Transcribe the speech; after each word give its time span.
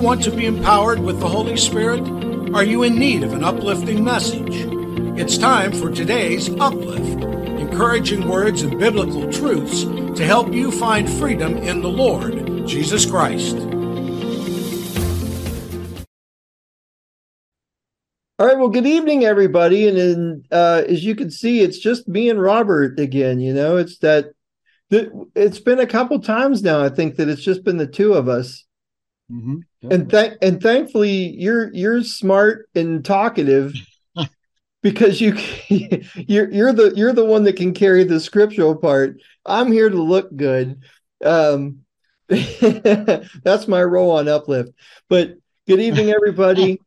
want 0.00 0.22
to 0.24 0.30
be 0.30 0.46
empowered 0.46 0.98
with 0.98 1.20
the 1.20 1.28
Holy 1.28 1.58
Spirit? 1.58 2.00
Are 2.54 2.64
you 2.64 2.84
in 2.84 2.98
need 2.98 3.22
of 3.22 3.34
an 3.34 3.44
uplifting 3.44 4.02
message? 4.02 4.64
It's 5.18 5.36
time 5.36 5.72
for 5.72 5.90
today's 5.90 6.48
Uplift 6.48 7.22
encouraging 7.70 8.26
words 8.26 8.62
and 8.62 8.78
biblical 8.78 9.30
truths 9.32 9.84
to 9.84 10.24
help 10.24 10.52
you 10.52 10.70
find 10.70 11.08
freedom 11.08 11.56
in 11.58 11.82
the 11.82 11.88
Lord, 11.88 12.66
Jesus 12.66 13.06
Christ. 13.06 13.56
All 18.38 18.46
right. 18.46 18.58
Well, 18.58 18.68
good 18.68 18.86
evening, 18.86 19.24
everybody. 19.24 19.86
And 19.86 19.98
in, 19.98 20.44
uh, 20.50 20.82
as 20.88 21.04
you 21.04 21.14
can 21.14 21.30
see, 21.30 21.60
it's 21.60 21.78
just 21.78 22.08
me 22.08 22.30
and 22.30 22.40
Robert 22.40 22.98
again. 22.98 23.38
You 23.38 23.52
know, 23.52 23.76
it's 23.76 23.98
that 23.98 24.32
it's 24.90 25.60
been 25.60 25.78
a 25.78 25.86
couple 25.86 26.20
times 26.20 26.62
now. 26.62 26.82
I 26.82 26.88
think 26.88 27.16
that 27.16 27.28
it's 27.28 27.42
just 27.42 27.64
been 27.64 27.76
the 27.76 27.86
two 27.86 28.14
of 28.14 28.28
us. 28.28 28.64
Mm-hmm. 29.30 29.58
And 29.82 30.10
th- 30.10 30.34
and 30.42 30.60
thankfully, 30.60 31.34
you're 31.38 31.72
you're 31.72 32.02
smart 32.02 32.68
and 32.74 33.04
talkative 33.04 33.72
because 34.82 35.20
you 35.20 35.36
you're 35.68 36.50
you're 36.50 36.72
the 36.72 36.92
you're 36.94 37.12
the 37.12 37.24
one 37.24 37.44
that 37.44 37.56
can 37.56 37.72
carry 37.72 38.04
the 38.04 38.20
scriptural 38.20 38.76
part. 38.76 39.20
I'm 39.46 39.72
here 39.72 39.88
to 39.88 40.02
look 40.02 40.34
good. 40.36 40.82
Um, 41.24 41.80
that's 42.28 43.66
my 43.68 43.82
role 43.82 44.12
on 44.12 44.28
Uplift. 44.28 44.72
But 45.08 45.34
good 45.66 45.80
evening, 45.80 46.10
everybody, 46.10 46.80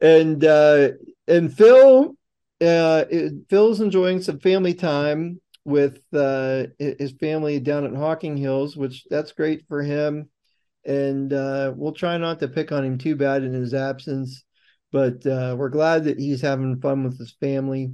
and 0.00 0.44
uh, 0.44 0.90
and 1.28 1.54
Phil. 1.54 2.14
Uh, 2.62 3.04
Phil's 3.48 3.80
enjoying 3.80 4.20
some 4.20 4.38
family 4.38 4.74
time 4.74 5.40
with 5.64 6.02
uh, 6.12 6.64
his 6.78 7.12
family 7.12 7.58
down 7.58 7.84
at 7.84 7.94
Hocking 7.94 8.36
Hills, 8.36 8.76
which 8.76 9.04
that's 9.08 9.32
great 9.32 9.66
for 9.66 9.82
him. 9.82 10.28
And 10.84 11.32
uh, 11.32 11.72
we'll 11.76 11.92
try 11.92 12.16
not 12.16 12.40
to 12.40 12.48
pick 12.48 12.72
on 12.72 12.84
him 12.84 12.98
too 12.98 13.16
bad 13.16 13.42
in 13.42 13.52
his 13.52 13.74
absence 13.74 14.44
but 14.92 15.24
uh, 15.26 15.54
we're 15.56 15.68
glad 15.68 16.04
that 16.04 16.18
he's 16.18 16.40
having 16.40 16.80
fun 16.80 17.04
with 17.04 17.18
his 17.18 17.32
family. 17.40 17.92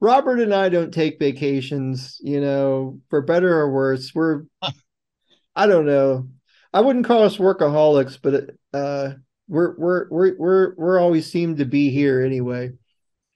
Robert 0.00 0.40
and 0.40 0.52
I 0.52 0.68
don't 0.68 0.92
take 0.92 1.18
vacations, 1.18 2.20
you 2.22 2.40
know, 2.40 3.00
for 3.08 3.22
better 3.22 3.58
or 3.58 3.72
worse. 3.72 4.14
We're, 4.14 4.42
I 5.56 5.66
don't 5.66 5.86
know, 5.86 6.28
I 6.72 6.80
wouldn't 6.80 7.06
call 7.06 7.22
us 7.22 7.38
workaholics, 7.38 8.18
but 8.20 8.50
uh, 8.74 9.14
we're 9.48 9.74
we're 9.78 10.08
we're 10.10 10.36
we're 10.36 10.74
we're 10.76 11.00
always 11.00 11.30
seem 11.30 11.56
to 11.56 11.64
be 11.64 11.90
here 11.90 12.22
anyway. 12.22 12.72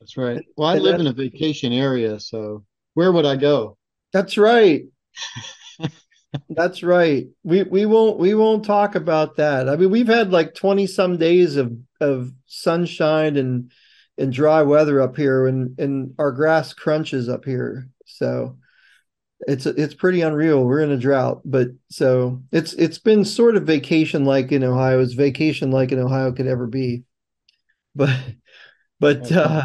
That's 0.01 0.17
right. 0.17 0.45
Well, 0.57 0.69
I 0.69 0.75
and 0.75 0.83
live 0.83 1.01
in 1.01 1.07
a 1.07 1.13
vacation 1.13 1.73
area, 1.73 2.21
so 2.21 2.65
where 2.95 3.13
would 3.13 3.25
I 3.25 3.37
go? 3.37 3.79
That's 4.13 4.37
right. 4.37 4.85
That's 6.49 6.83
right. 6.83 7.27
We 7.43 7.63
we 7.65 7.87
won't 7.87 8.19
we 8.19 8.35
won't 8.35 8.65
talk 8.65 8.95
about 8.95 9.37
that. 9.37 9.69
I 9.69 9.77
mean, 9.77 9.91
we've 9.91 10.07
had 10.07 10.31
like 10.31 10.55
20 10.55 10.87
some 10.87 11.17
days 11.17 11.57
of 11.57 11.73
of 12.01 12.33
sunshine 12.47 13.37
and 13.37 13.73
and 14.17 14.33
dry 14.33 14.63
weather 14.63 15.01
up 15.01 15.17
here 15.17 15.47
and 15.47 15.79
and 15.79 16.15
our 16.19 16.31
grass 16.33 16.73
crunches 16.73 17.29
up 17.29 17.45
here. 17.45 17.89
So 18.07 18.59
it's 19.49 19.67
it's 19.67 19.95
pretty 19.95 20.23
unreal. 20.23 20.65
We're 20.65 20.81
in 20.83 20.93
a 20.93 20.99
drought, 20.99 21.43
but 21.45 21.69
so 21.91 22.43
it's 22.53 22.75
it's 22.75 22.99
been 22.99 23.25
sort 23.25 23.57
of 23.57 23.65
vacation 23.65 24.25
like 24.25 24.53
in 24.53 24.65
Ohio 24.65 25.01
as 25.01 25.15
vacation 25.15 25.71
like 25.71 25.93
in 25.93 25.99
Ohio 26.01 26.33
could 26.33 26.47
ever 26.47 26.67
be. 26.67 27.05
But 27.95 28.17
but 29.01 29.31
uh 29.33 29.65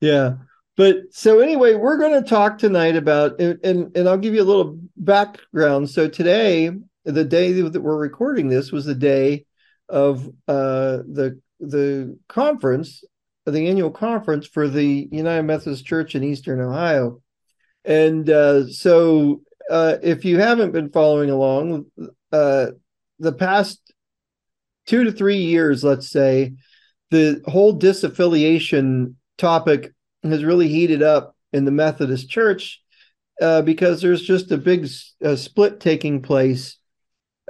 yeah. 0.00 0.34
But 0.76 1.12
so 1.12 1.40
anyway, 1.40 1.74
we're 1.74 1.98
going 1.98 2.22
to 2.22 2.28
talk 2.28 2.58
tonight 2.58 2.96
about 2.96 3.40
and 3.40 3.96
and 3.96 4.08
I'll 4.08 4.18
give 4.18 4.34
you 4.34 4.42
a 4.42 4.44
little 4.44 4.78
background. 4.98 5.90
So 5.90 6.08
today, 6.08 6.70
the 7.04 7.24
day 7.24 7.52
that 7.52 7.80
we're 7.80 7.96
recording 7.96 8.48
this 8.48 8.72
was 8.72 8.84
the 8.84 8.94
day 8.94 9.46
of 9.88 10.26
uh, 10.46 10.98
the 11.08 11.40
the 11.60 12.18
conference, 12.28 13.02
the 13.46 13.68
annual 13.68 13.90
conference 13.90 14.46
for 14.46 14.68
the 14.68 15.08
United 15.10 15.42
Methodist 15.42 15.84
Church 15.84 16.14
in 16.14 16.22
Eastern 16.22 16.60
Ohio, 16.60 17.20
and 17.84 18.28
uh, 18.28 18.68
so 18.68 19.42
uh, 19.70 19.96
if 20.02 20.24
you 20.24 20.38
haven't 20.38 20.72
been 20.72 20.90
following 20.90 21.30
along, 21.30 21.86
uh, 22.32 22.66
the 23.18 23.32
past 23.32 23.80
two 24.86 25.04
to 25.04 25.12
three 25.12 25.38
years, 25.38 25.84
let's 25.84 26.08
say, 26.08 26.54
the 27.10 27.42
whole 27.46 27.78
disaffiliation 27.78 29.14
topic 29.36 29.92
has 30.22 30.44
really 30.44 30.68
heated 30.68 31.02
up 31.02 31.36
in 31.52 31.64
the 31.64 31.70
Methodist 31.70 32.28
Church 32.28 32.82
uh, 33.40 33.62
because 33.62 34.00
there's 34.00 34.22
just 34.22 34.50
a 34.50 34.58
big 34.58 34.88
uh, 35.24 35.36
split 35.36 35.80
taking 35.80 36.22
place 36.22 36.76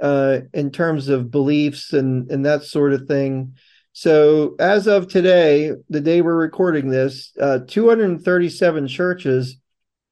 uh, 0.01 0.39
in 0.53 0.71
terms 0.71 1.09
of 1.09 1.31
beliefs 1.31 1.93
and 1.93 2.29
and 2.31 2.45
that 2.45 2.63
sort 2.63 2.93
of 2.93 3.07
thing. 3.07 3.55
So 3.91 4.55
as 4.59 4.87
of 4.87 5.07
today, 5.07 5.73
the 5.89 5.99
day 5.99 6.21
we're 6.21 6.35
recording 6.35 6.89
this, 6.89 7.33
uh, 7.39 7.59
237 7.67 8.87
churches 8.87 9.57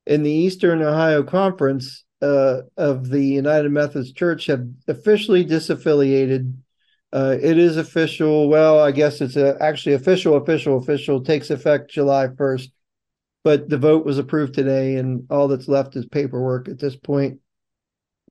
in 0.05 0.23
the 0.23 0.31
Eastern 0.31 0.81
Ohio 0.81 1.23
Conference 1.23 2.03
uh, 2.21 2.61
of 2.75 3.09
the 3.09 3.23
United 3.23 3.71
Methodist 3.71 4.15
Church 4.15 4.47
have 4.47 4.67
officially 4.87 5.45
disaffiliated. 5.45 6.53
Uh, 7.13 7.37
it 7.41 7.57
is 7.57 7.77
official. 7.77 8.49
Well, 8.49 8.79
I 8.79 8.91
guess 8.91 9.21
it's 9.21 9.35
a, 9.37 9.55
actually 9.61 9.93
official, 9.93 10.35
official, 10.35 10.77
official. 10.77 11.23
Takes 11.23 11.49
effect 11.49 11.91
July 11.91 12.27
1st 12.27 12.69
but 13.43 13.69
the 13.69 13.77
vote 13.77 14.05
was 14.05 14.17
approved 14.17 14.53
today, 14.53 14.95
and 14.95 15.27
all 15.29 15.47
that's 15.47 15.67
left 15.67 15.95
is 15.95 16.05
paperwork 16.05 16.67
at 16.67 16.79
this 16.79 16.95
point. 16.95 17.39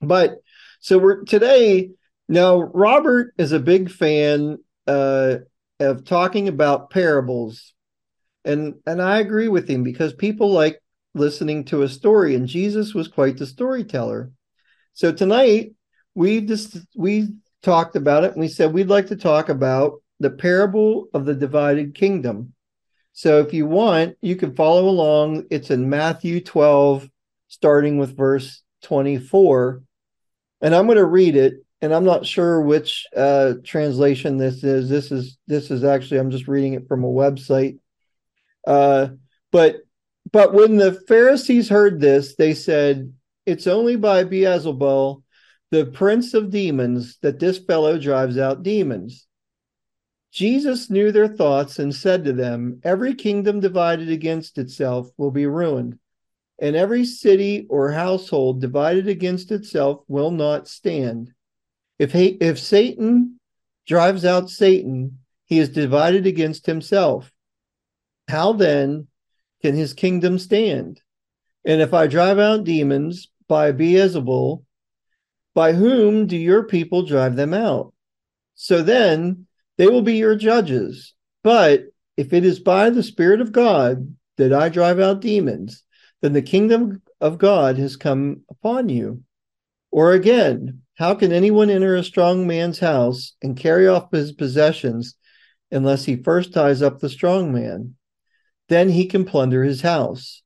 But 0.00 0.36
so 0.80 0.98
we're 0.98 1.24
today 1.24 1.90
now. 2.28 2.60
Robert 2.60 3.34
is 3.38 3.52
a 3.52 3.60
big 3.60 3.90
fan 3.90 4.58
uh, 4.86 5.36
of 5.80 6.04
talking 6.04 6.48
about 6.48 6.90
parables, 6.90 7.74
and 8.44 8.74
and 8.86 9.00
I 9.00 9.20
agree 9.20 9.48
with 9.48 9.68
him 9.68 9.82
because 9.82 10.12
people 10.12 10.50
like 10.50 10.80
listening 11.14 11.64
to 11.64 11.82
a 11.82 11.88
story, 11.88 12.34
and 12.34 12.46
Jesus 12.46 12.94
was 12.94 13.08
quite 13.08 13.38
the 13.38 13.46
storyteller. 13.46 14.30
So 14.92 15.12
tonight 15.12 15.72
we 16.14 16.40
just 16.40 16.78
we 16.94 17.28
talked 17.62 17.96
about 17.96 18.24
it, 18.24 18.32
and 18.32 18.40
we 18.40 18.48
said 18.48 18.72
we'd 18.72 18.88
like 18.88 19.08
to 19.08 19.16
talk 19.16 19.48
about 19.48 20.02
the 20.20 20.30
parable 20.30 21.08
of 21.12 21.24
the 21.24 21.34
divided 21.34 21.94
kingdom. 21.94 22.54
So 23.16 23.40
if 23.40 23.54
you 23.54 23.64
want, 23.64 24.18
you 24.20 24.36
can 24.36 24.54
follow 24.54 24.90
along. 24.90 25.46
It's 25.50 25.70
in 25.70 25.88
Matthew 25.88 26.42
12, 26.42 27.08
starting 27.48 27.96
with 27.96 28.14
verse 28.14 28.62
24. 28.82 29.80
And 30.60 30.74
I'm 30.74 30.84
going 30.84 30.98
to 30.98 31.06
read 31.06 31.34
it. 31.34 31.54
And 31.80 31.94
I'm 31.94 32.04
not 32.04 32.26
sure 32.26 32.60
which 32.60 33.06
uh, 33.16 33.54
translation 33.64 34.36
this 34.36 34.62
is. 34.62 34.90
This 34.90 35.10
is 35.10 35.38
this 35.46 35.70
is 35.70 35.82
actually 35.82 36.20
I'm 36.20 36.30
just 36.30 36.46
reading 36.46 36.74
it 36.74 36.88
from 36.88 37.04
a 37.04 37.08
website. 37.08 37.78
Uh, 38.66 39.08
but 39.50 39.76
but 40.30 40.52
when 40.52 40.76
the 40.76 40.92
Pharisees 40.92 41.70
heard 41.70 42.00
this, 42.00 42.34
they 42.36 42.52
said, 42.52 43.12
"It's 43.46 43.66
only 43.66 43.96
by 43.96 44.24
Beelzebul, 44.24 45.22
the 45.70 45.86
prince 45.86 46.34
of 46.34 46.50
demons, 46.50 47.18
that 47.22 47.38
this 47.38 47.58
fellow 47.58 47.98
drives 47.98 48.36
out 48.36 48.62
demons." 48.62 49.25
Jesus 50.36 50.90
knew 50.90 51.12
their 51.12 51.28
thoughts 51.28 51.78
and 51.78 51.94
said 51.94 52.22
to 52.26 52.32
them, 52.34 52.78
Every 52.84 53.14
kingdom 53.14 53.58
divided 53.58 54.10
against 54.10 54.58
itself 54.58 55.08
will 55.16 55.30
be 55.30 55.46
ruined, 55.46 55.98
and 56.58 56.76
every 56.76 57.06
city 57.06 57.66
or 57.70 57.90
household 57.90 58.60
divided 58.60 59.08
against 59.08 59.50
itself 59.50 60.04
will 60.08 60.30
not 60.30 60.68
stand. 60.68 61.32
If, 61.98 62.12
he, 62.12 62.36
if 62.38 62.58
Satan 62.58 63.40
drives 63.86 64.26
out 64.26 64.50
Satan, 64.50 65.20
he 65.46 65.58
is 65.58 65.70
divided 65.70 66.26
against 66.26 66.66
himself. 66.66 67.32
How 68.28 68.52
then 68.52 69.06
can 69.62 69.74
his 69.74 69.94
kingdom 69.94 70.38
stand? 70.38 71.00
And 71.64 71.80
if 71.80 71.94
I 71.94 72.08
drive 72.08 72.38
out 72.38 72.64
demons 72.64 73.28
by 73.48 73.72
Beelzebul, 73.72 74.64
by 75.54 75.72
whom 75.72 76.26
do 76.26 76.36
your 76.36 76.64
people 76.64 77.06
drive 77.06 77.36
them 77.36 77.54
out? 77.54 77.94
So 78.54 78.82
then, 78.82 79.46
they 79.78 79.86
will 79.86 80.02
be 80.02 80.16
your 80.16 80.36
judges. 80.36 81.14
But 81.42 81.84
if 82.16 82.32
it 82.32 82.44
is 82.44 82.60
by 82.60 82.90
the 82.90 83.02
Spirit 83.02 83.40
of 83.40 83.52
God 83.52 84.14
that 84.36 84.52
I 84.52 84.68
drive 84.68 85.00
out 85.00 85.20
demons, 85.20 85.82
then 86.22 86.32
the 86.32 86.42
kingdom 86.42 87.02
of 87.20 87.38
God 87.38 87.78
has 87.78 87.96
come 87.96 88.42
upon 88.50 88.88
you. 88.88 89.22
Or 89.90 90.12
again, 90.12 90.82
how 90.94 91.14
can 91.14 91.32
anyone 91.32 91.70
enter 91.70 91.94
a 91.94 92.02
strong 92.02 92.46
man's 92.46 92.78
house 92.78 93.34
and 93.42 93.56
carry 93.56 93.86
off 93.86 94.10
his 94.10 94.32
possessions 94.32 95.14
unless 95.70 96.04
he 96.04 96.16
first 96.16 96.52
ties 96.52 96.82
up 96.82 96.98
the 96.98 97.08
strong 97.08 97.52
man? 97.52 97.94
Then 98.68 98.88
he 98.88 99.06
can 99.06 99.24
plunder 99.24 99.62
his 99.62 99.82
house. 99.82 100.42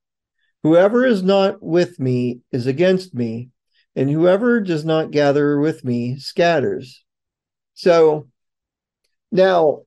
Whoever 0.62 1.06
is 1.06 1.22
not 1.22 1.62
with 1.62 1.98
me 1.98 2.40
is 2.52 2.66
against 2.66 3.14
me, 3.14 3.48
and 3.96 4.10
whoever 4.10 4.60
does 4.60 4.84
not 4.84 5.10
gather 5.10 5.58
with 5.58 5.84
me 5.84 6.18
scatters. 6.18 7.02
So 7.74 8.28
now, 9.30 9.82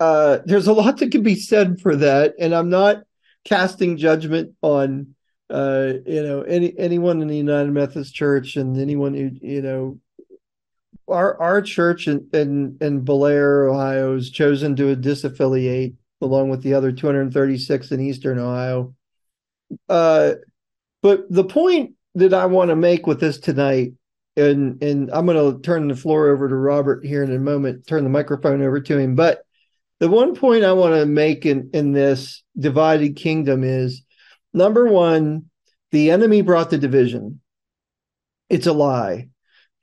uh, 0.00 0.38
there's 0.44 0.66
a 0.66 0.72
lot 0.72 0.98
that 0.98 1.10
can 1.10 1.22
be 1.22 1.34
said 1.34 1.80
for 1.80 1.96
that, 1.96 2.34
and 2.38 2.54
I'm 2.54 2.68
not 2.68 3.02
casting 3.44 3.96
judgment 3.96 4.54
on 4.62 5.14
uh, 5.50 5.94
you 6.06 6.22
know 6.22 6.42
any 6.42 6.78
anyone 6.78 7.22
in 7.22 7.28
the 7.28 7.36
United 7.36 7.72
Methodist 7.72 8.14
Church 8.14 8.56
and 8.56 8.78
anyone 8.78 9.14
who 9.14 9.30
you 9.40 9.62
know 9.62 9.98
our 11.08 11.40
our 11.40 11.62
church 11.62 12.06
in 12.06 12.28
in, 12.32 12.78
in 12.80 13.04
Bellaire, 13.04 13.68
Ohio, 13.68 14.14
has 14.14 14.30
chosen 14.30 14.76
to 14.76 14.94
disaffiliate 14.94 15.96
along 16.20 16.50
with 16.50 16.62
the 16.62 16.74
other 16.74 16.92
236 16.92 17.92
in 17.92 18.00
Eastern 18.00 18.38
Ohio. 18.38 18.94
Uh, 19.88 20.34
but 21.02 21.30
the 21.30 21.44
point 21.44 21.94
that 22.14 22.34
I 22.34 22.46
want 22.46 22.70
to 22.70 22.76
make 22.76 23.06
with 23.06 23.20
this 23.20 23.38
tonight, 23.38 23.92
and 24.38 24.82
and 24.82 25.10
I'm 25.12 25.26
going 25.26 25.54
to 25.54 25.60
turn 25.60 25.88
the 25.88 25.96
floor 25.96 26.28
over 26.28 26.48
to 26.48 26.54
Robert 26.54 27.04
here 27.04 27.22
in 27.22 27.34
a 27.34 27.38
moment, 27.38 27.86
turn 27.86 28.04
the 28.04 28.10
microphone 28.10 28.62
over 28.62 28.80
to 28.80 28.98
him. 28.98 29.14
But 29.14 29.42
the 30.00 30.08
one 30.08 30.34
point 30.34 30.64
I 30.64 30.72
want 30.72 30.94
to 30.94 31.06
make 31.06 31.44
in 31.44 31.70
in 31.74 31.92
this 31.92 32.42
divided 32.58 33.16
kingdom 33.16 33.64
is 33.64 34.02
number 34.54 34.86
one, 34.86 35.46
the 35.90 36.10
enemy 36.10 36.42
brought 36.42 36.70
the 36.70 36.78
division. 36.78 37.40
It's 38.48 38.66
a 38.66 38.72
lie. 38.72 39.28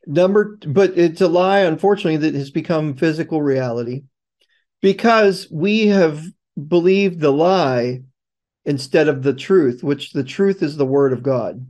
Number, 0.08 0.58
but 0.68 0.98
it's 0.98 1.22
a 1.22 1.28
lie, 1.28 1.62
unfortunately, 1.62 2.18
that 2.18 2.38
has 2.38 2.52
become 2.52 2.96
physical 2.96 3.42
reality 3.42 4.04
because 4.82 5.48
we 5.52 5.88
have 5.88 6.24
believed 6.68 7.20
the 7.20 7.32
lie 7.32 8.02
instead 8.66 9.08
of 9.08 9.24
the 9.24 9.34
truth, 9.34 9.84
which 9.84 10.14
the 10.14 10.24
truth 10.24 10.62
is 10.62 10.78
the 10.78 10.86
word 10.86 11.12
of 11.12 11.24
God. 11.24 11.66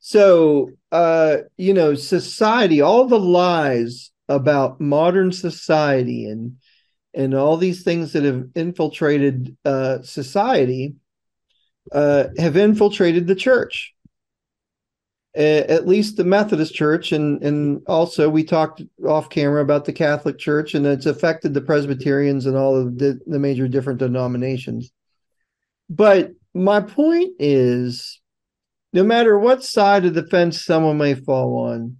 So, 0.00 0.70
uh, 0.94 1.38
you 1.56 1.74
know, 1.74 1.94
society, 1.94 2.80
all 2.80 3.06
the 3.06 3.18
lies 3.18 4.12
about 4.28 4.80
modern 4.80 5.32
society 5.32 6.26
and 6.26 6.56
and 7.12 7.34
all 7.34 7.56
these 7.56 7.84
things 7.84 8.12
that 8.12 8.24
have 8.24 8.46
infiltrated 8.54 9.56
uh, 9.64 10.02
society 10.02 10.94
uh, 11.92 12.24
have 12.38 12.56
infiltrated 12.56 13.26
the 13.26 13.34
church 13.34 13.94
at 15.36 15.86
least 15.86 16.16
the 16.16 16.24
Methodist 16.24 16.74
Church, 16.74 17.10
and 17.12 17.42
and 17.42 17.82
also 17.88 18.28
we 18.28 18.44
talked 18.44 18.82
off 19.06 19.28
camera 19.30 19.62
about 19.62 19.84
the 19.84 19.92
Catholic 19.92 20.38
Church, 20.38 20.74
and 20.74 20.86
it's 20.86 21.06
affected 21.06 21.54
the 21.54 21.60
Presbyterians 21.60 22.46
and 22.46 22.56
all 22.56 22.76
of 22.76 22.98
the, 22.98 23.18
the 23.26 23.38
major 23.38 23.66
different 23.66 23.98
denominations. 23.98 24.92
But 25.90 26.32
my 26.54 26.80
point 26.80 27.32
is, 27.40 28.20
no 28.94 29.02
matter 29.02 29.36
what 29.36 29.64
side 29.64 30.04
of 30.04 30.14
the 30.14 30.24
fence 30.24 30.62
someone 30.62 30.96
may 30.98 31.14
fall 31.14 31.66
on, 31.68 31.96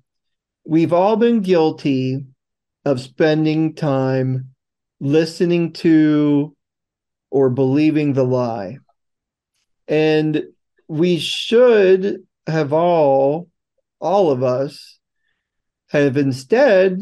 we've 0.65 0.93
all 0.93 1.17
been 1.17 1.41
guilty 1.41 2.25
of 2.85 3.01
spending 3.01 3.75
time 3.75 4.51
listening 5.01 5.73
to 5.73 6.57
or 7.33 7.51
believing 7.51 8.13
the 8.13 8.23
lie. 8.23 8.79
And 9.89 10.45
we 10.87 11.19
should 11.19 12.23
have 12.47 12.73
all, 12.73 13.49
all 13.99 14.31
of 14.31 14.45
us, 14.45 15.01
have 15.89 16.17
instead 16.17 17.01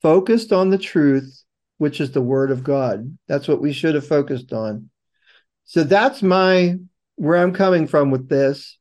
focused 0.00 0.54
on 0.54 0.70
the 0.70 0.78
truth, 0.78 1.44
which 1.76 2.00
is 2.00 2.12
the 2.12 2.22
word 2.22 2.50
of 2.50 2.64
God. 2.64 3.18
That's 3.28 3.46
what 3.46 3.60
we 3.60 3.74
should 3.74 3.94
have 3.94 4.06
focused 4.06 4.54
on. 4.54 4.88
So 5.66 5.84
that's 5.84 6.22
my 6.22 6.76
where 7.16 7.36
I'm 7.36 7.52
coming 7.52 7.86
from 7.86 8.10
with 8.10 8.30
this. 8.30 8.78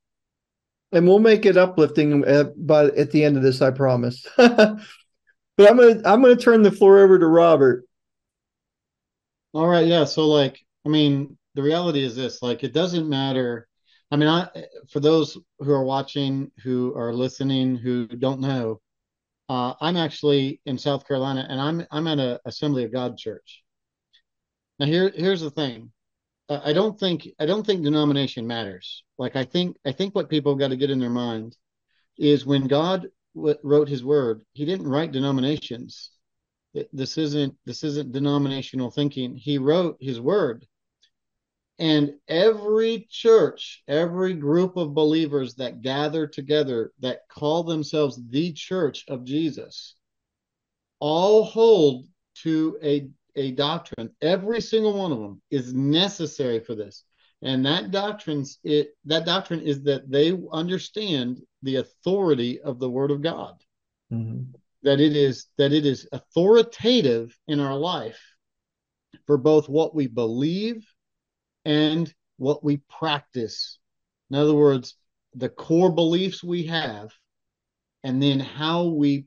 And 0.92 1.08
we'll 1.08 1.20
make 1.20 1.46
it 1.46 1.58
uplifting 1.58 2.24
at, 2.24 2.28
uh, 2.28 2.50
but 2.58 2.98
at 2.98 3.12
the 3.12 3.24
end 3.24 3.38
of 3.38 3.44
this, 3.44 3.62
I 3.62 3.72
promise. 3.72 4.26
but 4.38 4.80
I'm 5.58 5.78
gonna 5.78 6.02
I'm 6.06 6.22
gonna 6.22 6.36
turn 6.36 6.64
the 6.64 6.72
floor 6.72 7.00
over 7.00 7.18
to 7.18 7.28
Robert. 7.28 7.86
All 9.54 9.68
right, 9.68 9.88
yeah. 9.88 10.04
So 10.04 10.28
like, 10.28 10.60
I 10.86 10.90
mean, 10.90 11.38
the 11.56 11.64
reality 11.64 12.04
is 12.04 12.16
this: 12.16 12.42
like, 12.42 12.64
it 12.64 12.74
doesn't 12.74 13.08
matter 13.08 13.68
I 14.12 14.18
mean, 14.18 14.28
I 14.28 14.50
for 14.90 15.00
those 15.00 15.38
who 15.60 15.72
are 15.72 15.86
watching, 15.86 16.52
who 16.64 16.94
are 16.98 17.14
listening, 17.14 17.78
who 17.78 18.08
don't 18.08 18.42
know, 18.42 18.82
uh, 19.50 19.74
I'm 19.80 19.98
actually 19.98 20.62
in 20.66 20.78
South 20.78 21.08
Carolina, 21.08 21.48
and 21.50 21.60
I'm 21.62 21.88
I'm 21.92 22.08
at 22.08 22.20
a 22.20 22.42
Assembly 22.46 22.84
of 22.84 22.92
God 22.92 23.18
church. 23.18 23.64
Now, 24.80 24.86
here 24.88 25.12
here's 25.16 25.42
the 25.42 25.50
thing. 25.50 25.92
I 26.64 26.74
don't 26.74 27.00
think 27.00 27.30
I 27.40 27.46
don't 27.46 27.66
think 27.66 27.84
denomination 27.84 28.48
matters. 28.48 29.04
Like 29.18 29.36
I 29.36 29.44
think 29.44 29.78
I 29.86 29.92
think 29.92 30.16
what 30.16 30.30
people 30.30 30.56
got 30.56 30.70
to 30.70 30.78
get 30.78 30.92
in 30.92 31.00
their 31.00 31.10
mind 31.10 31.56
is 32.18 32.46
when 32.46 32.68
God 32.68 33.08
w- 33.36 33.58
wrote 33.64 33.90
His 33.90 34.04
Word, 34.04 34.44
He 34.54 34.66
didn't 34.66 34.88
write 34.88 35.12
denominations. 35.12 36.12
It, 36.74 36.90
this 36.94 37.18
isn't 37.18 37.56
this 37.66 37.84
isn't 37.84 38.12
denominational 38.12 38.92
thinking. 38.92 39.36
He 39.36 39.58
wrote 39.58 39.98
His 40.00 40.20
Word 40.20 40.66
and 41.82 42.14
every 42.28 43.08
church, 43.10 43.82
every 43.88 44.36
group 44.36 44.78
of 44.78 44.94
believers 44.94 45.56
that 45.56 45.82
gather 45.82 46.28
together 46.28 46.92
that 47.00 47.28
call 47.28 47.64
themselves 47.64 48.22
the 48.30 48.54
church 48.54 49.04
of 49.08 49.26
Jesus, 49.26 49.96
all 51.00 51.44
hold 51.44 52.06
to 52.44 52.78
a, 52.84 53.10
a 53.36 53.52
doctrine. 53.52 54.10
Every 54.22 54.62
single 54.62 54.98
one 54.98 55.12
of 55.12 55.20
them 55.20 55.42
is 55.50 55.74
necessary 55.74 56.60
for 56.60 56.76
this. 56.76 57.04
And 57.42 57.66
that 57.66 57.92
doctrine's 57.92 58.60
it 58.64 58.96
that 59.06 59.26
doctrine 59.26 59.62
is 59.62 59.82
that 59.84 60.10
they 60.10 60.38
understand 60.52 61.42
the 61.64 61.78
authority 61.78 62.62
of 62.62 62.80
the 62.80 62.90
word 62.90 63.10
of 63.10 63.22
God. 63.22 63.56
Mm-hmm. 64.12 64.44
That 64.84 65.00
it 65.00 65.16
is 65.16 65.48
that 65.58 65.74
it 65.74 65.86
is 65.86 66.08
authoritative 66.12 67.36
in 67.48 67.60
our 67.60 67.76
life 67.76 68.20
for 69.26 69.38
both 69.38 69.70
what 69.70 69.96
we 69.96 70.08
believe 70.08 70.86
and 71.66 72.14
what 72.38 72.64
we 72.64 72.78
practice. 72.90 73.80
In 74.30 74.38
other 74.38 74.56
words, 74.56 74.96
the 75.34 75.50
core 75.50 75.92
beliefs 75.92 76.44
we 76.44 76.64
have, 76.68 77.12
and 78.04 78.22
then 78.22 78.40
how 78.40 78.86
we 78.86 79.26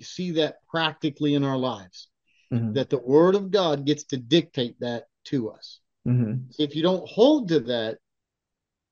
see 0.00 0.32
that 0.32 0.56
practically 0.68 1.34
in 1.34 1.44
our 1.44 1.56
lives. 1.56 2.08
Mm-hmm. 2.52 2.74
That 2.74 2.90
the 2.90 2.98
Word 2.98 3.34
of 3.34 3.50
God 3.50 3.84
gets 3.84 4.04
to 4.04 4.16
dictate 4.16 4.78
that 4.80 5.04
to 5.26 5.50
us. 5.50 5.80
Mm-hmm. 6.06 6.50
If 6.58 6.76
you 6.76 6.82
don't 6.82 7.08
hold 7.08 7.48
to 7.48 7.60
that, 7.60 7.98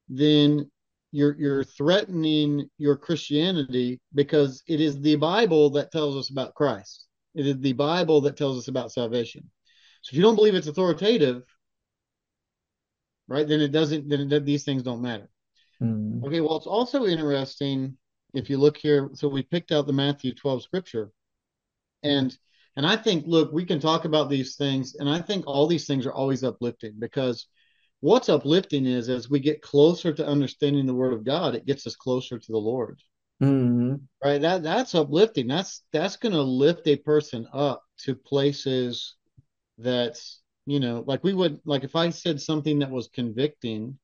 then 0.08 0.70
you're 1.12 1.36
you're 1.38 1.64
threatening 1.64 2.68
your 2.78 2.96
Christianity 2.96 4.00
because 4.14 4.62
it 4.66 4.80
is 4.80 5.00
the 5.00 5.16
Bible 5.16 5.70
that 5.70 5.92
tells 5.92 6.16
us 6.16 6.30
about 6.30 6.54
Christ. 6.54 7.06
It 7.34 7.46
is 7.46 7.58
the 7.58 7.72
Bible 7.72 8.20
that 8.22 8.36
tells 8.36 8.58
us 8.58 8.68
about 8.68 8.92
salvation. 8.92 9.48
So 10.02 10.10
if 10.12 10.16
you 10.16 10.22
don't 10.22 10.36
believe 10.36 10.54
it's 10.54 10.66
authoritative, 10.66 11.44
right? 13.28 13.46
Then 13.46 13.60
it 13.60 13.72
doesn't. 13.72 14.08
Then 14.08 14.32
it, 14.32 14.44
these 14.44 14.64
things 14.64 14.82
don't 14.82 15.02
matter. 15.02 15.28
Mm. 15.80 16.24
Okay. 16.24 16.40
Well, 16.40 16.56
it's 16.56 16.66
also 16.66 17.06
interesting 17.06 17.96
if 18.34 18.50
you 18.50 18.58
look 18.58 18.76
here. 18.76 19.10
So 19.14 19.28
we 19.28 19.42
picked 19.42 19.72
out 19.72 19.86
the 19.86 19.92
Matthew 19.92 20.34
12 20.34 20.62
scripture, 20.62 21.10
and 22.02 22.36
and 22.76 22.86
I 22.86 22.96
think 22.96 23.24
look, 23.26 23.52
we 23.52 23.64
can 23.64 23.80
talk 23.80 24.04
about 24.04 24.28
these 24.28 24.56
things, 24.56 24.96
and 24.96 25.08
I 25.08 25.20
think 25.20 25.46
all 25.46 25.66
these 25.66 25.86
things 25.86 26.06
are 26.06 26.12
always 26.12 26.44
uplifting 26.44 26.94
because 26.98 27.46
what's 28.00 28.28
uplifting 28.28 28.84
is 28.86 29.08
as 29.08 29.30
we 29.30 29.40
get 29.40 29.62
closer 29.62 30.12
to 30.12 30.26
understanding 30.26 30.86
the 30.86 30.94
Word 30.94 31.12
of 31.12 31.24
God, 31.24 31.54
it 31.54 31.66
gets 31.66 31.86
us 31.86 31.96
closer 31.96 32.38
to 32.38 32.52
the 32.52 32.58
Lord. 32.58 33.00
Mm-hmm. 33.42 33.96
Right. 34.22 34.40
That 34.40 34.62
that's 34.62 34.94
uplifting. 34.94 35.48
That's 35.48 35.82
that's 35.92 36.16
going 36.16 36.32
to 36.34 36.42
lift 36.42 36.86
a 36.86 36.96
person 36.96 37.48
up 37.52 37.82
to 38.00 38.14
places 38.14 39.16
that 39.78 40.18
you 40.66 40.80
know, 40.80 41.04
like 41.06 41.22
we 41.24 41.34
would 41.34 41.60
like 41.64 41.84
if 41.84 41.96
I 41.96 42.10
said 42.10 42.40
something 42.40 42.78
that 42.78 42.90
was 42.90 43.08
convicting 43.08 43.98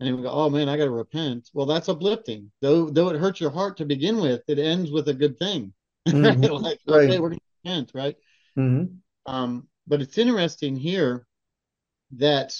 and 0.00 0.14
would 0.14 0.24
go, 0.24 0.30
Oh 0.30 0.50
man, 0.50 0.68
I 0.68 0.76
gotta 0.76 0.90
repent. 0.90 1.48
Well, 1.54 1.66
that's 1.66 1.88
uplifting. 1.88 2.50
Though 2.60 2.90
though 2.90 3.08
it 3.08 3.20
hurts 3.20 3.40
your 3.40 3.50
heart 3.50 3.76
to 3.78 3.84
begin 3.84 4.20
with, 4.20 4.42
it 4.48 4.58
ends 4.58 4.90
with 4.90 5.08
a 5.08 5.14
good 5.14 5.38
thing. 5.38 5.72
Mm-hmm. 6.06 6.62
like, 6.62 6.78
right. 6.86 7.10
okay, 7.10 7.18
we're 7.18 7.30
gonna 7.30 7.40
repent, 7.66 7.90
right? 7.94 8.16
Mm-hmm. 8.58 8.94
Um, 9.32 9.68
but 9.86 10.00
it's 10.00 10.18
interesting 10.18 10.76
here 10.76 11.26
that 12.16 12.54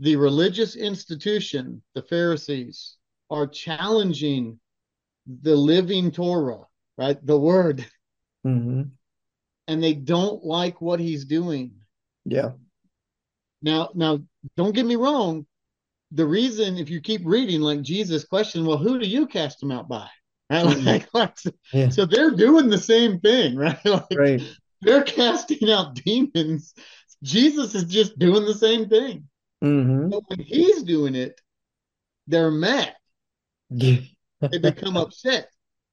the 0.00 0.16
religious 0.16 0.76
institution, 0.76 1.82
the 1.94 2.02
Pharisees, 2.02 2.96
are 3.30 3.46
challenging 3.46 4.58
the 5.26 5.56
living 5.56 6.10
Torah, 6.10 6.66
right? 6.98 7.24
The 7.24 7.38
word. 7.38 7.86
Mm-hmm. 8.46 8.82
And 9.68 9.82
they 9.82 9.94
don't 9.94 10.44
like 10.44 10.80
what 10.80 11.00
he's 11.00 11.24
doing. 11.24 11.72
Yeah. 12.24 12.50
Now, 13.62 13.90
now, 13.94 14.18
don't 14.56 14.74
get 14.74 14.86
me 14.86 14.96
wrong. 14.96 15.46
The 16.10 16.26
reason, 16.26 16.76
if 16.76 16.90
you 16.90 17.00
keep 17.00 17.22
reading, 17.24 17.60
like 17.60 17.80
Jesus' 17.80 18.24
question, 18.24 18.66
well, 18.66 18.76
who 18.76 18.98
do 18.98 19.06
you 19.06 19.26
cast 19.26 19.60
them 19.60 19.70
out 19.70 19.88
by? 19.88 20.08
Right? 20.52 21.06
Like, 21.14 21.38
yeah. 21.72 21.88
So 21.88 22.04
they're 22.04 22.30
doing 22.30 22.68
the 22.68 22.78
same 22.78 23.20
thing, 23.20 23.56
right? 23.56 23.84
Like, 23.84 24.04
right. 24.14 24.42
They're 24.82 25.02
casting 25.02 25.70
out 25.70 25.94
demons. 25.94 26.74
Jesus 27.22 27.74
is 27.74 27.84
just 27.84 28.18
doing 28.18 28.44
the 28.44 28.54
same 28.54 28.88
thing. 28.88 29.28
Mm-hmm. 29.62 30.08
But 30.10 30.22
when 30.26 30.40
he's 30.40 30.82
doing 30.82 31.14
it, 31.14 31.40
they're 32.26 32.50
mad. 32.50 32.94
they 33.70 34.08
become 34.60 34.96
upset. 34.96 35.48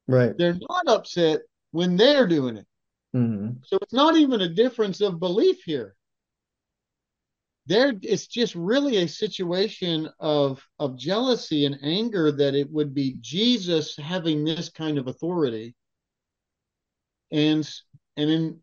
Right. 0.08 0.36
They're 0.36 0.58
not 0.60 0.88
upset 0.88 1.42
when 1.72 1.98
they're 1.98 2.28
doing 2.28 2.58
it. 2.58 2.66
Mm-hmm. 3.16 3.58
So 3.64 3.78
it's 3.82 3.94
not 3.94 4.18
even 4.18 4.42
a 4.42 4.50
difference 4.50 5.02
of 5.02 5.20
belief 5.20 5.62
here 5.64 5.96
there 7.70 7.94
it's 8.02 8.26
just 8.26 8.56
really 8.56 8.98
a 8.98 9.08
situation 9.08 10.10
of 10.20 10.60
of 10.80 10.98
jealousy 10.98 11.66
and 11.66 11.78
anger 11.84 12.32
that 12.32 12.56
it 12.56 12.70
would 12.72 12.96
be 12.96 13.18
Jesus 13.22 13.96
having 13.96 14.44
this 14.44 14.70
kind 14.70 14.98
of 14.98 15.08
authority. 15.08 15.76
And 17.32 17.70
and 18.18 18.30
in 18.32 18.60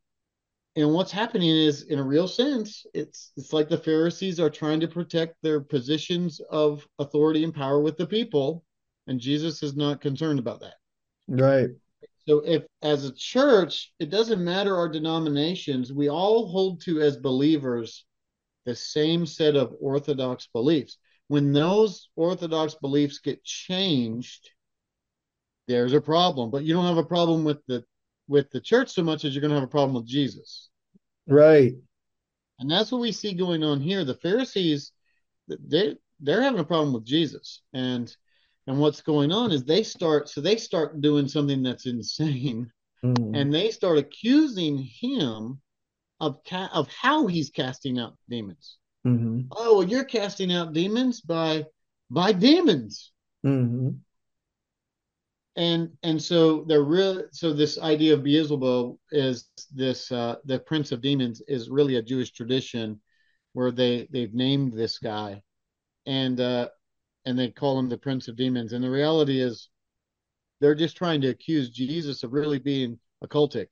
and 0.75 0.93
what's 0.93 1.13
happening 1.13 1.49
is 1.49 1.85
in 1.85 2.01
a 2.01 2.05
real 2.05 2.27
sense 2.27 2.85
it's 2.95 3.31
it's 3.37 3.53
like 3.53 3.69
the 3.69 3.79
pharisees 3.79 4.41
are 4.41 4.51
trying 4.51 4.81
to 4.81 4.89
protect 4.89 5.37
their 5.41 5.61
positions 5.61 6.41
of 6.51 6.85
authority 6.99 7.45
and 7.45 7.55
power 7.55 7.81
with 7.81 7.97
the 7.97 8.07
people 8.07 8.65
and 9.07 9.21
jesus 9.21 9.63
is 9.63 9.77
not 9.77 10.01
concerned 10.01 10.41
about 10.41 10.61
that. 10.61 10.75
Right. 11.29 11.69
So 12.27 12.41
if 12.41 12.65
as 12.83 13.05
a 13.05 13.15
church 13.15 13.93
it 14.01 14.11
doesn't 14.11 14.45
matter 14.45 14.77
our 14.77 14.89
denominations 14.89 15.93
we 15.93 16.11
all 16.11 16.49
hold 16.49 16.83
to 16.83 17.01
as 17.01 17.17
believers 17.17 18.05
the 18.67 18.77
same 18.77 19.25
set 19.25 19.57
of 19.57 19.75
orthodox 19.81 20.49
beliefs 20.53 20.99
when 21.29 21.53
those 21.53 22.09
orthodox 22.17 22.75
beliefs 22.75 23.19
get 23.19 23.43
changed 23.43 24.51
there's 25.67 25.95
a 25.95 26.01
problem 26.01 26.51
but 26.51 26.63
you 26.65 26.75
don't 26.75 26.87
have 26.87 26.99
a 26.99 27.05
problem 27.05 27.43
with 27.45 27.65
the 27.67 27.83
with 28.29 28.51
the 28.51 28.61
church 28.61 28.91
so 28.91 29.03
much 29.03 29.25
as 29.25 29.35
you're 29.35 29.41
going 29.41 29.51
to 29.51 29.57
have 29.57 29.65
a 29.65 29.69
problem 29.69 29.95
with 29.95 30.07
Jesus. 30.07 30.69
Right. 31.29 31.75
And 32.59 32.71
that's 32.71 32.91
what 32.91 33.01
we 33.01 33.13
see 33.13 33.35
going 33.35 33.63
on 33.63 33.81
here. 33.81 34.05
The 34.05 34.15
Pharisees, 34.15 34.93
they 35.49 35.97
they're 36.21 36.43
having 36.43 36.61
a 36.61 36.65
problem 36.65 36.95
with 36.95 37.05
Jesus, 37.05 37.61
and 37.75 38.15
and 38.67 38.79
what's 38.79 39.03
going 39.03 39.31
on 39.31 39.53
is 39.53 39.65
they 39.65 39.83
start 39.83 40.29
so 40.29 40.41
they 40.41 40.57
start 40.57 41.03
doing 41.03 41.29
something 41.29 41.63
that's 41.63 41.87
insane, 41.87 42.71
mm. 43.05 43.39
and 43.39 43.53
they 43.53 43.71
start 43.71 43.99
accusing 43.99 44.79
him 44.79 45.61
of 46.21 46.43
ca- 46.45 46.71
of 46.73 46.89
how 46.89 47.27
he's 47.27 47.51
casting 47.51 47.99
out 47.99 48.17
demons. 48.29 48.79
Mm-hmm. 49.07 49.43
Oh, 49.53 49.79
well, 49.79 49.89
you're 49.89 50.05
casting 50.05 50.53
out 50.53 50.73
demons 50.73 51.21
by 51.21 51.65
by 52.11 52.33
demons. 52.33 53.13
Mm-hmm 53.45 53.91
and 55.57 55.91
and 56.03 56.23
so 56.23 56.65
they're 56.69 56.83
real 56.83 57.25
so 57.33 57.53
this 57.53 57.79
idea 57.79 58.15
of 58.15 58.23
beelzebub 58.23 58.97
is 59.11 59.49
this 59.75 60.13
uh 60.13 60.37
the 60.45 60.59
prince 60.61 60.93
of 60.93 61.01
demons 61.01 61.43
is 61.49 61.71
really 61.71 61.97
a 61.97 62.03
jewish 62.03 62.31
tradition 62.31 63.01
where 63.55 63.71
they 63.71 64.07
they've 64.13 64.35
named 64.35 64.73
this 64.75 64.99
guy 64.99 65.43
and 66.07 66.41
uh 66.41 66.69
and 67.25 67.39
they 67.39 67.51
call 67.51 67.79
him 67.79 67.89
the 67.89 67.99
prince 67.99 68.29
of 68.29 68.37
demons 68.37 68.73
and 68.73 68.85
the 68.85 68.91
reality 68.91 69.41
is 69.41 69.71
they're 70.61 70.75
just 70.75 70.97
trying 70.97 71.23
to 71.23 71.29
accuse 71.29 71.71
jesus 71.71 72.23
of 72.23 72.33
really 72.33 72.59
being 72.59 72.99
occultic 73.25 73.69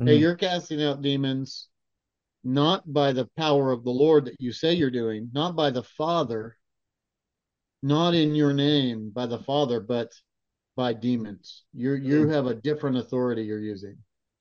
mm-hmm. 0.00 0.08
hey 0.08 0.16
you're 0.16 0.34
casting 0.34 0.82
out 0.82 1.02
demons 1.02 1.68
not 2.42 2.90
by 2.90 3.12
the 3.12 3.28
power 3.36 3.70
of 3.70 3.84
the 3.84 3.90
lord 3.90 4.24
that 4.24 4.40
you 4.40 4.52
say 4.52 4.72
you're 4.72 4.90
doing 4.90 5.28
not 5.32 5.54
by 5.54 5.70
the 5.70 5.82
father 5.82 6.56
not 7.82 8.14
in 8.14 8.34
your 8.34 8.52
name 8.52 9.10
by 9.10 9.26
the 9.26 9.38
father 9.38 9.80
but 9.80 10.12
by 10.80 10.94
demons. 10.94 11.64
You 11.74 11.92
you 11.92 12.22
mm-hmm. 12.22 12.32
have 12.32 12.46
a 12.46 12.54
different 12.54 12.96
authority 12.96 13.42
you're 13.42 13.60
using. 13.60 13.96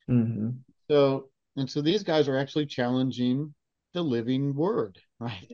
Mm-hmm. 0.09 0.51
So 0.89 1.29
and 1.57 1.69
so 1.69 1.81
these 1.81 2.03
guys 2.03 2.29
are 2.29 2.37
actually 2.37 2.65
challenging 2.65 3.53
the 3.93 4.01
living 4.01 4.55
word, 4.55 4.97
right? 5.19 5.51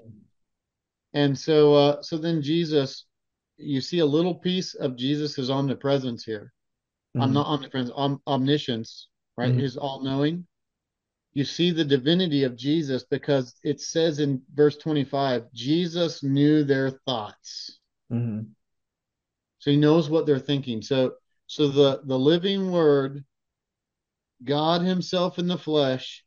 And 1.14 1.38
so 1.38 1.74
uh, 1.74 2.02
so 2.02 2.18
then 2.18 2.44
Jesus, 2.44 3.06
you 3.58 3.82
see 3.82 4.00
a 4.00 4.06
little 4.06 4.36
piece 4.36 4.76
of 4.76 4.96
Jesus' 4.96 5.50
omnipresence 5.50 6.24
here. 6.24 6.54
Mm-hmm. 7.16 7.22
I'm 7.22 7.34
not 7.34 7.48
omnipresence, 7.48 7.94
om- 7.96 8.22
omniscience, 8.28 9.08
right? 9.38 9.52
Mm-hmm. 9.52 9.60
His 9.60 9.78
all 9.78 10.04
knowing. 10.04 10.46
You 11.36 11.44
see 11.44 11.72
the 11.72 11.84
divinity 11.84 12.46
of 12.46 12.56
Jesus 12.56 13.04
because 13.04 13.54
it 13.62 13.82
says 13.82 14.20
in 14.20 14.42
verse 14.54 14.78
25, 14.78 15.52
Jesus 15.54 16.24
knew 16.24 16.64
their 16.64 16.90
thoughts. 16.90 17.78
Mm-hmm. 18.12 18.44
So 19.60 19.72
he 19.72 19.78
knows 19.78 20.10
what 20.10 20.26
they're 20.26 20.40
thinking. 20.40 20.82
So 20.82 21.16
so 21.48 21.68
the 21.68 22.02
the 22.06 22.18
living 22.18 22.72
word 22.72 23.24
god 24.44 24.82
himself 24.82 25.38
in 25.38 25.48
the 25.48 25.58
flesh 25.58 26.24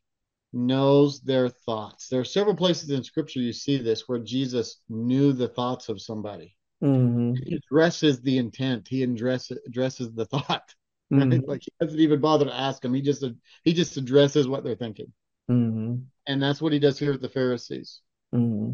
knows 0.53 1.21
their 1.21 1.49
thoughts. 1.49 2.07
There 2.07 2.21
are 2.21 2.25
several 2.25 2.55
places 2.55 2.89
in 2.91 3.03
scripture 3.03 3.39
you 3.39 3.53
see 3.53 3.77
this 3.77 4.07
where 4.07 4.19
jesus 4.19 4.81
knew 4.89 5.33
the 5.33 5.47
thoughts 5.47 5.89
of 5.89 6.01
somebody. 6.01 6.55
Mm-hmm. 6.83 7.33
he 7.43 7.55
addresses 7.55 8.21
the 8.21 8.37
intent. 8.37 8.87
He 8.87 9.03
addresses 9.03 9.57
addresses 9.65 10.13
the 10.13 10.25
thought 10.33 10.75
mm-hmm. 11.11 11.49
like 11.49 11.61
he 11.63 11.71
doesn't 11.79 11.99
even 11.99 12.19
bother 12.19 12.45
to 12.45 12.53
ask 12.53 12.81
them 12.81 12.93
he 12.93 13.01
just 13.01 13.23
he 13.63 13.73
just 13.73 13.97
addresses 13.97 14.47
what 14.47 14.63
they're 14.63 14.75
thinking 14.75 15.11
mm-hmm. 15.49 15.95
and 16.27 16.43
that's 16.43 16.61
what 16.61 16.73
he 16.73 16.79
does 16.79 16.99
here 16.99 17.11
with 17.11 17.21
the 17.21 17.29
pharisees 17.29 18.01
mm-hmm. 18.33 18.71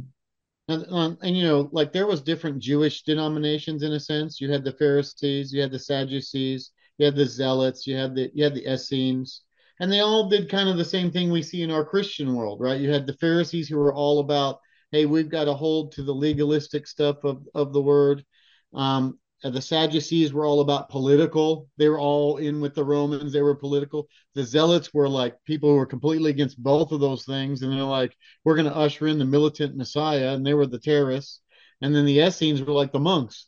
And, 0.67 0.85
um, 0.89 1.17
and 1.21 1.37
you 1.37 1.43
know, 1.43 1.69
like 1.71 1.93
there 1.93 2.07
was 2.07 2.21
different 2.21 2.59
Jewish 2.59 3.03
denominations 3.03 3.83
in 3.83 3.93
a 3.93 3.99
sense. 3.99 4.41
You 4.41 4.51
had 4.51 4.63
the 4.63 4.71
Pharisees, 4.71 5.53
you 5.53 5.61
had 5.61 5.71
the 5.71 5.79
Sadducees, 5.79 6.71
you 6.97 7.05
had 7.05 7.15
the 7.15 7.25
Zealots, 7.25 7.85
you 7.85 7.95
had 7.95 8.15
the 8.15 8.31
you 8.33 8.43
had 8.43 8.55
the 8.55 8.71
Essenes, 8.71 9.41
and 9.79 9.91
they 9.91 9.99
all 9.99 10.27
did 10.29 10.49
kind 10.49 10.69
of 10.69 10.77
the 10.77 10.85
same 10.85 11.11
thing 11.11 11.31
we 11.31 11.43
see 11.43 11.61
in 11.61 11.71
our 11.71 11.85
Christian 11.85 12.33
world, 12.33 12.61
right? 12.61 12.81
You 12.81 12.91
had 12.91 13.05
the 13.05 13.17
Pharisees 13.17 13.67
who 13.67 13.77
were 13.77 13.93
all 13.93 14.19
about, 14.19 14.59
hey, 14.91 15.05
we've 15.05 15.29
got 15.29 15.45
to 15.45 15.53
hold 15.53 15.91
to 15.93 16.03
the 16.03 16.13
legalistic 16.13 16.87
stuff 16.87 17.23
of 17.23 17.47
of 17.53 17.71
the 17.73 17.81
word. 17.81 18.25
Um, 18.73 19.19
the 19.43 19.61
Sadducees 19.61 20.33
were 20.33 20.45
all 20.45 20.61
about 20.61 20.89
political. 20.89 21.69
They 21.77 21.89
were 21.89 21.99
all 21.99 22.37
in 22.37 22.61
with 22.61 22.73
the 22.73 22.83
Romans. 22.83 23.31
They 23.31 23.41
were 23.41 23.55
political. 23.55 24.07
The 24.33 24.43
Zealots 24.43 24.93
were 24.93 25.09
like 25.09 25.35
people 25.45 25.69
who 25.69 25.75
were 25.75 25.85
completely 25.85 26.31
against 26.31 26.61
both 26.61 26.91
of 26.91 26.99
those 26.99 27.25
things. 27.25 27.61
And 27.61 27.71
they're 27.71 27.83
like, 27.83 28.15
we're 28.43 28.55
going 28.55 28.69
to 28.69 28.75
usher 28.75 29.07
in 29.07 29.19
the 29.19 29.25
militant 29.25 29.75
Messiah. 29.75 30.33
And 30.33 30.45
they 30.45 30.53
were 30.53 30.65
the 30.65 30.79
terrorists. 30.79 31.41
And 31.81 31.93
then 31.93 32.05
the 32.05 32.19
Essenes 32.19 32.61
were 32.61 32.73
like 32.73 32.91
the 32.91 32.99
monks. 32.99 33.47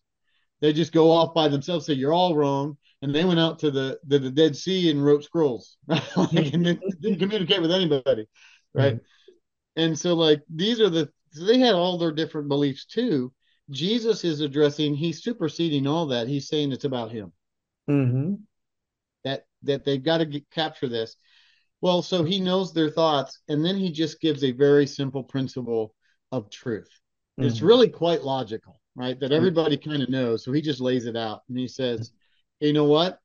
They 0.62 0.74
just 0.74 0.91
go 0.91 1.12
off 1.12 1.34
by 1.34 1.48
themselves, 1.48 1.86
say, 1.86 1.94
you're 1.94 2.13
all 2.13 2.36
wrong. 2.36 2.77
And 3.01 3.13
they 3.13 3.25
went 3.25 3.39
out 3.39 3.60
to 3.60 3.72
the, 3.72 4.00
the, 4.08 4.20
the 4.20 4.32
Dead 4.32 4.56
Sea 4.56 4.89
and 4.89 5.03
wrote 5.03 5.24
scrolls 5.24 5.77
like, 5.88 6.08
and 6.17 6.65
didn't, 6.65 6.82
didn't, 7.00 7.20
communicate 7.20 7.62
with 7.62 7.72
anybody. 7.72 8.27
Right. 8.74 8.96
Mm-hmm. 8.96 9.82
And 9.82 9.98
so, 10.00 10.15
like, 10.15 10.41
these 10.53 10.82
are 10.82 10.89
the, 10.89 11.10
so 11.32 11.46
they 11.46 11.60
had 11.60 11.75
all 11.75 12.00
their 12.00 12.12
different 12.12 12.48
beliefs 12.48 12.86
too 12.86 13.32
Jesus 13.69 14.24
is 14.24 14.41
addressing, 14.41 14.95
he's 14.95 15.24
superseding 15.24 15.88
all 15.88 16.07
that. 16.07 16.27
He's 16.27 16.47
saying 16.47 16.71
it's 16.71 16.86
about 16.86 17.12
him. 17.12 17.33
Mm-hmm. 17.89 18.36
That 19.24 19.45
that 19.63 19.83
they've 19.83 20.03
got 20.03 20.19
to 20.19 20.25
get, 20.25 20.50
capture 20.51 20.88
this. 20.88 21.15
Well, 21.81 22.01
so 22.01 22.24
he 22.24 22.39
knows 22.39 22.74
their 22.74 22.89
thoughts, 22.89 23.39
and 23.47 23.63
then 23.63 23.75
he 23.75 23.91
just 23.91 24.19
gives 24.19 24.43
a 24.43 24.51
very 24.51 24.88
simple 24.88 25.24
principle 25.24 25.93
of 26.31 26.50
truth. 26.50 26.89
Mm-hmm. 27.39 27.47
It's 27.47 27.62
really 27.62 27.89
quite 27.89 28.24
logical, 28.24 28.81
right? 28.95 29.19
That 29.19 29.31
everybody 29.31 29.77
kind 29.77 30.01
of 30.01 30.09
knows. 30.09 30.43
So 30.43 30.51
he 30.51 30.62
just 30.62 30.81
lays 30.81 31.05
it 31.05 31.15
out, 31.15 31.41
and 31.50 31.57
he 31.57 31.67
says, 31.67 32.12
"You 32.59 32.74
know 32.74 32.86
what? 32.86 33.19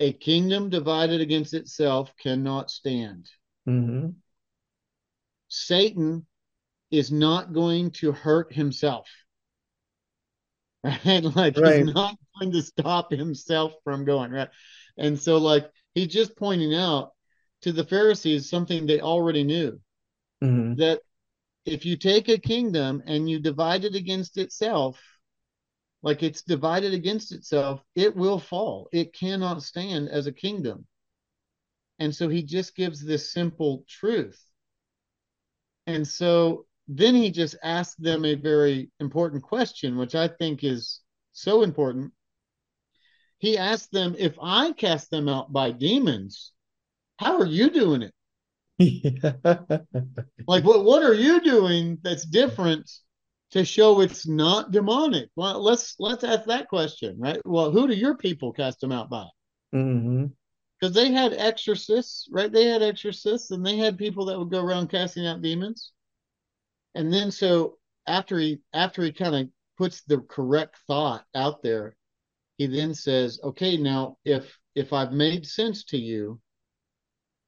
A 0.00 0.12
kingdom 0.12 0.70
divided 0.70 1.20
against 1.20 1.54
itself 1.54 2.12
cannot 2.20 2.70
stand." 2.70 3.28
Mm-hmm. 3.68 4.10
Satan 5.48 6.26
is 6.90 7.12
not 7.12 7.52
going 7.52 7.90
to 7.90 8.12
hurt 8.12 8.52
himself. 8.52 9.08
Right? 10.84 11.24
Like 11.24 11.56
right. 11.56 11.84
he's 11.84 11.92
not 11.92 12.16
going 12.38 12.52
to 12.52 12.62
stop 12.62 13.10
himself 13.10 13.74
from 13.82 14.04
going, 14.04 14.30
right? 14.30 14.48
And 14.96 15.18
so 15.18 15.38
like 15.38 15.68
he's 15.92 16.06
just 16.06 16.36
pointing 16.36 16.72
out 16.72 17.10
to 17.62 17.72
the 17.72 17.84
Pharisees 17.84 18.48
something 18.48 18.86
they 18.86 19.00
already 19.00 19.42
knew. 19.42 19.80
Mm-hmm. 20.42 20.74
That 20.74 21.00
if 21.64 21.84
you 21.84 21.96
take 21.96 22.28
a 22.28 22.38
kingdom 22.38 23.02
and 23.06 23.28
you 23.28 23.40
divide 23.40 23.84
it 23.84 23.96
against 23.96 24.38
itself, 24.38 25.00
like 26.02 26.22
it's 26.22 26.42
divided 26.42 26.94
against 26.94 27.32
itself, 27.32 27.82
it 27.96 28.14
will 28.14 28.38
fall. 28.38 28.88
It 28.92 29.12
cannot 29.12 29.62
stand 29.64 30.08
as 30.08 30.26
a 30.26 30.32
kingdom. 30.32 30.86
And 31.98 32.14
so 32.14 32.28
he 32.28 32.42
just 32.42 32.76
gives 32.76 33.04
this 33.04 33.32
simple 33.32 33.84
truth. 33.88 34.40
And 35.86 36.06
so 36.06 36.66
then 36.88 37.14
he 37.14 37.30
just 37.30 37.54
asked 37.62 38.02
them 38.02 38.24
a 38.24 38.34
very 38.34 38.90
important 38.98 39.42
question, 39.42 39.98
which 39.98 40.14
I 40.14 40.26
think 40.26 40.64
is 40.64 41.00
so 41.32 41.62
important. 41.62 42.12
He 43.38 43.58
asked 43.58 43.92
them, 43.92 44.16
If 44.18 44.36
I 44.42 44.72
cast 44.72 45.10
them 45.10 45.28
out 45.28 45.52
by 45.52 45.70
demons, 45.70 46.52
how 47.18 47.38
are 47.38 47.46
you 47.46 47.70
doing 47.70 48.02
it? 48.02 48.14
like 50.46 50.64
what 50.64 50.84
what 50.84 51.02
are 51.02 51.14
you 51.14 51.40
doing 51.40 51.98
that's 52.02 52.24
different 52.24 52.88
to 53.50 53.64
show 53.64 54.00
it's 54.00 54.26
not 54.26 54.70
demonic? 54.70 55.28
Well, 55.36 55.62
let's 55.62 55.96
let's 55.98 56.24
ask 56.24 56.46
that 56.46 56.68
question, 56.68 57.16
right? 57.18 57.40
Well, 57.44 57.70
who 57.70 57.86
do 57.86 57.94
your 57.94 58.16
people 58.16 58.52
cast 58.52 58.80
them 58.80 58.92
out 58.92 59.10
by? 59.10 59.26
Mm-hmm 59.74 60.26
because 60.80 60.94
they 60.94 61.10
had 61.10 61.32
exorcists, 61.32 62.28
right? 62.30 62.52
They 62.52 62.66
had 62.66 62.82
exorcists, 62.82 63.50
and 63.50 63.66
they 63.66 63.76
had 63.76 63.98
people 63.98 64.26
that 64.26 64.38
would 64.38 64.48
go 64.48 64.62
around 64.62 64.88
casting 64.88 65.26
out 65.26 65.42
demons 65.42 65.90
and 66.98 67.12
then 67.14 67.30
so 67.30 67.78
after 68.06 68.38
he 68.38 68.58
after 68.74 69.02
he 69.02 69.12
kind 69.12 69.34
of 69.34 69.48
puts 69.78 70.02
the 70.02 70.18
correct 70.28 70.76
thought 70.88 71.24
out 71.34 71.62
there 71.62 71.96
he 72.58 72.66
then 72.66 72.92
says 72.92 73.38
okay 73.42 73.76
now 73.76 74.16
if 74.24 74.58
if 74.74 74.92
i've 74.92 75.12
made 75.12 75.46
sense 75.46 75.84
to 75.84 75.96
you 75.96 76.40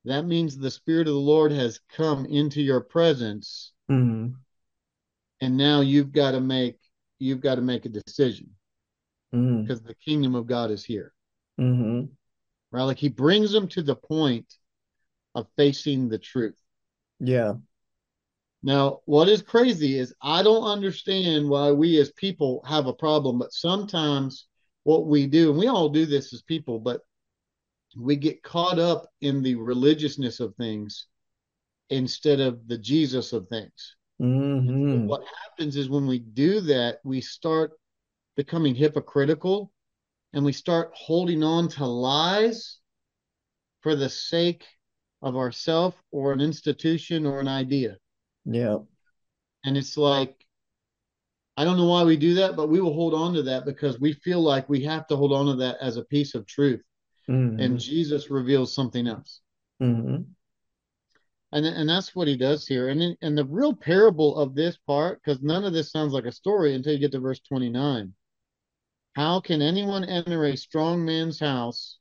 that 0.04 0.24
means 0.24 0.56
the 0.56 0.70
spirit 0.70 1.08
of 1.08 1.14
the 1.14 1.20
lord 1.20 1.50
has 1.50 1.80
come 1.94 2.24
into 2.26 2.62
your 2.62 2.80
presence 2.80 3.72
mm-hmm. 3.90 4.28
and 5.40 5.56
now 5.56 5.80
you've 5.80 6.12
got 6.12 6.30
to 6.30 6.40
make 6.40 6.78
you've 7.18 7.40
got 7.40 7.56
to 7.56 7.62
make 7.62 7.84
a 7.84 7.90
decision 7.90 8.48
mm-hmm. 9.34 9.62
because 9.62 9.82
the 9.82 9.96
kingdom 9.96 10.36
of 10.36 10.46
god 10.46 10.70
is 10.70 10.84
here 10.84 11.12
mm-hmm. 11.60 12.04
right? 12.70 12.84
Like 12.84 12.98
he 12.98 13.08
brings 13.08 13.50
them 13.50 13.66
to 13.68 13.82
the 13.82 13.96
point 13.96 14.46
of 15.34 15.46
facing 15.56 16.08
the 16.08 16.18
truth. 16.18 16.56
Yeah. 17.18 17.54
Now, 18.62 19.00
what 19.06 19.28
is 19.28 19.42
crazy 19.42 19.98
is 19.98 20.14
I 20.20 20.42
don't 20.42 20.64
understand 20.64 21.48
why 21.48 21.72
we 21.72 21.98
as 21.98 22.12
people 22.12 22.62
have 22.66 22.86
a 22.86 22.92
problem, 22.92 23.38
but 23.38 23.52
sometimes 23.52 24.46
what 24.84 25.06
we 25.06 25.26
do, 25.26 25.50
and 25.50 25.58
we 25.58 25.66
all 25.66 25.88
do 25.88 26.04
this 26.04 26.32
as 26.34 26.42
people, 26.42 26.78
but 26.78 27.00
we 27.96 28.16
get 28.16 28.42
caught 28.42 28.78
up 28.78 29.06
in 29.20 29.42
the 29.42 29.54
religiousness 29.54 30.40
of 30.40 30.54
things 30.56 31.06
instead 31.88 32.40
of 32.40 32.66
the 32.68 32.78
Jesus 32.78 33.32
of 33.32 33.48
things. 33.48 33.96
Mm-hmm. 34.20 35.06
What 35.06 35.24
happens 35.42 35.76
is 35.76 35.88
when 35.88 36.06
we 36.06 36.18
do 36.18 36.60
that, 36.60 36.98
we 37.04 37.20
start 37.20 37.72
becoming 38.36 38.74
hypocritical 38.74 39.72
and 40.32 40.44
we 40.44 40.52
start 40.52 40.92
holding 40.94 41.42
on 41.42 41.68
to 41.68 41.86
lies 41.86 42.78
for 43.80 43.96
the 43.96 44.08
sake 44.08 44.64
of 45.22 45.36
ourself 45.36 46.00
or 46.10 46.32
an 46.32 46.40
institution 46.40 47.26
or 47.26 47.40
an 47.40 47.48
idea. 47.48 47.96
Yeah. 48.44 48.78
And 49.64 49.76
it's 49.76 49.96
like, 49.96 50.34
I 51.56 51.64
don't 51.64 51.76
know 51.76 51.86
why 51.86 52.04
we 52.04 52.16
do 52.16 52.34
that, 52.34 52.56
but 52.56 52.68
we 52.68 52.80
will 52.80 52.94
hold 52.94 53.12
on 53.12 53.34
to 53.34 53.42
that 53.42 53.66
because 53.66 54.00
we 54.00 54.14
feel 54.14 54.40
like 54.40 54.68
we 54.68 54.82
have 54.84 55.06
to 55.08 55.16
hold 55.16 55.32
on 55.32 55.46
to 55.46 55.56
that 55.56 55.76
as 55.80 55.96
a 55.96 56.04
piece 56.04 56.34
of 56.34 56.46
truth. 56.46 56.82
Mm-hmm. 57.28 57.60
And 57.60 57.78
Jesus 57.78 58.30
reveals 58.30 58.74
something 58.74 59.06
else. 59.06 59.40
Mm-hmm. 59.82 60.22
And, 61.52 61.66
and 61.66 61.88
that's 61.88 62.14
what 62.14 62.28
he 62.28 62.36
does 62.36 62.66
here. 62.66 62.88
And 62.88 63.16
and 63.20 63.36
the 63.36 63.44
real 63.44 63.74
parable 63.74 64.36
of 64.36 64.54
this 64.54 64.76
part, 64.86 65.20
because 65.22 65.42
none 65.42 65.64
of 65.64 65.72
this 65.72 65.90
sounds 65.90 66.12
like 66.12 66.24
a 66.24 66.32
story 66.32 66.74
until 66.74 66.92
you 66.92 66.98
get 66.98 67.12
to 67.12 67.20
verse 67.20 67.40
29. 67.40 68.14
How 69.16 69.40
can 69.40 69.60
anyone 69.60 70.04
enter 70.04 70.44
a 70.44 70.56
strong 70.56 71.04
man's 71.04 71.40
house 71.40 71.98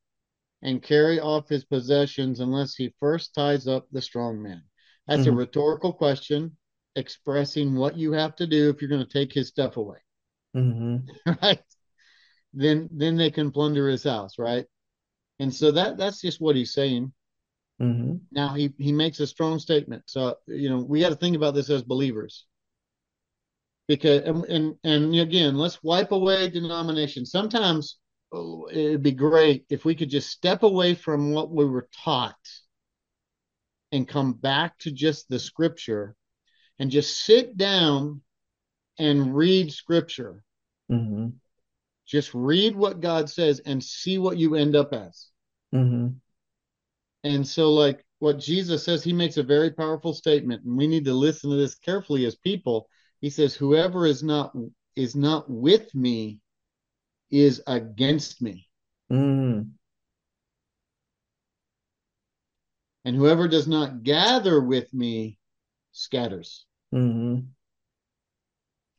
and 0.62 0.84
carry 0.84 1.20
off 1.20 1.50
his 1.50 1.66
possessions 1.66 2.40
unless 2.40 2.76
he 2.76 2.94
first 3.00 3.34
ties 3.34 3.68
up 3.68 3.88
the 3.92 4.02
strong 4.02 4.42
man? 4.42 4.64
That's 5.10 5.28
a 5.28 5.32
Mhm. 5.32 5.36
rhetorical 5.36 5.94
question 5.94 6.58
expressing 6.96 7.76
what 7.76 7.98
you 7.98 8.14
have 8.14 8.38
to 8.38 8.48
do 8.48 8.70
if 8.70 8.82
you're 8.82 8.90
going 8.90 9.06
to 9.06 9.14
take 9.14 9.34
his 9.34 9.50
stuff 9.50 9.78
away, 9.78 10.00
Mm-hmm. 10.56 11.10
right? 11.42 11.62
Then 12.54 12.90
then 12.92 13.18
they 13.18 13.32
can 13.32 13.52
plunder 13.52 13.90
his 13.90 14.04
house, 14.04 14.40
right? 14.40 14.68
And 15.40 15.54
so 15.54 15.72
that 15.72 15.98
that's 15.98 16.22
just 16.22 16.42
what 16.42 16.56
he's 16.58 16.74
saying. 16.74 17.14
Mm-hmm. 17.82 18.20
Now 18.32 18.56
he 18.56 18.74
he 18.80 18.92
makes 18.92 19.20
a 19.20 19.28
strong 19.28 19.60
statement. 19.60 20.04
So 20.08 20.38
you 20.48 20.68
know 20.70 20.80
we 20.80 21.00
got 21.02 21.10
to 21.10 21.16
think 21.16 21.36
about 21.36 21.54
this 21.54 21.70
as 21.70 21.84
believers, 21.84 22.46
because 23.88 24.22
and 24.24 24.46
and, 24.46 24.76
and 24.84 25.16
again, 25.16 25.58
let's 25.58 25.82
wipe 25.84 26.12
away 26.12 26.50
denomination. 26.50 27.26
Sometimes 27.26 27.98
oh, 28.34 28.68
it'd 28.72 29.04
be 29.04 29.12
great 29.12 29.66
if 29.70 29.86
we 29.86 29.96
could 29.96 30.10
just 30.10 30.30
step 30.30 30.64
away 30.64 30.96
from 30.96 31.32
what 31.32 31.52
we 31.52 31.66
were 31.66 31.90
taught 32.04 32.38
and 33.92 34.08
come 34.08 34.34
back 34.34 34.78
to 34.80 34.92
just 34.92 35.30
the 35.30 35.40
scripture 35.40 36.16
and 36.80 36.92
just 36.92 37.24
sit 37.24 37.58
down 37.58 38.22
and 38.98 39.36
read 39.36 39.72
scripture. 39.72 40.44
Mm-hmm. 40.92 41.30
Just 42.06 42.34
read 42.34 42.76
what 42.76 43.02
God 43.02 43.30
says 43.30 43.62
and 43.66 43.84
see 43.84 44.18
what 44.18 44.38
you 44.38 44.56
end 44.56 44.76
up 44.76 44.94
as. 44.94 45.28
Mm-hmm. 45.74 46.10
And 47.24 47.48
so, 47.48 47.72
like 47.72 48.06
what 48.20 48.40
Jesus 48.40 48.84
says, 48.84 49.04
he 49.04 49.14
makes 49.14 49.38
a 49.38 49.44
very 49.44 49.72
powerful 49.72 50.14
statement, 50.14 50.64
and 50.66 50.78
we 50.78 50.88
need 50.88 51.06
to 51.06 51.14
listen 51.14 51.50
to 51.50 51.56
this 51.56 51.76
carefully 51.76 52.26
as 52.26 52.36
people. 52.36 52.88
He 53.22 53.30
says, 53.30 53.56
Whoever 53.56 54.06
is 54.06 54.24
not 54.24 54.56
is 54.96 55.16
not 55.16 55.50
with 55.50 55.94
me 55.94 56.40
is 57.30 57.62
against 57.68 58.42
me. 58.42 58.68
Mm-hmm. 59.12 59.70
And 63.10 63.18
whoever 63.18 63.48
does 63.48 63.68
not 63.68 64.04
gather 64.04 64.62
with 64.62 64.94
me 64.94 65.40
scatters. 65.94 66.68
Mm-hmm. 66.94 67.40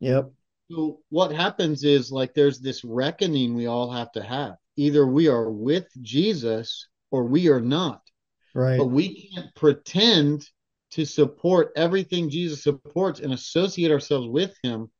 Yep. 0.01 0.33
So 0.69 0.99
what 1.11 1.31
happens 1.31 1.85
is 1.85 2.11
like 2.11 2.35
there's 2.35 2.59
this 2.59 2.83
reckoning 2.83 3.55
we 3.55 3.67
all 3.69 3.89
have 3.93 4.11
to 4.15 4.23
have. 4.25 4.55
Either 4.75 5.07
we 5.07 5.29
are 5.29 5.49
with 5.49 5.87
Jesus 6.03 6.89
or 7.13 7.23
we 7.23 7.51
are 7.51 7.61
not. 7.61 8.01
Right. 8.53 8.79
But 8.79 8.87
we 8.87 9.31
can't 9.31 9.55
pretend 9.55 10.45
to 10.91 11.05
support 11.05 11.71
everything 11.77 12.31
Jesus 12.31 12.65
supports 12.65 13.21
and 13.21 13.33
associate 13.33 13.93
ourselves 13.93 14.27
with 14.27 14.53
him 14.65 14.91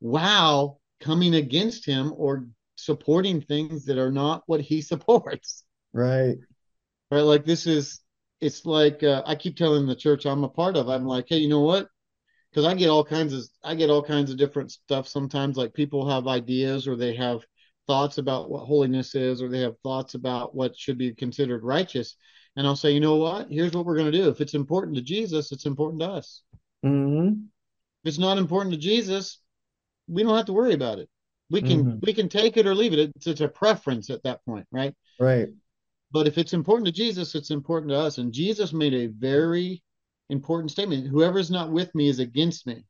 while 0.00 0.82
coming 1.00 1.34
against 1.34 1.86
him 1.86 2.12
or 2.14 2.46
supporting 2.76 3.40
things 3.40 3.86
that 3.86 3.96
are 3.96 4.12
not 4.12 4.42
what 4.44 4.60
he 4.60 4.82
supports. 4.82 5.64
Right. 5.94 6.36
Right? 7.10 7.22
Like 7.22 7.46
this 7.46 7.66
is 7.66 8.00
it's 8.40 8.64
like 8.64 9.02
uh, 9.02 9.22
I 9.26 9.34
keep 9.34 9.56
telling 9.56 9.86
the 9.86 9.94
church 9.94 10.26
I'm 10.26 10.44
a 10.44 10.48
part 10.48 10.76
of. 10.76 10.88
I'm 10.88 11.04
like, 11.04 11.26
hey, 11.28 11.38
you 11.38 11.48
know 11.48 11.60
what? 11.60 11.88
Because 12.50 12.64
I 12.64 12.74
get 12.74 12.88
all 12.88 13.04
kinds 13.04 13.32
of 13.32 13.44
I 13.62 13.74
get 13.74 13.90
all 13.90 14.02
kinds 14.02 14.30
of 14.30 14.36
different 14.38 14.72
stuff 14.72 15.06
sometimes. 15.08 15.56
Like 15.56 15.74
people 15.74 16.08
have 16.08 16.26
ideas 16.26 16.88
or 16.88 16.96
they 16.96 17.14
have 17.16 17.44
thoughts 17.86 18.18
about 18.18 18.50
what 18.50 18.66
holiness 18.66 19.14
is, 19.14 19.42
or 19.42 19.48
they 19.48 19.60
have 19.60 19.78
thoughts 19.80 20.14
about 20.14 20.54
what 20.54 20.76
should 20.76 20.98
be 20.98 21.14
considered 21.14 21.64
righteous. 21.64 22.16
And 22.56 22.66
I'll 22.66 22.76
say, 22.76 22.92
you 22.92 23.00
know 23.00 23.16
what? 23.16 23.48
Here's 23.50 23.72
what 23.72 23.86
we're 23.86 23.96
going 23.96 24.10
to 24.10 24.18
do. 24.18 24.28
If 24.28 24.40
it's 24.40 24.54
important 24.54 24.96
to 24.96 25.02
Jesus, 25.02 25.52
it's 25.52 25.66
important 25.66 26.00
to 26.02 26.08
us. 26.08 26.42
Mm-hmm. 26.84 27.28
If 27.28 28.08
it's 28.08 28.18
not 28.18 28.38
important 28.38 28.74
to 28.74 28.80
Jesus, 28.80 29.40
we 30.08 30.22
don't 30.22 30.36
have 30.36 30.46
to 30.46 30.52
worry 30.52 30.74
about 30.74 30.98
it. 30.98 31.08
We 31.50 31.62
can 31.62 31.84
Mhm. 31.84 32.06
we 32.06 32.12
can 32.12 32.28
take 32.28 32.56
it 32.56 32.66
or 32.66 32.74
leave 32.74 32.92
it. 32.92 33.10
It's, 33.16 33.26
it's 33.26 33.40
a 33.40 33.48
preference 33.48 34.08
at 34.10 34.22
that 34.22 34.44
point, 34.44 34.66
right? 34.70 34.94
Right. 35.18 35.48
But 36.12 36.26
if 36.26 36.38
it's 36.38 36.52
important 36.52 36.86
to 36.86 36.92
Jesus, 36.92 37.34
it's 37.34 37.50
important 37.50 37.90
to 37.90 37.98
us. 37.98 38.18
And 38.18 38.32
Jesus 38.32 38.72
made 38.72 38.94
a 38.94 39.06
very 39.06 39.82
important 40.28 40.70
statement. 40.70 41.06
Whoever's 41.06 41.50
not 41.50 41.70
with 41.70 41.94
me 41.94 42.08
is 42.08 42.18
against 42.18 42.66
me. 42.66 42.84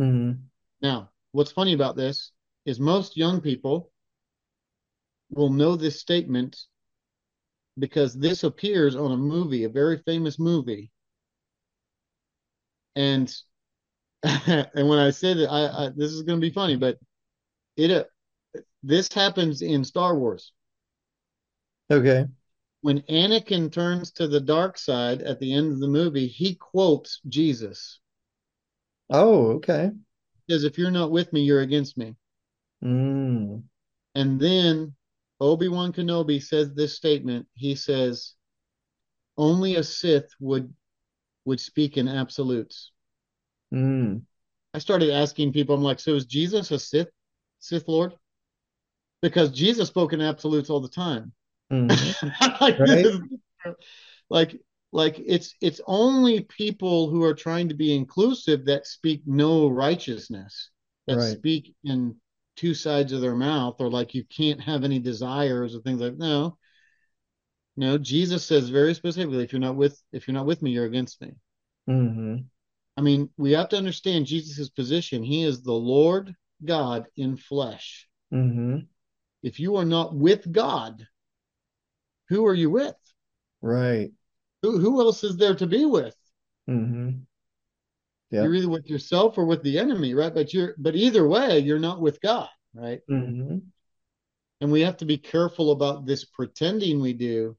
Mm-hmm. 0.00 0.40
Now, 0.80 1.10
what's 1.32 1.52
funny 1.52 1.72
about 1.72 1.96
this 1.96 2.32
is 2.64 2.78
most 2.78 3.16
young 3.16 3.40
people 3.40 3.90
will 5.30 5.50
know 5.50 5.76
this 5.76 6.00
statement 6.00 6.56
because 7.78 8.14
this 8.14 8.44
appears 8.44 8.94
on 8.96 9.12
a 9.12 9.16
movie, 9.16 9.64
a 9.64 9.68
very 9.68 9.98
famous 9.98 10.38
movie. 10.38 10.90
And 12.94 13.34
and 14.22 14.88
when 14.88 14.98
I 14.98 15.10
said 15.10 15.38
it, 15.38 15.46
I, 15.46 15.86
I 15.86 15.88
this 15.88 16.12
is 16.12 16.22
going 16.22 16.40
to 16.40 16.46
be 16.46 16.52
funny, 16.52 16.76
but 16.76 16.98
it 17.76 17.90
uh, 17.90 18.04
this 18.82 19.12
happens 19.12 19.62
in 19.62 19.84
Star 19.84 20.16
Wars. 20.16 20.52
Okay. 21.90 22.26
When 22.82 23.02
Anakin 23.02 23.72
turns 23.72 24.10
to 24.12 24.26
the 24.26 24.40
dark 24.40 24.76
side 24.76 25.22
at 25.22 25.38
the 25.38 25.54
end 25.54 25.72
of 25.72 25.78
the 25.78 25.88
movie, 25.88 26.26
he 26.26 26.56
quotes 26.56 27.20
Jesus. 27.28 28.00
Oh, 29.08 29.52
okay. 29.52 29.92
He 30.46 30.52
says, 30.52 30.64
"If 30.64 30.78
you're 30.78 30.90
not 30.90 31.12
with 31.12 31.32
me, 31.32 31.42
you're 31.42 31.60
against 31.60 31.96
me." 31.96 32.16
Mm. 32.82 33.62
And 34.16 34.40
then 34.40 34.96
Obi-Wan 35.40 35.92
Kenobi 35.92 36.42
says 36.42 36.74
this 36.74 36.96
statement. 36.96 37.46
He 37.54 37.76
says, 37.76 38.34
"Only 39.36 39.76
a 39.76 39.84
Sith 39.84 40.30
would 40.40 40.74
would 41.44 41.60
speak 41.60 41.96
in 41.96 42.08
absolutes." 42.08 42.90
Mm. 43.72 44.22
I 44.74 44.78
started 44.78 45.10
asking 45.10 45.52
people, 45.52 45.76
I'm 45.76 45.82
like, 45.82 46.00
"So 46.00 46.16
is 46.16 46.26
Jesus 46.26 46.72
a 46.72 46.80
Sith 46.80 47.10
Sith 47.60 47.86
Lord?" 47.86 48.14
Because 49.20 49.52
Jesus 49.52 49.86
spoke 49.86 50.12
in 50.12 50.20
absolutes 50.20 50.68
all 50.68 50.80
the 50.80 50.88
time. 50.88 51.32
Mm. 51.72 52.60
like, 52.60 52.78
Right. 52.78 53.06
is- 53.06 53.20
like 54.30 54.60
like 54.92 55.18
it's 55.24 55.54
it's 55.60 55.80
only 55.86 56.40
people 56.42 57.08
who 57.08 57.22
are 57.22 57.34
trying 57.34 57.68
to 57.70 57.74
be 57.74 57.94
inclusive 57.94 58.66
that 58.66 58.86
speak 58.86 59.22
no 59.26 59.68
righteousness, 59.68 60.70
that 61.06 61.16
Right. 61.16 61.36
speak 61.36 61.74
in 61.84 62.16
two 62.56 62.74
sides 62.74 63.12
of 63.12 63.20
their 63.22 63.34
mouth, 63.34 63.76
or 63.80 63.90
like 63.90 64.14
you 64.14 64.24
can't 64.24 64.60
have 64.60 64.84
any 64.84 64.98
desires 64.98 65.74
or 65.74 65.80
things 65.80 66.00
like 66.00 66.16
no. 66.18 66.58
No, 67.74 67.96
Jesus 67.96 68.44
says 68.44 68.68
very 68.68 68.92
specifically, 68.92 69.42
if 69.44 69.52
you're 69.52 69.60
not 69.60 69.76
with 69.76 69.98
if 70.12 70.28
you're 70.28 70.34
not 70.34 70.46
with 70.46 70.60
me, 70.60 70.72
you're 70.72 70.84
against 70.84 71.22
me. 71.22 71.32
Mm-hmm. 71.88 72.36
I 72.98 73.00
mean, 73.00 73.30
we 73.38 73.52
have 73.52 73.70
to 73.70 73.78
understand 73.78 74.26
jesus's 74.26 74.68
position. 74.68 75.22
He 75.22 75.42
is 75.42 75.62
the 75.62 75.72
Lord 75.72 76.34
God 76.62 77.06
in 77.16 77.38
flesh. 77.38 78.06
Mm-hmm. 78.32 78.80
If 79.42 79.58
you 79.58 79.76
are 79.76 79.86
not 79.86 80.14
with 80.14 80.52
God, 80.52 81.06
who 82.32 82.46
are 82.46 82.54
you 82.54 82.70
with? 82.70 82.96
Right. 83.60 84.10
Who 84.62 84.78
who 84.78 85.00
else 85.00 85.22
is 85.24 85.36
there 85.36 85.54
to 85.56 85.66
be 85.66 85.84
with? 85.84 86.16
Mm-hmm. 86.68 87.10
Yeah. 88.30 88.42
You're 88.44 88.54
either 88.54 88.68
with 88.68 88.86
yourself 88.88 89.36
or 89.36 89.44
with 89.44 89.62
the 89.62 89.78
enemy, 89.78 90.14
right? 90.14 90.32
But 90.34 90.54
you're 90.54 90.74
but 90.78 90.94
either 90.94 91.26
way, 91.28 91.58
you're 91.58 91.78
not 91.78 92.00
with 92.00 92.20
God, 92.20 92.48
right? 92.74 93.00
Mm-hmm. 93.10 93.58
And 94.60 94.72
we 94.72 94.80
have 94.82 94.96
to 94.98 95.04
be 95.04 95.18
careful 95.18 95.72
about 95.72 96.06
this 96.06 96.24
pretending 96.24 97.00
we 97.00 97.12
do. 97.12 97.56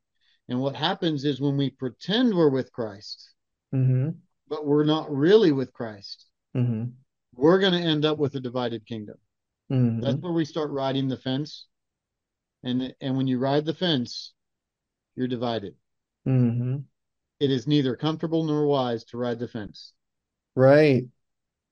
And 0.50 0.60
what 0.60 0.76
happens 0.76 1.26
is 1.26 1.40
when 1.40 1.58
we 1.58 1.70
pretend 1.70 2.34
we're 2.34 2.50
with 2.50 2.72
Christ, 2.72 3.30
Mm-hmm. 3.74 4.10
but 4.48 4.66
we're 4.66 4.84
not 4.86 5.12
really 5.12 5.52
with 5.52 5.74
Christ, 5.74 6.26
Mm-hmm. 6.56 6.86
we're 7.36 7.60
going 7.60 7.74
to 7.74 7.80
end 7.80 8.06
up 8.06 8.18
with 8.18 8.36
a 8.36 8.40
divided 8.40 8.86
kingdom. 8.86 9.18
That's 9.70 9.80
Mm-hmm. 9.80 10.22
where 10.22 10.34
we 10.34 10.46
start 10.46 10.72
riding 10.72 11.08
the 11.08 11.18
fence. 11.18 11.68
And 12.64 12.96
and 13.02 13.18
when 13.18 13.28
you 13.28 13.40
ride 13.40 13.66
the 13.66 13.74
fence, 13.74 14.34
you're 15.16 15.28
divided. 15.28 15.76
hmm 16.26 16.78
It 17.40 17.52
is 17.52 17.68
neither 17.68 17.96
comfortable 17.96 18.44
nor 18.44 18.68
wise 18.68 19.04
to 19.06 19.18
ride 19.18 19.40
the 19.40 19.48
fence. 19.48 19.94
Right. 20.56 21.06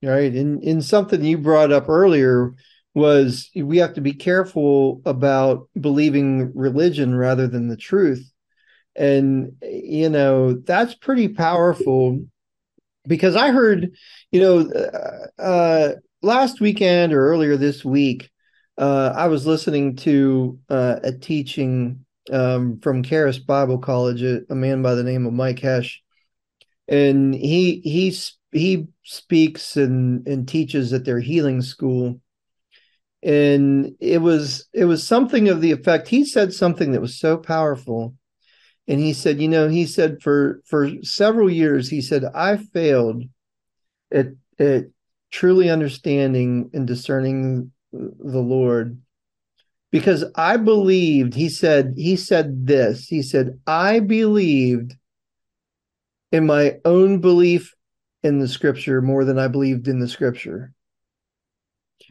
Right. 0.04 0.34
And 0.34 0.64
and 0.64 0.84
something 0.84 1.24
you 1.24 1.38
brought 1.38 1.72
up 1.72 1.88
earlier 1.88 2.54
was 2.94 3.50
we 3.56 3.78
have 3.78 3.94
to 3.94 4.02
be 4.02 4.14
careful 4.14 5.02
about 5.06 5.70
believing 5.80 6.52
religion 6.56 7.16
rather 7.16 7.48
than 7.48 7.68
the 7.68 7.78
truth. 7.78 8.30
And 8.96 9.54
you 9.62 10.10
know, 10.10 10.54
that's 10.54 10.96
pretty 10.96 11.30
powerful 11.30 12.20
because 13.08 13.36
I 13.36 13.52
heard, 13.52 13.92
you 14.32 14.42
know, 14.42 14.60
uh, 14.70 15.42
uh 15.42 15.96
last 16.22 16.62
weekend 16.62 17.14
or 17.14 17.28
earlier 17.30 17.58
this 17.58 17.86
week, 17.86 18.30
uh, 18.78 19.14
I 19.16 19.28
was 19.28 19.46
listening 19.46 19.96
to 19.98 20.60
uh, 20.70 21.00
a 21.04 21.12
teaching 21.12 22.06
um, 22.32 22.80
from 22.80 23.04
Charis 23.04 23.38
Bible 23.38 23.78
College, 23.78 24.24
a, 24.24 24.42
a, 24.50 24.56
man 24.56 24.82
by 24.82 24.96
the 24.96 25.04
name 25.04 25.26
of 25.26 25.34
Mike 25.34 25.60
Hesh, 25.60 26.02
and 26.88 27.34
he 27.34 27.82
he 27.84 28.16
he 28.52 28.88
speaks 29.04 29.78
and 29.78 30.28
and 30.28 30.48
teaches 30.48 30.94
at 30.94 31.06
their 31.06 31.20
healing 31.20 31.62
school, 31.62 32.22
and 33.22 33.96
it 34.00 34.22
was 34.22 34.68
it 34.74 34.86
was 34.86 35.06
something 35.06 35.50
of 35.50 35.62
the 35.62 35.72
effect. 35.72 36.08
He 36.08 36.26
said 36.26 36.54
something 36.54 36.94
that 36.94 37.02
was 37.02 37.20
so 37.20 37.38
powerful, 37.38 38.16
and 38.88 39.00
he 39.00 39.14
said, 39.14 39.42
you 39.42 39.48
know, 39.48 39.68
he 39.68 39.86
said 39.86 40.22
for 40.22 40.62
for 40.66 40.90
several 41.04 41.50
years, 41.50 41.90
he 41.90 42.02
said 42.02 42.24
I 42.34 42.58
failed 42.58 43.24
at 44.12 44.28
at 44.58 44.86
truly 45.32 45.70
understanding 45.70 46.70
and 46.74 46.88
discerning 46.88 47.72
the 47.92 48.40
Lord 48.40 49.02
because 49.92 50.26
I 50.36 50.58
believed 50.58 51.34
he 51.34 51.50
said 51.50 51.94
he 51.98 52.16
said 52.16 52.66
this 52.66 53.08
he 53.08 53.22
said 53.22 53.60
I 53.68 54.00
believed 54.00 54.96
in 56.32 56.46
my 56.46 56.78
own 56.86 57.20
belief 57.20 57.76
in 58.24 58.40
the 58.40 58.48
scripture 58.48 59.02
more 59.02 59.26
than 59.26 59.38
I 59.38 59.48
believed 59.48 59.88
in 59.88 60.00
the 60.00 60.08
scripture. 60.08 60.74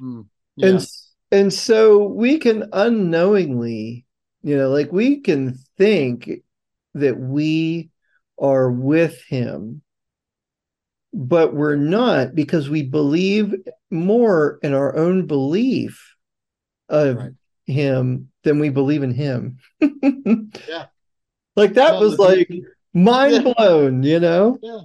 Mm, 0.01 0.27
yeah. 0.57 0.69
And 0.69 0.87
and 1.33 1.53
so 1.53 2.05
we 2.05 2.39
can 2.39 2.69
unknowingly, 2.73 4.05
you 4.43 4.57
know, 4.57 4.71
like 4.71 4.93
we 4.93 5.21
can 5.21 5.59
think 5.79 6.29
that 6.95 7.19
we 7.19 7.91
are 8.39 8.71
with 8.71 9.23
him 9.25 9.83
but 11.13 11.55
we're 11.55 11.77
not 11.77 12.35
because 12.35 12.71
we 12.71 12.83
believe 12.83 13.55
more 13.91 14.59
in 14.63 14.75
our 14.75 14.97
own 14.97 15.27
belief 15.27 16.15
of 16.89 17.17
right. 17.17 17.33
Him 17.71 18.31
than 18.45 18.59
we 18.59 18.69
believe 18.69 19.03
in 19.03 19.13
him. 19.13 19.59
yeah. 19.81 20.87
Like 21.57 21.75
that 21.75 21.93
well, 21.93 22.01
was 22.01 22.19
like 22.19 22.51
mind 22.95 23.45
yeah. 23.45 23.53
blown, 23.53 24.03
you 24.03 24.21
know? 24.21 24.59
Yeah. 24.63 24.81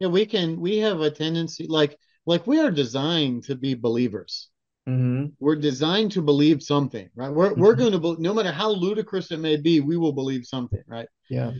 Yeah, 0.00 0.08
we 0.08 0.26
can 0.26 0.60
we 0.60 0.78
have 0.78 1.00
a 1.00 1.10
tendency 1.10 1.66
like 1.68 1.96
like 2.26 2.46
we 2.46 2.58
are 2.58 2.70
designed 2.70 3.44
to 3.44 3.54
be 3.54 3.74
believers. 3.74 4.48
Mm-hmm. 4.88 5.26
We're 5.38 5.56
designed 5.56 6.10
to 6.12 6.22
believe 6.22 6.62
something, 6.62 7.08
right? 7.14 7.30
We're 7.30 7.50
mm-hmm. 7.50 7.60
we're 7.60 7.76
going 7.76 7.92
to 7.92 8.00
be, 8.00 8.16
no 8.18 8.34
matter 8.34 8.50
how 8.50 8.70
ludicrous 8.70 9.30
it 9.30 9.38
may 9.38 9.56
be, 9.56 9.80
we 9.80 9.96
will 9.96 10.12
believe 10.12 10.44
something, 10.44 10.82
right? 10.88 11.08
Yeah. 11.30 11.52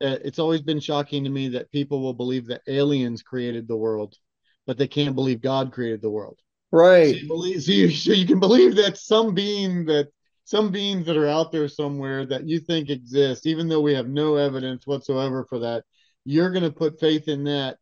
Uh, 0.00 0.18
it's 0.24 0.38
always 0.38 0.62
been 0.62 0.78
shocking 0.78 1.24
to 1.24 1.30
me 1.30 1.48
that 1.48 1.70
people 1.72 2.00
will 2.00 2.14
believe 2.14 2.46
that 2.46 2.62
aliens 2.68 3.22
created 3.22 3.66
the 3.66 3.76
world, 3.76 4.14
but 4.66 4.78
they 4.78 4.86
can't 4.86 5.16
believe 5.16 5.40
God 5.40 5.72
created 5.72 6.00
the 6.00 6.10
world. 6.10 6.38
Right. 6.72 7.14
So 7.14 7.20
you, 7.20 7.28
believe, 7.28 7.62
so 7.62 7.72
you, 7.72 7.90
so 7.90 8.12
you 8.12 8.26
can 8.26 8.40
believe 8.40 8.76
that 8.76 8.96
some 8.96 9.34
being 9.34 9.84
that 9.86 10.08
some 10.44 10.70
beings 10.70 11.06
that 11.06 11.16
are 11.16 11.28
out 11.28 11.52
there 11.52 11.68
somewhere 11.68 12.26
that 12.26 12.48
you 12.48 12.58
think 12.58 12.90
exist, 12.90 13.46
even 13.46 13.68
though 13.68 13.80
we 13.80 13.94
have 13.94 14.08
no 14.08 14.36
evidence 14.36 14.86
whatsoever 14.86 15.44
for 15.48 15.60
that, 15.60 15.84
you're 16.24 16.50
going 16.50 16.64
to 16.64 16.72
put 16.72 16.98
faith 16.98 17.28
in 17.28 17.44
that. 17.44 17.78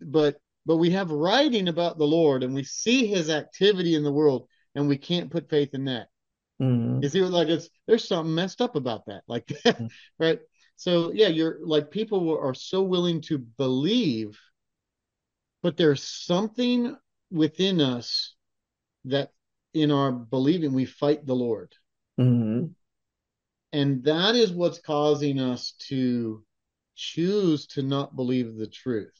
But 0.00 0.36
but 0.66 0.76
we 0.76 0.90
have 0.90 1.10
writing 1.10 1.68
about 1.68 1.96
the 1.96 2.06
Lord 2.06 2.42
and 2.42 2.54
we 2.54 2.64
see 2.64 3.06
His 3.06 3.30
activity 3.30 3.94
in 3.94 4.02
the 4.02 4.12
world, 4.12 4.48
and 4.74 4.88
we 4.88 4.98
can't 4.98 5.30
put 5.30 5.48
faith 5.48 5.74
in 5.74 5.84
that. 5.86 6.08
Mm-hmm. 6.60 7.02
You 7.02 7.08
see, 7.08 7.22
like 7.22 7.48
it's 7.48 7.68
there's 7.86 8.08
something 8.08 8.34
messed 8.34 8.60
up 8.60 8.76
about 8.76 9.06
that, 9.06 9.22
like 9.28 9.46
that, 9.64 9.76
mm-hmm. 9.76 9.86
right? 10.18 10.40
So 10.76 11.12
yeah, 11.12 11.28
you're 11.28 11.58
like 11.62 11.90
people 11.90 12.38
are 12.38 12.54
so 12.54 12.82
willing 12.82 13.20
to 13.22 13.38
believe, 13.38 14.38
but 15.62 15.76
there's 15.76 16.02
something 16.02 16.96
within 17.30 17.80
us 17.80 18.34
that 19.04 19.32
in 19.74 19.90
our 19.90 20.12
believing 20.12 20.72
we 20.72 20.84
fight 20.84 21.26
the 21.26 21.34
Lord. 21.34 21.74
Mm-hmm. 22.18 22.66
And 23.72 24.04
that 24.04 24.34
is 24.34 24.52
what's 24.52 24.78
causing 24.78 25.38
us 25.38 25.74
to 25.88 26.42
choose 26.94 27.66
to 27.68 27.82
not 27.82 28.16
believe 28.16 28.56
the 28.56 28.66
truth. 28.66 29.12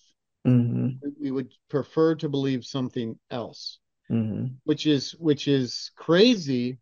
Mm-hmm. 0.47 1.09
We 1.21 1.31
would 1.31 1.53
prefer 1.69 2.15
to 2.17 2.29
believe 2.29 2.65
something 2.65 3.19
else, 3.31 3.79
mm-hmm. 4.11 4.55
which 4.65 4.87
is 4.87 5.13
which 5.19 5.49
is 5.49 5.91
crazy 5.97 6.79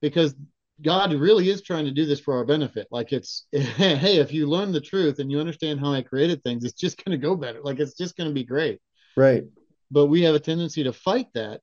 because 0.00 0.34
God 0.82 1.12
really 1.12 1.48
is 1.48 1.62
trying 1.62 1.84
to 1.84 1.90
do 1.90 2.06
this 2.06 2.20
for 2.20 2.34
our 2.34 2.44
benefit. 2.44 2.88
Like 2.90 3.12
it's, 3.12 3.46
hey, 3.52 4.18
if 4.18 4.32
you 4.32 4.46
learn 4.46 4.72
the 4.72 4.80
truth 4.80 5.18
and 5.18 5.30
you 5.30 5.38
understand 5.38 5.80
how 5.80 5.92
I 5.92 6.02
created 6.02 6.42
things, 6.42 6.64
it's 6.64 6.80
just 6.80 7.02
going 7.02 7.18
to 7.18 7.24
go 7.24 7.36
better. 7.36 7.60
Like 7.62 7.78
it's 7.78 7.96
just 7.96 8.16
going 8.16 8.28
to 8.28 8.34
be 8.34 8.44
great. 8.44 8.80
Right. 9.16 9.44
But 9.92 10.06
we 10.06 10.22
have 10.22 10.34
a 10.34 10.40
tendency 10.40 10.82
to 10.84 10.92
fight 10.92 11.28
that, 11.34 11.60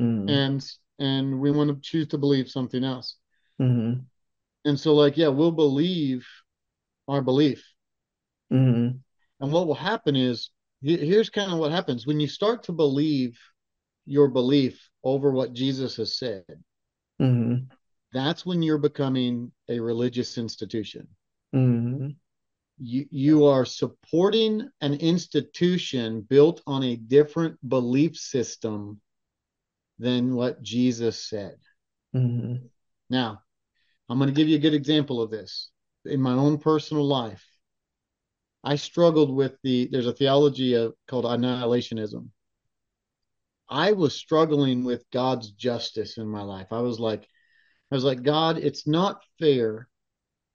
mm. 0.00 0.30
and 0.30 0.64
and 0.98 1.40
we 1.40 1.50
want 1.50 1.70
to 1.70 1.80
choose 1.80 2.08
to 2.08 2.18
believe 2.18 2.48
something 2.48 2.84
else. 2.84 3.16
Mm-hmm. 3.60 4.00
And 4.66 4.78
so, 4.78 4.94
like, 4.94 5.16
yeah, 5.16 5.28
we'll 5.28 5.50
believe 5.50 6.26
our 7.08 7.22
belief. 7.22 7.66
Mm-hmm. 8.52 8.98
And 9.40 9.52
what 9.52 9.66
will 9.66 9.74
happen 9.74 10.14
is, 10.14 10.50
here's 10.82 11.30
kind 11.30 11.50
of 11.50 11.58
what 11.58 11.72
happens 11.72 12.06
when 12.06 12.20
you 12.20 12.28
start 12.28 12.64
to 12.64 12.72
believe 12.72 13.38
your 14.04 14.28
belief 14.28 14.88
over 15.02 15.32
what 15.32 15.54
Jesus 15.54 15.96
has 15.96 16.18
said. 16.18 16.44
Mm-hmm 17.20 17.72
that's 18.12 18.44
when 18.44 18.62
you're 18.62 18.78
becoming 18.78 19.52
a 19.68 19.80
religious 19.80 20.38
institution. 20.38 21.06
You, 22.82 23.06
you 23.10 23.44
are 23.44 23.64
supporting 23.66 24.68
an 24.80 24.94
institution 24.94 26.22
built 26.22 26.62
on 26.66 26.82
a 26.82 26.96
different 26.96 27.58
belief 27.68 28.16
system 28.16 29.00
than 29.98 30.34
what 30.34 30.62
Jesus 30.62 31.28
said. 31.28 31.56
Mm-hmm. 32.16 32.66
Now, 33.10 33.42
I'm 34.08 34.18
going 34.18 34.30
to 34.30 34.34
give 34.34 34.48
you 34.48 34.56
a 34.56 34.60
good 34.60 34.74
example 34.74 35.20
of 35.20 35.30
this 35.30 35.70
in 36.06 36.22
my 36.22 36.32
own 36.32 36.58
personal 36.58 37.06
life. 37.06 37.44
I 38.64 38.76
struggled 38.76 39.34
with 39.34 39.56
the 39.62 39.88
there's 39.92 40.06
a 40.06 40.12
theology 40.12 40.74
of, 40.74 40.94
called 41.06 41.26
annihilationism. 41.26 42.28
I 43.68 43.92
was 43.92 44.14
struggling 44.14 44.84
with 44.84 45.04
God's 45.12 45.50
justice 45.52 46.16
in 46.16 46.26
my 46.26 46.42
life. 46.42 46.68
I 46.72 46.80
was 46.80 46.98
like, 46.98 47.28
I 47.90 47.94
was 47.94 48.04
like, 48.04 48.22
God, 48.22 48.56
it's 48.58 48.86
not 48.86 49.22
fair 49.38 49.88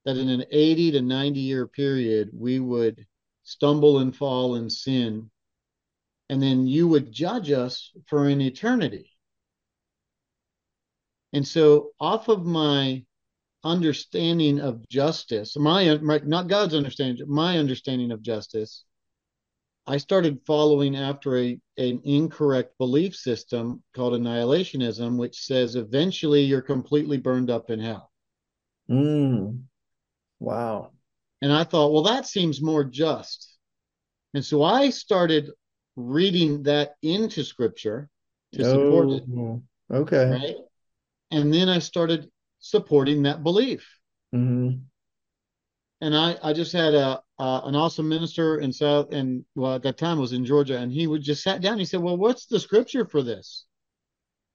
that 0.06 0.18
in 0.18 0.30
an 0.30 0.46
80 0.52 0.92
to 0.92 1.02
90 1.02 1.40
year 1.40 1.68
period, 1.68 2.30
we 2.34 2.60
would 2.60 3.06
stumble 3.44 4.00
and 4.00 4.16
fall 4.16 4.56
and 4.56 4.72
sin, 4.72 5.30
and 6.30 6.42
then 6.42 6.68
you 6.68 6.88
would 6.88 7.12
judge 7.12 7.52
us 7.52 7.92
for 8.08 8.28
an 8.28 8.42
eternity. 8.42 9.12
And 11.34 11.46
so, 11.48 11.92
off 12.00 12.30
of 12.30 12.46
my 12.46 13.04
understanding 13.64 14.60
of 14.60 14.88
justice, 14.88 15.58
my, 15.58 15.98
my 15.98 16.22
not 16.24 16.48
God's 16.48 16.76
understanding, 16.76 17.26
my 17.28 17.58
understanding 17.58 18.12
of 18.12 18.22
justice, 18.22 18.86
I 19.88 19.98
started 19.98 20.42
following 20.48 20.96
after 20.96 21.38
a 21.38 21.60
an 21.78 22.02
incorrect 22.06 22.78
belief 22.78 23.16
system 23.16 23.84
called 23.94 24.14
annihilationism, 24.14 25.18
which 25.18 25.42
says 25.42 25.76
eventually 25.76 26.42
you're 26.42 26.62
completely 26.62 27.18
burned 27.18 27.50
up 27.50 27.70
in 27.70 27.80
hell. 27.80 28.12
Mm. 28.90 29.64
Wow. 30.40 30.92
And 31.42 31.52
I 31.52 31.64
thought, 31.64 31.92
well, 31.92 32.04
that 32.04 32.28
seems 32.28 32.62
more 32.62 32.84
just. 32.84 33.58
And 34.34 34.44
so 34.44 34.64
I 34.64 34.90
started 34.90 35.52
reading 35.96 36.64
that 36.64 36.96
into 37.02 37.44
scripture 37.44 38.10
to 38.54 38.64
oh, 38.64 38.72
support 38.72 39.10
it. 39.10 39.24
Oh, 39.36 39.62
okay. 39.92 40.30
Right. 40.30 40.56
And 41.32 41.54
then 41.54 41.70
I 41.70 41.80
started 41.80 42.30
supporting 42.60 43.24
that 43.24 43.44
belief. 43.44 43.88
Mm-hmm. 44.34 44.80
And 46.02 46.16
I, 46.16 46.38
I 46.44 46.54
just 46.54 46.74
had 46.74 46.94
a, 46.94 47.22
uh, 47.40 47.62
an 47.64 47.76
awesome 47.76 48.08
minister 48.08 48.60
in 48.60 48.72
South, 48.72 49.12
and 49.12 49.46
well, 49.56 49.76
at 49.76 49.84
that 49.84 49.98
time 49.98 50.20
was 50.20 50.34
in 50.34 50.46
Georgia, 50.46 50.78
and 50.78 50.92
he 50.92 51.08
would 51.08 51.22
just 51.22 51.42
sat 51.42 51.62
down. 51.62 51.80
he 51.80 51.86
said, 51.86 52.02
"Well, 52.02 52.18
what's 52.18 52.46
the 52.46 52.60
scripture 52.60 53.06
for 53.06 53.24
this? 53.24 53.66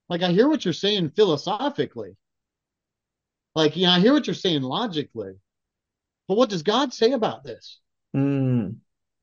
Like, 0.08 0.22
I 0.22 0.32
hear 0.32 0.48
what 0.48 0.64
you're 0.64 0.74
saying 0.74 1.10
philosophically. 1.10 2.16
Like, 3.54 3.76
you 3.76 3.86
know, 3.86 3.92
I 3.92 4.00
hear 4.00 4.12
what 4.12 4.26
you're 4.26 4.34
saying 4.34 4.62
logically, 4.62 5.34
but 6.30 6.38
what 6.38 6.48
does 6.50 6.62
God 6.62 6.94
say 6.94 7.12
about 7.12 7.42
this?" 7.42 7.80
Mm. 8.16 8.76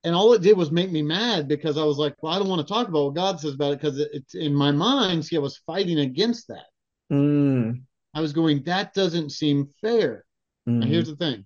And 0.04 0.16
all 0.16 0.34
it 0.34 0.42
did 0.42 0.58
was 0.58 0.72
make 0.72 0.92
me 0.92 1.02
mad 1.02 1.48
because 1.48 1.78
I 1.78 1.86
was 1.86 1.98
like, 1.98 2.22
"Well, 2.22 2.34
I 2.34 2.40
don't 2.40 2.50
want 2.50 2.68
to 2.68 2.74
talk 2.74 2.90
about 2.90 3.06
what 3.06 3.16
God 3.16 3.40
says 3.40 3.54
about 3.54 3.74
it 3.74 3.82
because 3.82 3.98
it, 3.98 4.10
it's 4.14 4.36
in 4.36 4.54
my 4.54 4.72
mind." 4.72 5.26
See, 5.26 5.38
I 5.38 5.40
was 5.40 5.58
fighting 5.66 6.00
against 6.00 6.50
that. 6.50 6.66
Mm. 7.12 7.84
I 8.14 8.22
was 8.22 8.34
going, 8.34 8.64
"That 8.64 8.94
doesn't 8.94 9.32
seem 9.32 9.68
fair." 9.82 10.26
Mm. 10.68 10.86
here's 10.86 11.08
the 11.08 11.16
thing 11.16 11.46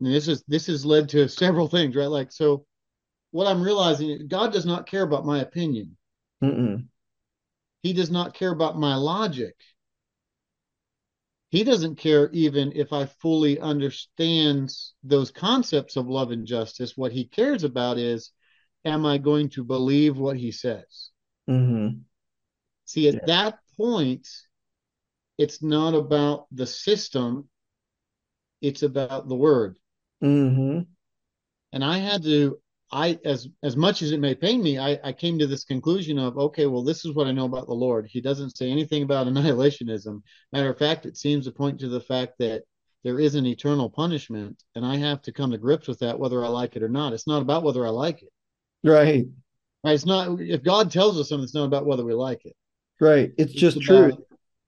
And 0.00 0.14
this 0.14 0.26
is 0.26 0.42
this 0.48 0.66
has 0.68 0.86
led 0.86 1.10
to 1.10 1.28
several 1.28 1.68
things, 1.68 1.94
right? 1.94 2.06
Like 2.06 2.32
so 2.32 2.64
what 3.32 3.46
I'm 3.46 3.62
realizing, 3.62 4.26
God 4.28 4.52
does 4.52 4.66
not 4.66 4.86
care 4.86 5.02
about 5.02 5.26
my 5.26 5.40
opinion. 5.40 5.96
Mm-mm. 6.42 6.86
He 7.82 7.92
does 7.92 8.10
not 8.10 8.34
care 8.34 8.50
about 8.52 8.78
my 8.78 8.94
logic. 8.94 9.54
He 11.50 11.64
doesn't 11.64 11.96
care 11.96 12.30
even 12.30 12.72
if 12.74 12.92
I 12.92 13.06
fully 13.06 13.58
understand 13.58 14.72
those 15.02 15.30
concepts 15.32 15.96
of 15.96 16.08
love 16.08 16.30
and 16.30 16.46
justice. 16.46 16.96
What 16.96 17.12
he 17.12 17.24
cares 17.24 17.64
about 17.64 17.98
is, 17.98 18.30
am 18.84 19.04
I 19.04 19.18
going 19.18 19.50
to 19.50 19.64
believe 19.64 20.16
what 20.16 20.36
he 20.36 20.52
says? 20.52 21.10
Mm-hmm. 21.48 21.98
See, 22.84 23.08
at 23.08 23.14
Yeah. 23.14 23.26
that 23.26 23.58
point, 23.76 24.28
it's 25.38 25.62
not 25.62 25.94
about 25.94 26.46
the 26.52 26.66
system, 26.66 27.48
it's 28.60 28.82
about 28.82 29.28
the 29.28 29.36
word. 29.36 29.78
Mm-hmm. 30.22 30.82
And 31.72 31.84
I 31.84 31.98
had 31.98 32.22
to, 32.24 32.60
I 32.92 33.18
as 33.24 33.48
as 33.62 33.76
much 33.76 34.02
as 34.02 34.10
it 34.12 34.20
may 34.20 34.34
pain 34.34 34.62
me, 34.62 34.78
I, 34.78 34.98
I 35.04 35.12
came 35.12 35.38
to 35.38 35.46
this 35.46 35.64
conclusion 35.64 36.18
of 36.18 36.36
okay, 36.38 36.66
well, 36.66 36.82
this 36.82 37.04
is 37.04 37.14
what 37.14 37.26
I 37.26 37.32
know 37.32 37.44
about 37.44 37.66
the 37.66 37.74
Lord. 37.74 38.06
He 38.10 38.20
doesn't 38.20 38.56
say 38.56 38.70
anything 38.70 39.02
about 39.02 39.26
annihilationism. 39.28 40.22
Matter 40.52 40.70
of 40.70 40.78
fact, 40.78 41.06
it 41.06 41.16
seems 41.16 41.46
to 41.46 41.52
point 41.52 41.80
to 41.80 41.88
the 41.88 42.00
fact 42.00 42.34
that 42.38 42.62
there 43.04 43.20
is 43.20 43.34
an 43.34 43.46
eternal 43.46 43.88
punishment, 43.88 44.62
and 44.74 44.84
I 44.84 44.96
have 44.96 45.22
to 45.22 45.32
come 45.32 45.52
to 45.52 45.58
grips 45.58 45.88
with 45.88 46.00
that 46.00 46.18
whether 46.18 46.44
I 46.44 46.48
like 46.48 46.76
it 46.76 46.82
or 46.82 46.88
not. 46.88 47.12
It's 47.12 47.26
not 47.26 47.42
about 47.42 47.62
whether 47.62 47.86
I 47.86 47.90
like 47.90 48.22
it. 48.22 48.28
Right. 48.84 49.26
Right? 49.84 49.94
It's 49.94 50.06
not 50.06 50.40
if 50.40 50.62
God 50.62 50.90
tells 50.90 51.18
us 51.18 51.28
something, 51.28 51.44
it's 51.44 51.54
not 51.54 51.64
about 51.64 51.86
whether 51.86 52.04
we 52.04 52.12
like 52.14 52.44
it. 52.44 52.56
Right. 53.00 53.32
It's 53.38 53.52
just 53.52 53.76
It's 53.78 53.86
truth. 53.86 54.14
about- 54.14 54.24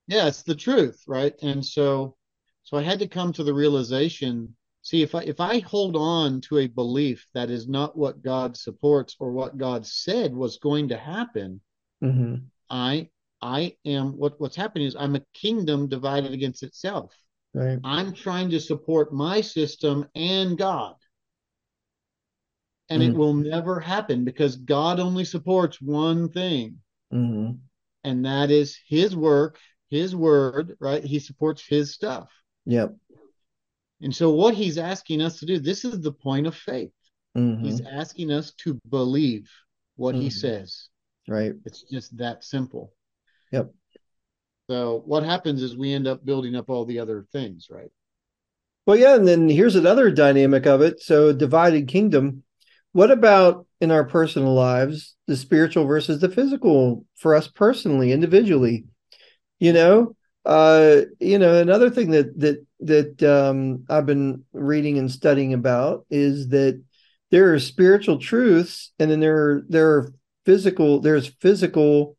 yeah, 0.08 0.26
it's 0.26 0.42
the 0.42 0.54
truth, 0.54 1.02
right? 1.06 1.34
And 1.42 1.64
so 1.64 2.16
so 2.64 2.76
I 2.76 2.82
had 2.82 3.00
to 3.00 3.08
come 3.08 3.32
to 3.32 3.44
the 3.44 3.52
realization, 3.54 4.56
see 4.82 5.02
if 5.02 5.14
I 5.14 5.22
if 5.22 5.40
I 5.40 5.60
hold 5.60 5.96
on 5.96 6.40
to 6.42 6.58
a 6.58 6.66
belief 6.66 7.26
that 7.34 7.50
is 7.50 7.68
not 7.68 7.96
what 7.96 8.22
God 8.22 8.56
supports 8.56 9.16
or 9.18 9.32
what 9.32 9.56
God 9.56 9.86
said 9.86 10.34
was 10.34 10.58
going 10.58 10.88
to 10.88 10.96
happen, 10.96 11.60
Mm-hmm. 12.02 12.34
I 12.68 13.08
I 13.40 13.76
am 13.84 14.16
what 14.16 14.40
what's 14.40 14.56
happening 14.56 14.86
is 14.86 14.96
I'm 14.96 15.14
a 15.16 15.24
kingdom 15.34 15.88
divided 15.88 16.32
against 16.32 16.62
itself. 16.62 17.14
Right. 17.54 17.78
I'm 17.84 18.12
trying 18.12 18.50
to 18.50 18.60
support 18.60 19.12
my 19.12 19.40
system 19.40 20.08
and 20.14 20.58
God. 20.58 20.96
And 22.88 23.02
it 23.02 23.12
Mhm. 23.12 23.16
will 23.16 23.34
never 23.34 23.80
happen 23.80 24.24
because 24.24 24.56
God 24.56 25.00
only 25.00 25.24
supports 25.24 25.80
one 25.80 26.28
thing 26.28 26.80
Mm-hmm. 27.12 27.52
and 28.04 28.24
that 28.24 28.50
is 28.50 28.78
his 28.88 29.14
work, 29.14 29.58
his 29.90 30.16
word, 30.16 30.76
right? 30.80 31.04
He 31.04 31.18
supports 31.18 31.64
his 31.64 31.92
stuff. 31.92 32.30
Yep. 32.64 32.96
And 34.02 34.14
so, 34.14 34.30
what 34.30 34.54
he's 34.54 34.78
asking 34.78 35.22
us 35.22 35.38
to 35.38 35.46
do, 35.46 35.58
this 35.58 35.84
is 35.84 36.00
the 36.00 36.12
point 36.12 36.46
of 36.46 36.56
faith. 36.56 36.90
Mm-hmm. 37.36 37.64
He's 37.64 37.80
asking 37.80 38.30
us 38.30 38.52
to 38.58 38.78
believe 38.88 39.48
what 39.96 40.14
he 40.14 40.26
Mhm. 40.26 40.32
says. 40.32 40.88
Right. 41.28 41.52
It's 41.64 41.82
just 41.82 42.16
that 42.18 42.44
simple. 42.44 42.92
Yep. 43.52 43.72
So, 44.68 45.02
what 45.06 45.22
happens 45.22 45.62
is 45.62 45.76
we 45.76 45.92
end 45.92 46.06
up 46.06 46.24
building 46.24 46.56
up 46.56 46.68
all 46.68 46.84
the 46.84 46.98
other 46.98 47.26
things, 47.32 47.68
right? 47.70 47.90
Well, 48.86 48.96
yeah, 48.96 49.14
and 49.14 49.26
then 49.26 49.48
here's 49.48 49.76
another 49.76 50.10
dynamic 50.10 50.66
of 50.66 50.82
it. 50.82 51.00
So, 51.00 51.32
divided 51.32 51.88
kingdom. 51.88 52.42
What 52.92 53.10
about 53.10 53.66
in 53.80 53.90
our 53.90 54.04
personal 54.04 54.52
lives, 54.52 55.14
the 55.26 55.36
spiritual 55.36 55.84
versus 55.86 56.20
the 56.20 56.28
physical 56.28 57.06
for 57.16 57.34
us 57.34 57.46
personally, 57.46 58.12
individually? 58.12 58.84
You 59.60 59.72
know, 59.72 60.16
uh, 60.44 61.02
you 61.20 61.38
know, 61.38 61.60
another 61.60 61.90
thing 61.90 62.10
that 62.10 62.38
that 62.40 62.66
that 62.80 63.22
um, 63.22 63.84
I've 63.88 64.06
been 64.06 64.44
reading 64.52 64.98
and 64.98 65.10
studying 65.10 65.54
about 65.54 66.06
is 66.10 66.48
that 66.48 66.82
there 67.30 67.54
are 67.54 67.58
spiritual 67.58 68.18
truths, 68.18 68.92
and 68.98 69.10
then 69.10 69.20
there 69.20 69.36
are 69.36 69.64
there 69.68 69.90
are 69.90 70.12
physical. 70.44 71.00
There's 71.00 71.28
physical 71.40 72.16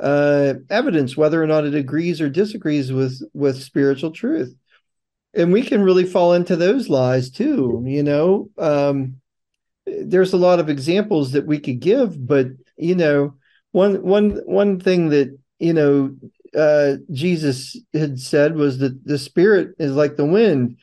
uh, 0.00 0.54
evidence, 0.70 1.16
whether 1.16 1.42
or 1.42 1.46
not 1.46 1.64
it 1.64 1.74
agrees 1.74 2.20
or 2.20 2.28
disagrees 2.28 2.92
with 2.92 3.20
with 3.34 3.62
spiritual 3.62 4.10
truth 4.10 4.56
and 5.36 5.52
we 5.52 5.62
can 5.62 5.82
really 5.82 6.04
fall 6.04 6.32
into 6.32 6.56
those 6.56 6.88
lies 6.88 7.30
too 7.30 7.82
you 7.86 8.02
know 8.02 8.48
um 8.58 9.16
there's 9.86 10.32
a 10.32 10.38
lot 10.38 10.58
of 10.58 10.68
examples 10.68 11.32
that 11.32 11.46
we 11.46 11.60
could 11.60 11.78
give 11.78 12.26
but 12.26 12.48
you 12.76 12.94
know 12.94 13.34
one 13.72 14.02
one 14.02 14.40
one 14.46 14.80
thing 14.80 15.10
that 15.10 15.36
you 15.58 15.72
know 15.72 16.14
uh 16.56 16.96
jesus 17.12 17.76
had 17.92 18.18
said 18.18 18.56
was 18.56 18.78
that 18.78 19.04
the 19.04 19.18
spirit 19.18 19.74
is 19.78 19.92
like 19.92 20.16
the 20.16 20.24
wind. 20.24 20.78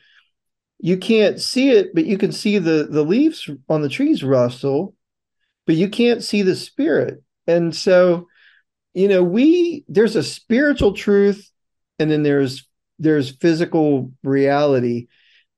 You 0.78 0.98
can't 0.98 1.40
see 1.40 1.70
it 1.70 1.94
but 1.94 2.04
you 2.04 2.18
can 2.18 2.32
see 2.32 2.58
the 2.58 2.86
the 2.90 3.02
leaves 3.02 3.48
on 3.68 3.82
the 3.82 3.88
trees 3.88 4.22
rustle 4.22 4.94
but 5.66 5.76
you 5.76 5.88
can't 5.88 6.22
see 6.22 6.42
the 6.42 6.56
spirit. 6.56 7.22
And 7.46 7.74
so 7.74 8.28
you 8.92 9.08
know 9.08 9.22
we 9.22 9.84
there's 9.88 10.16
a 10.16 10.22
spiritual 10.22 10.92
truth 10.92 11.50
and 11.98 12.10
then 12.10 12.22
there's 12.22 12.66
there's 12.98 13.36
physical 13.36 14.12
reality. 14.22 15.08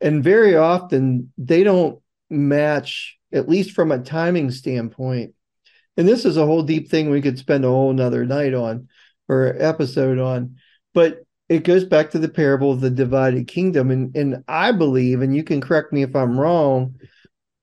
And 0.01 0.23
very 0.23 0.57
often 0.57 1.33
they 1.39 1.63
don't 1.63 2.01
match 2.31 3.19
at 3.33 3.49
least 3.49 3.73
from 3.73 3.93
a 3.93 3.99
timing 3.99 4.51
standpoint. 4.51 5.35
And 5.97 6.07
this 6.07 6.25
is 6.25 6.37
a 6.37 6.45
whole 6.47 6.63
deep 6.63 6.91
thing 6.91 7.09
we 7.09 7.23
could 7.23 7.39
spend 7.39 7.65
a 7.65 7.69
whole 7.69 7.93
nother 7.93 8.25
night 8.25 8.55
on 8.55 8.89
or 9.29 9.57
episode 9.59 10.19
on 10.19 10.57
but 10.95 11.23
it 11.49 11.63
goes 11.63 11.85
back 11.85 12.11
to 12.11 12.19
the 12.19 12.29
parable 12.29 12.73
of 12.73 12.81
the 12.81 12.91
divided 12.91 13.47
kingdom. 13.47 13.91
And 13.91 14.17
and 14.17 14.45
i 14.49 14.73
believe 14.73 15.23
and 15.23 15.35
you 15.35 15.45
can 15.45 15.61
correct 15.61 15.93
me 15.93 16.03
if 16.03 16.15
i'm 16.17 16.39
wrong 16.39 16.95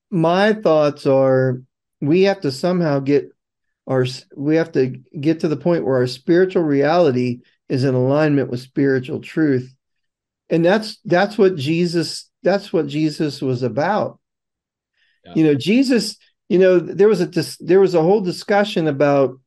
my 0.10 0.54
thoughts 0.54 1.06
are 1.08 1.62
we 2.00 2.24
have 2.24 2.42
to 2.42 2.52
somehow 2.52 3.00
get 3.00 3.30
our 3.88 4.06
we 4.36 4.56
have 4.56 4.72
to 4.74 4.98
get 5.20 5.40
to 5.42 5.48
the 5.48 5.58
point 5.58 5.86
where 5.86 5.98
our 5.98 6.08
spiritual 6.08 6.64
reality 6.64 7.42
is 7.70 7.84
in 7.84 7.96
alignment 7.96 8.50
with 8.50 8.60
spiritual 8.60 9.20
truth. 9.20 9.74
And 10.50 10.64
that's 10.64 11.00
that's 11.06 11.38
what 11.38 11.56
jesus 11.56 12.30
that's 12.44 12.72
what 12.72 12.88
jesus 12.88 13.42
was 13.42 13.64
about. 13.64 14.20
Yeah. 15.26 15.34
you 15.36 15.44
know 15.46 15.56
jesus 15.56 16.18
you 16.50 16.60
know 16.60 16.80
there 16.80 17.08
was 17.08 17.22
a 17.22 17.26
dis, 17.26 17.58
there 17.58 17.80
was 17.80 17.96
a 17.96 18.02
whole 18.02 18.22
discussion 18.22 18.88
about 18.88 19.40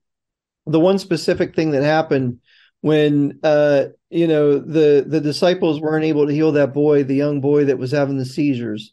the 0.67 0.81
one 0.81 0.99
specific 0.99 1.55
thing 1.55 1.71
that 1.71 1.83
happened 1.83 2.41
when 2.81 3.39
uh 3.43 3.87
you 4.11 4.27
know 4.27 4.59
the 4.59 5.05
the 5.07 5.21
disciples 5.21 5.81
weren't 5.81 6.05
able 6.05 6.27
to 6.27 6.33
heal 6.33 6.53
that 6.53 6.73
boy 6.73 7.03
the 7.03 7.15
young 7.15 7.41
boy 7.41 7.65
that 7.65 7.79
was 7.79 7.93
having 7.93 8.19
the 8.19 8.25
seizures. 8.25 8.93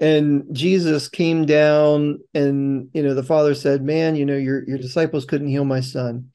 And 0.00 0.44
jesus 0.52 1.08
came 1.08 1.46
down 1.46 2.18
and 2.34 2.88
you 2.92 3.02
know 3.02 3.14
the 3.14 3.22
father 3.22 3.54
said 3.54 3.82
man 3.82 4.14
you 4.14 4.24
know 4.24 4.36
your 4.36 4.62
your 4.68 4.78
disciples 4.78 5.24
couldn't 5.24 5.48
heal 5.48 5.64
my 5.64 5.80
son. 5.80 6.30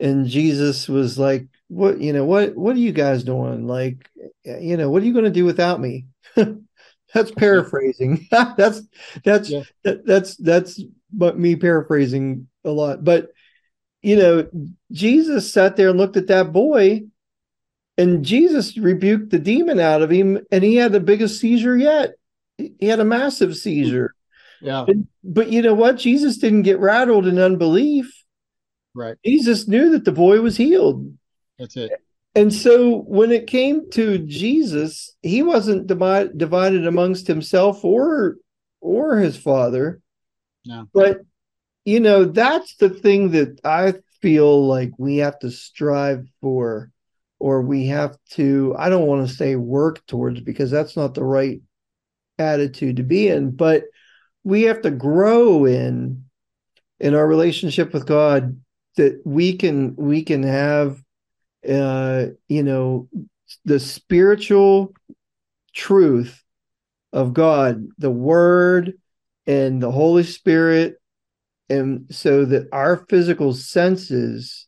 And 0.00 0.26
jesus 0.26 0.88
was 0.88 1.18
like 1.18 1.46
what 1.68 2.00
you 2.00 2.12
know 2.12 2.24
what 2.24 2.56
what 2.56 2.76
are 2.76 2.80
you 2.80 2.92
guys 2.92 3.24
doing? 3.24 3.66
Like 3.66 4.08
you 4.44 4.76
know 4.76 4.90
what 4.90 5.02
are 5.02 5.06
you 5.06 5.12
going 5.12 5.24
to 5.24 5.30
do 5.30 5.44
without 5.44 5.80
me? 5.80 6.06
That's 7.14 7.30
paraphrasing. 7.30 8.26
That's 8.56 8.82
that's 9.24 9.50
Yeah. 9.50 9.62
that, 9.84 10.06
that's 10.06 10.36
that's 10.36 10.80
but 11.12 11.38
me 11.38 11.56
paraphrasing 11.56 12.48
a 12.64 12.70
lot. 12.70 13.04
But 13.04 13.30
you 14.02 14.16
know 14.16 14.48
jesus 14.92 15.52
sat 15.52 15.76
there 15.76 15.88
and 15.90 15.98
looked 15.98 16.16
at 16.16 16.26
that 16.28 16.52
boy 16.52 17.02
and 17.98 18.24
jesus 18.24 18.76
rebuked 18.76 19.30
the 19.30 19.38
demon 19.38 19.80
out 19.80 20.02
of 20.02 20.10
him 20.10 20.38
and 20.50 20.62
he 20.62 20.76
had 20.76 20.92
the 20.92 21.00
biggest 21.00 21.40
seizure 21.40 21.76
yet 21.76 22.12
he 22.58 22.86
had 22.86 23.00
a 23.00 23.04
massive 23.04 23.56
seizure 23.56 24.14
Yeah, 24.60 24.86
but 25.24 25.50
you 25.50 25.62
know 25.62 25.74
what 25.74 25.96
jesus 25.96 26.38
didn't 26.38 26.62
get 26.62 26.78
rattled 26.78 27.26
in 27.26 27.38
unbelief 27.38 28.12
right. 28.94 29.16
jesus 29.24 29.66
knew 29.68 29.90
that 29.90 30.04
the 30.04 30.12
boy 30.12 30.40
was 30.40 30.56
healed 30.56 31.12
That's 31.58 31.76
it. 31.76 31.90
and 32.34 32.52
so 32.52 32.98
when 32.98 33.32
it 33.32 33.46
came 33.46 33.90
to 33.92 34.18
Jesus, 34.18 35.16
he 35.22 35.42
wasn't 35.42 35.86
divided 35.86 36.36
divided 36.36 36.86
amongst 36.86 37.26
himself 37.26 37.82
or 37.82 38.36
or 38.82 39.16
his 39.16 39.38
father. 39.38 40.00
No. 40.66 40.86
But 40.92 41.20
you 41.86 42.00
know, 42.00 42.24
that's 42.24 42.74
the 42.74 42.90
thing 42.90 43.30
that 43.30 43.60
I 43.64 43.94
feel 44.20 44.66
like 44.66 44.90
we 44.98 45.18
have 45.18 45.38
to 45.38 45.52
strive 45.52 46.26
for 46.40 46.90
or 47.38 47.62
we 47.62 47.86
have 47.86 48.18
to 48.30 48.74
I 48.76 48.88
don't 48.88 49.06
want 49.06 49.26
to 49.26 49.34
say 49.34 49.54
work 49.54 50.04
towards 50.06 50.40
because 50.40 50.70
that's 50.70 50.96
not 50.96 51.14
the 51.14 51.22
right 51.22 51.60
attitude 52.38 52.96
to 52.96 53.04
be 53.04 53.28
in, 53.28 53.52
but 53.52 53.84
we 54.42 54.62
have 54.62 54.82
to 54.82 54.90
grow 54.90 55.64
in 55.64 56.24
in 56.98 57.14
our 57.14 57.26
relationship 57.26 57.92
with 57.92 58.04
God 58.04 58.60
that 58.96 59.22
we 59.24 59.56
can 59.56 59.94
we 59.94 60.24
can 60.24 60.42
have 60.42 61.00
uh 61.68 62.26
you 62.48 62.64
know 62.64 63.08
the 63.64 63.78
spiritual 63.78 64.92
truth 65.72 66.42
of 67.12 67.32
God 67.32 67.86
the 67.98 68.10
word 68.10 68.94
and 69.46 69.80
the 69.80 69.92
holy 69.92 70.24
spirit 70.24 71.00
and 71.68 72.06
so 72.10 72.44
that 72.44 72.68
our 72.72 73.04
physical 73.08 73.52
senses 73.52 74.66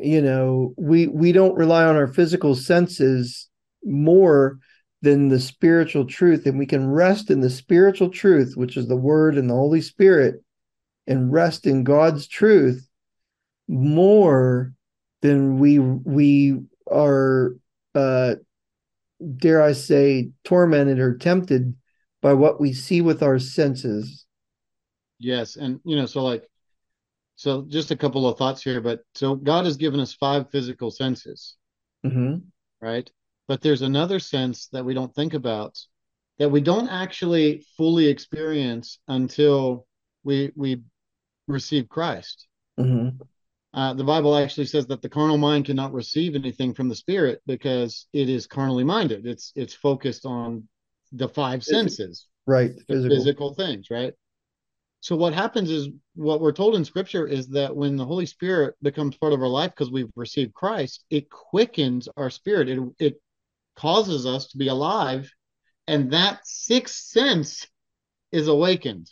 you 0.00 0.22
know 0.22 0.74
we 0.76 1.06
we 1.06 1.32
don't 1.32 1.54
rely 1.56 1.84
on 1.84 1.96
our 1.96 2.06
physical 2.06 2.54
senses 2.54 3.48
more 3.84 4.58
than 5.02 5.28
the 5.28 5.40
spiritual 5.40 6.06
truth. 6.06 6.46
And 6.46 6.58
we 6.58 6.66
can 6.66 6.88
rest 6.88 7.30
in 7.30 7.40
the 7.40 7.50
spiritual 7.50 8.08
truth 8.08 8.54
which 8.56 8.76
is 8.76 8.88
the 8.88 8.96
word 8.96 9.36
and 9.36 9.50
the 9.50 9.54
holy 9.54 9.80
spirit 9.80 10.36
and 11.06 11.32
rest 11.32 11.66
in 11.66 11.82
god's 11.82 12.28
truth 12.28 12.88
more 13.68 14.72
than 15.20 15.58
we 15.58 15.78
we 15.78 16.60
are 16.90 17.56
uh 17.94 18.34
dare 19.36 19.62
i 19.62 19.72
say 19.72 20.30
tormented 20.44 20.98
or 20.98 21.16
tempted 21.16 21.74
by 22.20 22.32
what 22.32 22.60
we 22.60 22.72
see 22.72 23.00
with 23.00 23.22
our 23.22 23.38
senses 23.38 24.21
Yes, 25.22 25.56
and 25.56 25.80
you 25.84 25.96
know, 25.96 26.06
so 26.06 26.22
like, 26.24 26.48
so 27.36 27.62
just 27.62 27.90
a 27.92 27.96
couple 27.96 28.28
of 28.28 28.38
thoughts 28.38 28.62
here, 28.62 28.80
but 28.80 29.02
so 29.14 29.36
God 29.36 29.64
has 29.66 29.76
given 29.78 30.00
us 30.00 30.14
five 30.14 30.50
physical 30.50 30.90
senses, 30.90 31.56
hmm 32.04 32.52
right? 32.80 33.10
But 33.48 33.60
there's 33.60 33.82
another 33.82 34.18
sense 34.18 34.68
that 34.68 34.84
we 34.84 34.94
don't 34.94 35.14
think 35.14 35.34
about 35.34 35.78
that 36.38 36.50
we 36.50 36.60
don't 36.60 36.88
actually 36.88 37.64
fully 37.76 38.06
experience 38.08 38.98
until 39.08 39.86
we 40.24 40.52
we 40.56 40.82
receive 41.48 41.88
Christ. 41.88 42.48
hmm 42.78 43.22
Uh, 43.74 43.94
the 43.94 44.04
Bible 44.04 44.36
actually 44.36 44.66
says 44.66 44.86
that 44.86 45.00
the 45.00 45.08
carnal 45.08 45.38
mind 45.38 45.64
cannot 45.64 45.92
receive 45.94 46.34
anything 46.34 46.74
from 46.74 46.88
the 46.88 46.94
Spirit 46.94 47.40
because 47.46 48.06
it 48.12 48.28
is 48.28 48.46
carnally 48.46 48.84
minded. 48.84 49.26
It's 49.26 49.52
it's 49.56 49.74
focused 49.74 50.26
on 50.26 50.68
the 51.12 51.28
five 51.28 51.64
senses, 51.64 52.26
right 52.46 52.72
physical, 52.86 53.16
physical 53.16 53.54
things, 53.54 53.90
right? 53.90 54.14
So 55.02 55.16
what 55.16 55.34
happens 55.34 55.70
is 55.70 55.90
what 56.14 56.40
we're 56.40 56.52
told 56.52 56.76
in 56.76 56.84
scripture 56.86 57.26
is 57.26 57.48
that 57.50 57.76
when 57.76 57.96
the 57.96 58.06
Holy 58.06 58.24
Spirit 58.26 58.76
becomes 58.82 59.16
part 59.18 59.34
of 59.34 59.42
our 59.42 59.48
life 59.48 59.72
because 59.72 59.90
we've 59.92 60.10
received 60.16 60.54
Christ, 60.54 61.04
it 61.10 61.28
quickens 61.28 62.08
our 62.16 62.30
spirit. 62.30 62.70
It 62.70 62.80
it 63.00 63.22
causes 63.76 64.26
us 64.26 64.48
to 64.48 64.58
be 64.58 64.68
alive, 64.68 65.30
and 65.88 66.12
that 66.12 66.46
sixth 66.46 67.06
sense 67.06 67.66
is 68.32 68.48
awakened. 68.48 69.10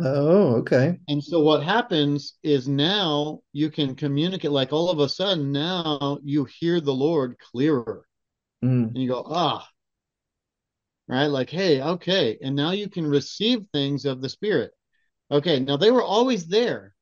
oh 0.00 0.56
okay 0.56 0.98
And 1.08 1.24
so 1.24 1.40
what 1.40 1.62
happens 1.64 2.34
is 2.42 2.68
now 2.68 3.40
you 3.52 3.70
can 3.70 3.94
communicate 3.96 4.50
like 4.52 4.72
all 4.72 4.90
of 4.90 5.00
a 5.00 5.08
sudden 5.08 5.50
now 5.52 6.18
you 6.22 6.44
hear 6.44 6.80
the 6.80 6.94
Lord 6.94 7.36
clearer 7.38 8.06
Mm, 8.62 8.94
and 8.94 9.02
you 9.02 9.10
go, 9.10 9.24
ah, 9.26 9.68
right? 11.08 11.26
Like, 11.26 11.50
hey, 11.50 11.80
okay. 11.82 12.38
And 12.42 12.54
now 12.54 12.70
you 12.72 12.88
can 12.88 13.06
receive 13.06 13.66
things 13.72 14.04
of 14.04 14.20
the 14.20 14.28
Spirit. 14.28 14.72
Okay, 15.30 15.60
now 15.60 15.76
they 15.76 15.90
were 15.90 16.02
always 16.02 16.46
there. 16.46 16.94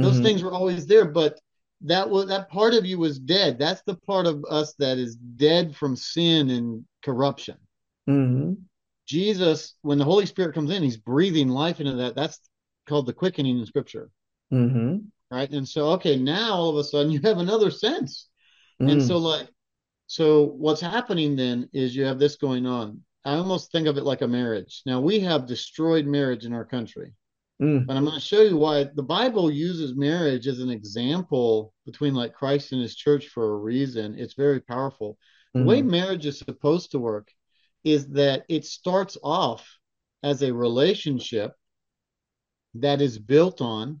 Those 0.00 0.18
mhm, 0.18 0.22
things 0.22 0.42
were 0.42 0.52
always 0.52 0.86
there, 0.86 1.06
but 1.06 1.40
that 1.82 2.08
was 2.10 2.28
that 2.28 2.50
part 2.50 2.74
of 2.74 2.86
you 2.86 2.98
was 2.98 3.18
dead. 3.18 3.58
That's 3.58 3.82
the 3.82 3.96
part 3.96 4.26
of 4.26 4.44
us 4.50 4.74
that 4.74 4.98
is 4.98 5.16
dead 5.16 5.76
from 5.76 5.96
sin 5.96 6.50
and 6.50 6.84
corruption. 7.02 7.58
mhm, 8.06 8.68
Jesus, 9.06 9.74
when 9.82 9.98
the 9.98 10.04
Holy 10.06 10.24
Spirit 10.26 10.54
comes 10.54 10.70
in, 10.70 10.82
he's 10.82 10.96
breathing 10.96 11.48
life 11.50 11.80
into 11.80 11.96
that. 11.96 12.14
That's 12.14 12.40
called 12.86 13.04
the 13.06 13.12
quickening 13.12 13.58
in 13.58 13.66
scripture. 13.66 14.10
mhm, 14.50 15.10
Right. 15.30 15.50
And 15.50 15.68
so, 15.68 15.90
okay, 15.92 16.16
now 16.16 16.54
all 16.54 16.70
of 16.70 16.76
a 16.76 16.84
sudden 16.84 17.12
you 17.12 17.20
have 17.22 17.38
another 17.38 17.70
sense. 17.70 18.28
And 18.86 19.02
mm, 19.02 19.02
so, 19.02 19.18
like, 19.18 19.48
so 20.08 20.44
what's 20.46 20.80
happening 20.82 21.36
then 21.36 21.68
is 21.72 21.96
you 21.96 22.04
have 22.06 22.18
this 22.18 22.36
going 22.36 22.66
on. 22.66 23.04
I 23.24 23.34
almost 23.36 23.72
think 23.72 23.88
of 23.88 23.98
it 23.98 24.04
like 24.04 24.22
a 24.22 24.28
marriage. 24.28 24.82
Now 24.86 25.00
we 25.00 25.20
have 25.20 25.46
destroyed 25.46 26.06
marriage 26.06 26.46
in 26.46 26.52
our 26.54 26.64
country, 26.64 27.14
mm, 27.60 27.88
but 27.88 27.96
I'm 27.96 28.04
going 28.04 28.14
to 28.16 28.20
show 28.20 28.42
you 28.42 28.56
why 28.56 28.84
the 28.84 29.02
Bible 29.02 29.50
uses 29.50 29.96
marriage 29.96 30.46
as 30.46 30.60
an 30.60 30.70
example 30.70 31.74
between 31.86 32.14
like 32.14 32.34
Christ 32.34 32.72
and 32.72 32.80
his 32.82 32.94
church 32.96 33.28
for 33.28 33.52
a 33.54 33.58
reason. 33.58 34.18
It's 34.18 34.34
very 34.34 34.60
powerful. 34.60 35.18
The 35.58 35.64
way 35.64 35.82
mhm, 35.82 35.82
marriage 35.82 36.26
is 36.26 36.38
supposed 36.38 36.92
to 36.92 36.98
work 36.98 37.28
is 37.84 38.08
that 38.10 38.44
it 38.48 38.64
starts 38.64 39.16
off 39.22 39.66
as 40.22 40.42
a 40.42 40.54
relationship 40.54 41.54
that 42.74 43.00
is 43.00 43.18
built 43.18 43.60
on 43.60 44.00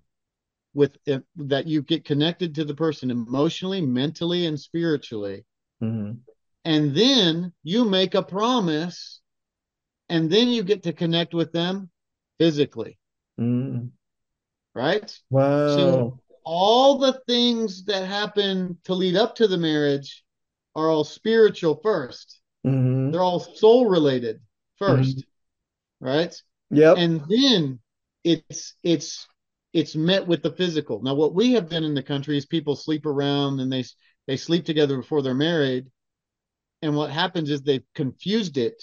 with 0.74 0.98
it, 1.06 1.24
that 1.36 1.66
you 1.66 1.82
get 1.82 2.04
connected 2.04 2.54
to 2.54 2.64
the 2.64 2.74
person 2.74 3.10
emotionally, 3.10 3.80
mentally, 3.82 4.46
and 4.46 4.60
spiritually. 4.60 5.44
mhm, 5.80 6.22
And 6.64 6.94
then 6.94 7.52
you 7.62 7.84
make 7.84 8.14
a 8.14 8.22
promise, 8.22 9.20
and 10.10 10.30
then 10.30 10.48
you 10.50 10.64
get 10.64 10.84
to 10.84 10.94
connect 10.94 11.34
with 11.34 11.52
them 11.52 11.90
physically, 12.38 12.99
mm. 13.40 13.90
right? 14.74 15.18
Wow. 15.30 15.76
So 15.76 16.20
all 16.44 16.98
the 16.98 17.20
things 17.26 17.84
that 17.84 18.06
happen 18.06 18.78
to 18.84 18.94
lead 18.94 19.16
up 19.16 19.36
to 19.36 19.46
the 19.46 19.58
marriage 19.58 20.24
are 20.74 20.88
all 20.88 21.04
spiritual 21.04 21.80
first. 21.82 22.40
hmm 22.64 23.10
They're 23.10 23.22
all 23.22 23.40
soul 23.40 23.86
related 23.86 24.40
1st 24.80 25.24
right? 26.00 26.34
Yep. 26.70 26.96
and 26.98 27.20
then 27.28 27.80
it's 28.24 28.74
it's 28.82 29.26
it's 29.72 29.94
met 29.94 30.26
with 30.26 30.42
the 30.42 30.52
physical. 30.52 31.02
Now, 31.02 31.14
what 31.14 31.34
we 31.34 31.52
have 31.52 31.68
done 31.68 31.84
in 31.84 31.94
the 31.94 32.02
country 32.02 32.36
is 32.36 32.46
people 32.46 32.74
sleep 32.74 33.06
around 33.06 33.60
and 33.60 33.72
they 33.72 33.84
they 34.26 34.36
sleep 34.36 34.64
together 34.64 34.96
before 34.96 35.22
they're 35.22 35.34
married, 35.34 35.86
and 36.82 36.96
what 36.96 37.10
happens 37.10 37.50
is 37.50 37.62
they've 37.62 37.84
confused 37.94 38.56
it, 38.58 38.82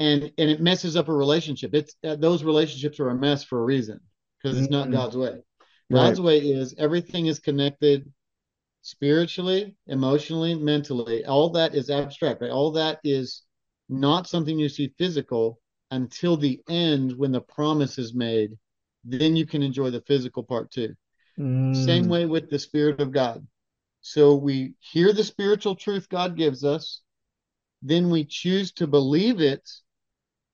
and 0.00 0.32
and 0.38 0.50
it 0.50 0.60
messes 0.60 0.96
up 0.96 1.08
a 1.08 1.12
relationship. 1.12 1.74
It's 1.74 1.94
uh, 2.02 2.16
those 2.16 2.42
relationships 2.42 2.98
are 2.98 3.10
a 3.10 3.14
mess 3.14 3.44
for 3.44 3.60
a 3.60 3.64
reason 3.64 4.00
because 4.42 4.58
it's 4.58 4.70
not 4.70 4.88
Mhm. 4.88 4.92
God's 4.92 5.16
way. 5.16 5.30
Right. 5.30 5.44
God's 5.90 6.20
way 6.20 6.38
is 6.38 6.74
everything 6.78 7.26
is 7.26 7.38
connected 7.38 8.10
spiritually, 8.82 9.76
emotionally, 9.86 10.54
mentally. 10.54 11.24
All 11.24 11.50
that 11.50 11.74
is 11.74 11.90
abstract. 11.90 12.40
Right? 12.40 12.50
All 12.50 12.72
that 12.72 12.98
is 13.04 13.42
not 13.88 14.26
something 14.26 14.58
you 14.58 14.68
see 14.68 14.94
physical 14.98 15.60
until 15.90 16.36
the 16.36 16.60
end 16.68 17.12
when 17.16 17.32
the 17.32 17.40
promise 17.40 17.98
is 17.98 18.14
made. 18.14 18.56
Then 19.04 19.36
you 19.36 19.46
can 19.46 19.62
enjoy 19.62 19.90
the 19.90 20.02
physical 20.02 20.42
part 20.42 20.70
too. 20.70 20.94
Same 21.72 22.04
Mm. 22.04 22.10
way 22.10 22.26
with 22.26 22.48
the 22.50 22.58
Spirit 22.58 23.00
of 23.00 23.12
God. 23.12 23.46
So 24.00 24.34
we 24.34 24.74
hear 24.78 25.12
the 25.12 25.24
spiritual 25.24 25.74
truth 25.74 26.08
God 26.08 26.36
gives 26.36 26.64
us, 26.64 27.02
then 27.82 28.10
we 28.10 28.24
choose 28.24 28.72
to 28.72 28.86
believe 28.86 29.40
it, 29.40 29.68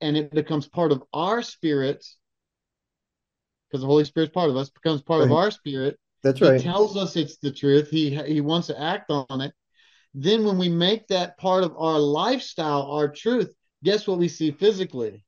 and 0.00 0.16
it 0.16 0.30
becomes 0.30 0.68
part 0.68 0.92
of 0.92 1.02
our 1.12 1.42
spirit 1.42 2.04
because 3.68 3.82
the 3.82 3.86
Holy 3.86 4.04
Spirit's 4.04 4.32
part 4.32 4.50
of 4.50 4.56
us, 4.56 4.70
becomes 4.70 5.02
part 5.02 5.22
of 5.22 5.32
our 5.32 5.50
spirit. 5.50 5.98
That's 6.22 6.40
right. 6.40 6.48
He 6.48 6.52
right. 6.52 6.62
tells 6.62 6.96
us 6.96 7.16
it's 7.16 7.38
the 7.38 7.52
truth. 7.52 7.88
He 7.90 8.14
he 8.14 8.40
wants 8.40 8.68
to 8.68 8.80
act 8.80 9.10
on 9.10 9.40
it. 9.40 9.52
Then 10.14 10.44
when 10.44 10.58
we 10.58 10.68
make 10.68 11.08
that 11.08 11.36
part 11.36 11.62
of 11.62 11.74
our 11.76 11.98
lifestyle, 11.98 12.90
our 12.90 13.08
truth, 13.08 13.52
guess 13.84 14.06
what 14.06 14.18
we 14.18 14.28
see 14.28 14.50
physically? 14.50 15.22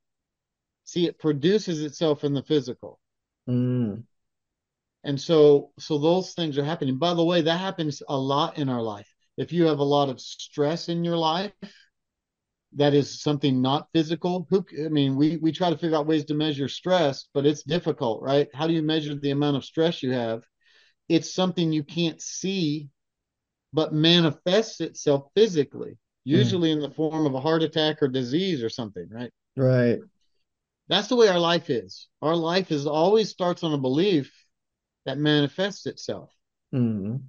See, 0.85 1.07
it 1.07 1.19
produces 1.19 1.83
itself 1.83 2.25
in 2.25 2.33
the 2.33 2.43
physical. 2.43 2.99
Mm. 3.49 4.05
And 5.05 5.21
so 5.21 5.73
so 5.79 5.99
those 5.99 6.33
things 6.33 6.57
are 6.59 6.65
happening. 6.65 6.99
By 6.99 7.15
the 7.15 7.25
way, 7.25 7.43
that 7.43 7.59
happens 7.59 8.03
a 8.09 8.17
lot 8.17 8.59
in 8.59 8.69
our 8.69 8.83
life. 8.83 9.09
If 9.37 9.53
you 9.53 9.67
have 9.67 9.79
a 9.79 9.85
lot 9.85 10.09
of 10.09 10.21
stress 10.21 10.89
in 10.89 11.05
your 11.05 11.17
life, 11.17 11.53
that 12.75 12.95
is 12.95 13.23
something 13.23 13.63
not 13.63 13.89
physical. 13.93 14.47
Who 14.51 14.65
I 14.85 14.89
mean, 14.89 15.17
we 15.17 15.37
we 15.39 15.53
try 15.53 15.71
to 15.71 15.79
figure 15.79 15.97
out 15.97 16.07
ways 16.07 16.25
to 16.27 16.35
measure 16.35 16.69
stress, 16.69 17.29
but 17.35 17.47
it's 17.47 17.63
difficult, 17.63 18.23
right? 18.23 18.49
How 18.55 18.67
do 18.67 18.73
you 18.75 18.83
measure 18.83 19.15
the 19.15 19.31
amount 19.31 19.57
of 19.57 19.65
stress 19.65 20.03
you 20.03 20.13
have? 20.13 20.43
It's 21.09 21.33
something 21.35 21.73
you 21.73 21.85
can't 21.85 22.21
see 22.21 22.91
but 23.73 23.93
manifests 23.93 24.81
itself 24.81 25.31
physically, 25.35 25.99
usually 26.25 26.71
in 26.71 26.81
the 26.81 26.91
form 26.91 27.27
of 27.27 27.35
a 27.35 27.41
heart 27.41 27.63
attack 27.63 28.03
or 28.03 28.09
disease 28.09 28.63
or 28.63 28.69
something, 28.71 29.07
right? 29.11 29.31
Right. 29.57 30.01
That's 30.89 31.09
the 31.09 31.17
way 31.17 31.29
our 31.29 31.39
life 31.39 31.69
is. 31.71 32.09
Our 32.23 32.37
life 32.37 32.73
is 32.73 32.87
always 32.87 33.31
starts 33.31 33.63
on 33.63 33.75
a 33.75 33.79
belief 33.79 34.33
that 35.05 35.19
manifests 35.19 35.87
itself, 35.87 36.33
Mm. 36.75 37.23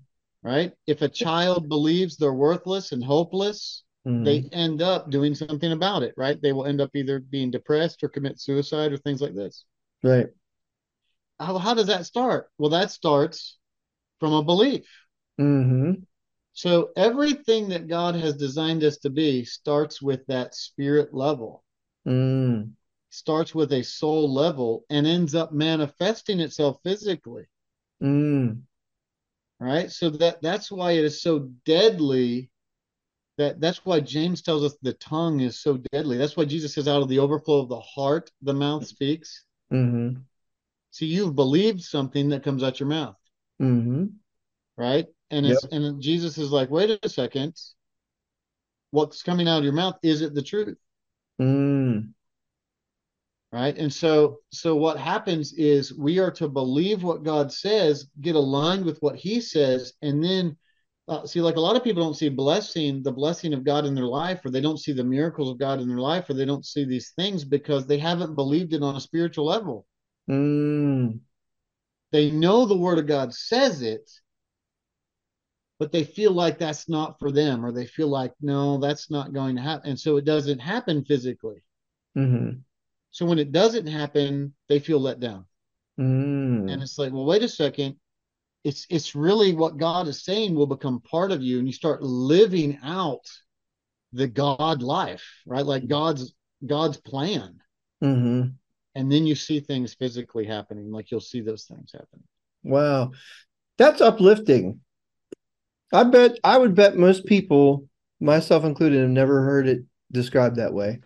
right? 0.44 0.74
If 0.88 1.02
a 1.02 1.10
child 1.10 1.68
believes 1.68 2.18
they're 2.18 2.34
worthless 2.34 2.92
and 2.92 3.04
hopeless, 3.04 3.84
Mm. 4.08 4.24
they 4.24 4.50
end 4.56 4.82
up 4.82 5.10
doing 5.10 5.36
something 5.36 5.72
about 5.72 6.04
it, 6.04 6.14
right? 6.18 6.42
They 6.42 6.54
will 6.54 6.66
end 6.66 6.82
up 6.82 6.96
either 6.96 7.20
being 7.20 7.52
depressed 7.52 8.04
or 8.04 8.10
commit 8.10 8.40
suicide 8.40 8.92
or 8.94 8.98
things 8.98 9.22
like 9.22 9.36
this. 9.36 9.66
right. 10.04 10.28
How, 11.40 11.58
how 11.58 11.74
does 11.74 11.88
that 11.88 12.06
start? 12.06 12.50
Well, 12.58 12.72
that 12.72 12.92
starts 12.92 13.58
from 14.20 14.34
a 14.34 14.44
belief. 14.44 14.86
hmm 15.38 15.94
So 16.54 16.90
everything 16.98 17.70
that 17.70 17.88
God 17.88 18.16
has 18.16 18.36
designed 18.36 18.84
us 18.84 18.98
to 19.00 19.10
be 19.10 19.46
starts 19.46 20.02
with 20.02 20.26
that 20.28 20.56
spirit 20.56 21.14
level, 21.14 21.64
Mm. 22.08 22.72
starts 23.10 23.54
with 23.54 23.72
a 23.74 23.84
soul 23.84 24.34
level, 24.34 24.86
and 24.90 25.06
ends 25.08 25.36
up 25.36 25.52
manifesting 25.52 26.40
itself 26.40 26.80
physically. 26.84 27.46
Mm. 28.02 28.64
Right. 29.60 29.92
So 29.92 30.10
that 30.12 30.42
that's 30.42 30.72
why 30.72 30.94
it 30.94 31.04
is 31.04 31.22
so 31.22 31.50
deadly. 31.66 32.50
That 33.40 33.60
that's 33.62 33.86
why 33.86 34.02
James 34.02 34.44
tells 34.44 34.64
us 34.64 34.76
the 34.82 34.94
tongue 34.94 35.40
is 35.40 35.60
so 35.60 35.78
deadly. 35.92 36.18
That's 36.18 36.38
why 36.38 36.46
Jesus 36.46 36.76
says, 36.76 36.88
out 36.88 37.02
of 37.02 37.10
the 37.10 37.20
overflow 37.20 37.60
of 37.62 37.70
the 37.70 37.80
heart, 37.80 38.32
the 38.44 38.54
mouth 38.54 38.86
speaks. 38.86 39.46
hmm 39.72 40.10
See, 40.92 41.08
you've 41.08 41.36
believed 41.36 41.82
something 41.82 42.30
that 42.30 42.44
comes 42.44 42.64
out 42.64 42.80
your 42.80 42.90
mouth, 42.90 43.18
hmm 43.60 44.06
right? 44.78 45.08
And 45.32 45.46
it's 45.46 45.64
and 45.66 46.02
Jesus 46.02 46.38
is 46.38 46.52
like, 46.52 46.70
wait 46.70 47.00
a 47.04 47.10
second. 47.10 47.56
what's 48.92 49.24
coming 49.24 49.48
out 49.48 49.60
of 49.60 49.64
your 49.64 49.74
mouth 49.74 49.98
is 50.04 50.22
it 50.22 50.34
the 50.36 50.42
truth 50.42 50.78
Mm. 51.42 52.14
right 53.52 53.78
and 53.78 53.94
so 53.94 54.40
so 54.52 54.76
what 54.76 54.98
happens 55.00 55.54
is 55.54 55.94
we 55.94 56.20
are 56.20 56.32
to 56.32 56.48
believe 56.48 57.04
what 57.04 57.24
god 57.24 57.52
says 57.52 58.08
get 58.22 58.36
aligned 58.36 58.86
with 58.86 59.00
what 59.02 59.16
he 59.16 59.42
says 59.42 59.94
and 60.02 60.24
then 60.24 60.58
uh, 61.10 61.26
see 61.26 61.42
like 61.42 61.56
a 61.56 61.60
lot 61.60 61.76
of 61.76 61.84
people 61.84 62.04
don't 62.04 62.16
see 62.16 62.30
blessing 62.30 63.02
the 63.04 63.12
blessing 63.12 63.54
of 63.54 63.64
god 63.64 63.86
in 63.86 63.96
their 63.96 64.06
life 64.06 64.40
or 64.46 64.52
they 64.52 64.62
don't 64.62 64.80
see 64.80 64.92
the 64.94 65.04
miracles 65.04 65.50
of 65.50 65.58
god 65.58 65.80
in 65.82 65.88
their 65.88 65.98
life 66.00 66.30
or 66.30 66.34
they 66.36 66.46
don't 66.46 66.66
see 66.66 66.86
these 66.86 67.12
things 67.12 67.44
because 67.44 67.88
they 67.88 67.98
haven't 67.98 68.36
believed 68.36 68.74
it 68.74 68.84
on 68.84 68.96
a 68.96 69.02
spiritual 69.02 69.46
level 69.46 69.86
Mm. 70.30 71.22
they 72.12 72.30
know 72.30 72.66
the 72.66 72.78
word 72.78 73.00
of 73.00 73.08
god 73.08 73.34
says 73.34 73.82
it 73.82 74.10
but 75.80 75.92
they 75.92 76.04
feel 76.04 76.32
like 76.32 76.60
that's 76.60 76.88
not 76.90 77.18
for 77.20 77.32
them 77.32 77.66
or 77.66 77.72
they 77.72 77.86
feel 77.86 78.08
like 78.10 78.34
no 78.42 78.78
that's 78.78 79.10
not 79.10 79.34
going 79.34 79.56
to 79.56 79.62
happen 79.62 79.90
and 79.90 80.00
so 80.00 80.18
it 80.18 80.26
doesn't 80.26 80.60
happen 80.60 81.04
physically 81.04 81.64
Mm-hmm. 82.18 82.60
so 83.12 83.26
when 83.26 83.40
it 83.40 83.52
doesn't 83.52 83.88
happen 83.88 84.54
they 84.68 84.80
feel 84.80 85.00
let 85.00 85.20
down 85.20 85.46
Mm. 86.00 86.72
and 86.72 86.82
it's 86.82 86.98
like 86.98 87.12
well 87.12 87.26
wait 87.26 87.44
a 87.44 87.50
second 87.50 87.96
it's 88.70 88.86
it's 88.90 89.16
really 89.16 89.54
what 89.54 89.78
god 89.78 90.08
is 90.08 90.24
saying 90.24 90.54
will 90.54 90.68
become 90.68 91.02
part 91.02 91.32
of 91.32 91.42
you 91.42 91.58
and 91.60 91.68
you 91.68 91.74
start 91.74 92.02
living 92.04 92.78
out 92.84 93.26
the 94.14 94.28
god 94.28 94.82
life 94.82 95.26
right 95.46 95.66
like 95.66 95.88
god's 95.88 96.34
god's 96.66 96.98
plan 96.98 97.56
Mm-hmm. 98.02 98.42
and 98.96 99.12
then 99.12 99.28
you 99.28 99.36
see 99.36 99.60
things 99.60 99.94
physically 99.94 100.46
happening 100.46 100.92
like 100.92 101.12
you'll 101.12 101.20
see 101.34 101.42
those 101.42 101.66
things 101.66 101.92
happen 101.92 102.24
Wow. 102.64 103.12
That's 103.78 104.02
uplifting. 104.02 104.82
I 105.94 106.04
bet 106.04 106.38
I 106.44 106.58
would 106.58 106.76
bet 106.76 106.98
most 106.98 107.26
people, 107.26 107.88
myself 108.20 108.64
included, 108.66 109.02
have 109.02 109.10
never 109.10 109.44
heard 109.44 109.68
it 109.68 109.80
described 110.12 110.58
that 110.58 110.74
way. 110.74 111.00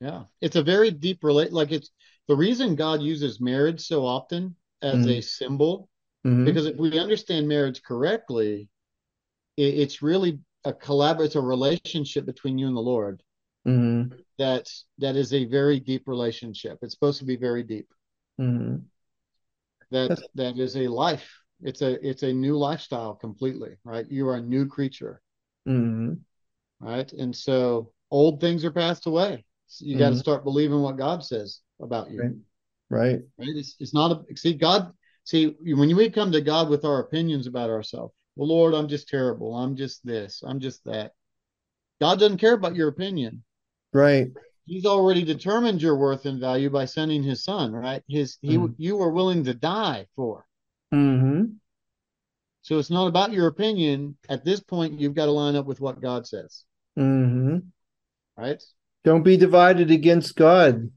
yeah 0.00 0.24
it's 0.40 0.56
a 0.56 0.62
very 0.62 0.90
deep 0.90 1.22
relate 1.22 1.52
like 1.52 1.72
it's 1.72 1.90
the 2.28 2.36
reason 2.36 2.74
god 2.74 3.00
uses 3.02 3.40
marriage 3.40 3.80
so 3.80 4.04
often 4.04 4.54
as 4.82 5.06
Mhm. 5.06 5.10
a 5.18 5.20
symbol 5.20 5.88
Mhm. 6.24 6.44
because 6.44 6.66
if 6.66 6.76
we 6.76 6.98
understand 6.98 7.46
marriage 7.46 7.82
correctly 7.82 8.68
it, 9.56 9.74
it's 9.74 10.02
really 10.02 10.40
a 10.64 10.72
collab 10.72 11.20
it's 11.24 11.34
a 11.36 11.40
relationship 11.40 12.24
between 12.26 12.58
you 12.58 12.66
and 12.66 12.76
the 12.76 12.80
lord 12.80 13.22
Mhm. 13.66 14.18
that 14.38 14.70
that 14.98 15.16
is 15.16 15.32
a 15.32 15.44
very 15.44 15.80
deep 15.80 16.08
relationship 16.08 16.78
it's 16.82 16.94
supposed 16.94 17.18
to 17.18 17.24
be 17.24 17.36
very 17.36 17.62
deep 17.62 17.88
Mhm. 18.40 18.84
that 19.90 20.08
That's- 20.36 20.76
a 20.76 20.88
life 20.88 21.40
it's 21.62 21.82
a 21.82 22.06
it's 22.06 22.22
a 22.22 22.32
new 22.32 22.56
lifestyle 22.56 23.14
completely 23.14 23.76
right 23.84 24.10
you 24.10 24.28
are 24.28 24.36
a 24.36 24.40
new 24.40 24.66
creature 24.66 25.20
Mhm. 25.66 26.20
right 26.80 27.12
and 27.12 27.34
so 27.34 27.92
old 28.10 28.40
things 28.40 28.64
are 28.64 28.72
passed 28.72 29.06
away 29.06 29.44
so 29.66 29.84
you 29.84 29.98
got 29.98 30.10
to 30.10 30.16
Mhm. 30.16 30.20
start 30.20 30.44
believing 30.44 30.80
what 30.80 30.96
god 30.96 31.22
says 31.22 31.60
about 31.80 32.10
you 32.10 32.20
Right. 32.20 32.36
Right. 32.90 33.22
right 33.38 33.56
it's, 33.56 33.76
it's 33.78 33.94
not 33.94 34.24
a 34.30 34.36
see 34.36 34.54
god 34.54 34.92
see 35.24 35.54
when 35.64 35.94
we 35.96 36.10
come 36.10 36.30
to 36.32 36.40
god 36.40 36.68
with 36.68 36.84
our 36.84 37.00
opinions 37.00 37.46
about 37.46 37.70
ourselves 37.70 38.14
well 38.36 38.48
lord 38.48 38.74
i'm 38.74 38.88
just 38.88 39.08
terrible 39.08 39.54
i'm 39.56 39.74
just 39.76 40.04
this 40.06 40.42
i'm 40.46 40.60
just 40.60 40.84
that 40.84 41.12
god 42.00 42.18
doesn't 42.18 42.38
care 42.38 42.54
about 42.54 42.76
your 42.76 42.88
opinion 42.88 43.42
Right. 43.92 44.32
he's 44.66 44.86
already 44.86 45.22
determined 45.24 45.80
your 45.80 45.96
worth 45.96 46.26
and 46.26 46.40
value 46.40 46.68
by 46.70 46.84
sending 46.84 47.22
his 47.22 47.44
son 47.44 47.72
right 47.72 48.02
his 48.08 48.38
he 48.42 48.56
Mhm. 48.58 48.74
you 48.78 48.96
were 48.96 49.10
willing 49.10 49.44
to 49.44 49.54
die 49.54 50.06
for 50.16 50.46
Mm-hmm. 50.92 51.54
so 52.62 52.78
it's 52.78 52.90
not 52.90 53.06
about 53.06 53.32
your 53.32 53.46
opinion 53.48 54.16
at 54.28 54.44
this 54.44 54.60
point 54.60 55.00
you've 55.00 55.14
got 55.14 55.26
to 55.26 55.32
line 55.32 55.56
up 55.56 55.66
with 55.66 55.80
what 55.80 56.00
god 56.00 56.26
says 56.26 56.64
Mm-hmm. 56.98 57.58
right 58.36 58.62
Don't 59.04 59.22
be 59.22 59.36
divided 59.36 59.90
against 59.90 60.34
God. 60.36 60.90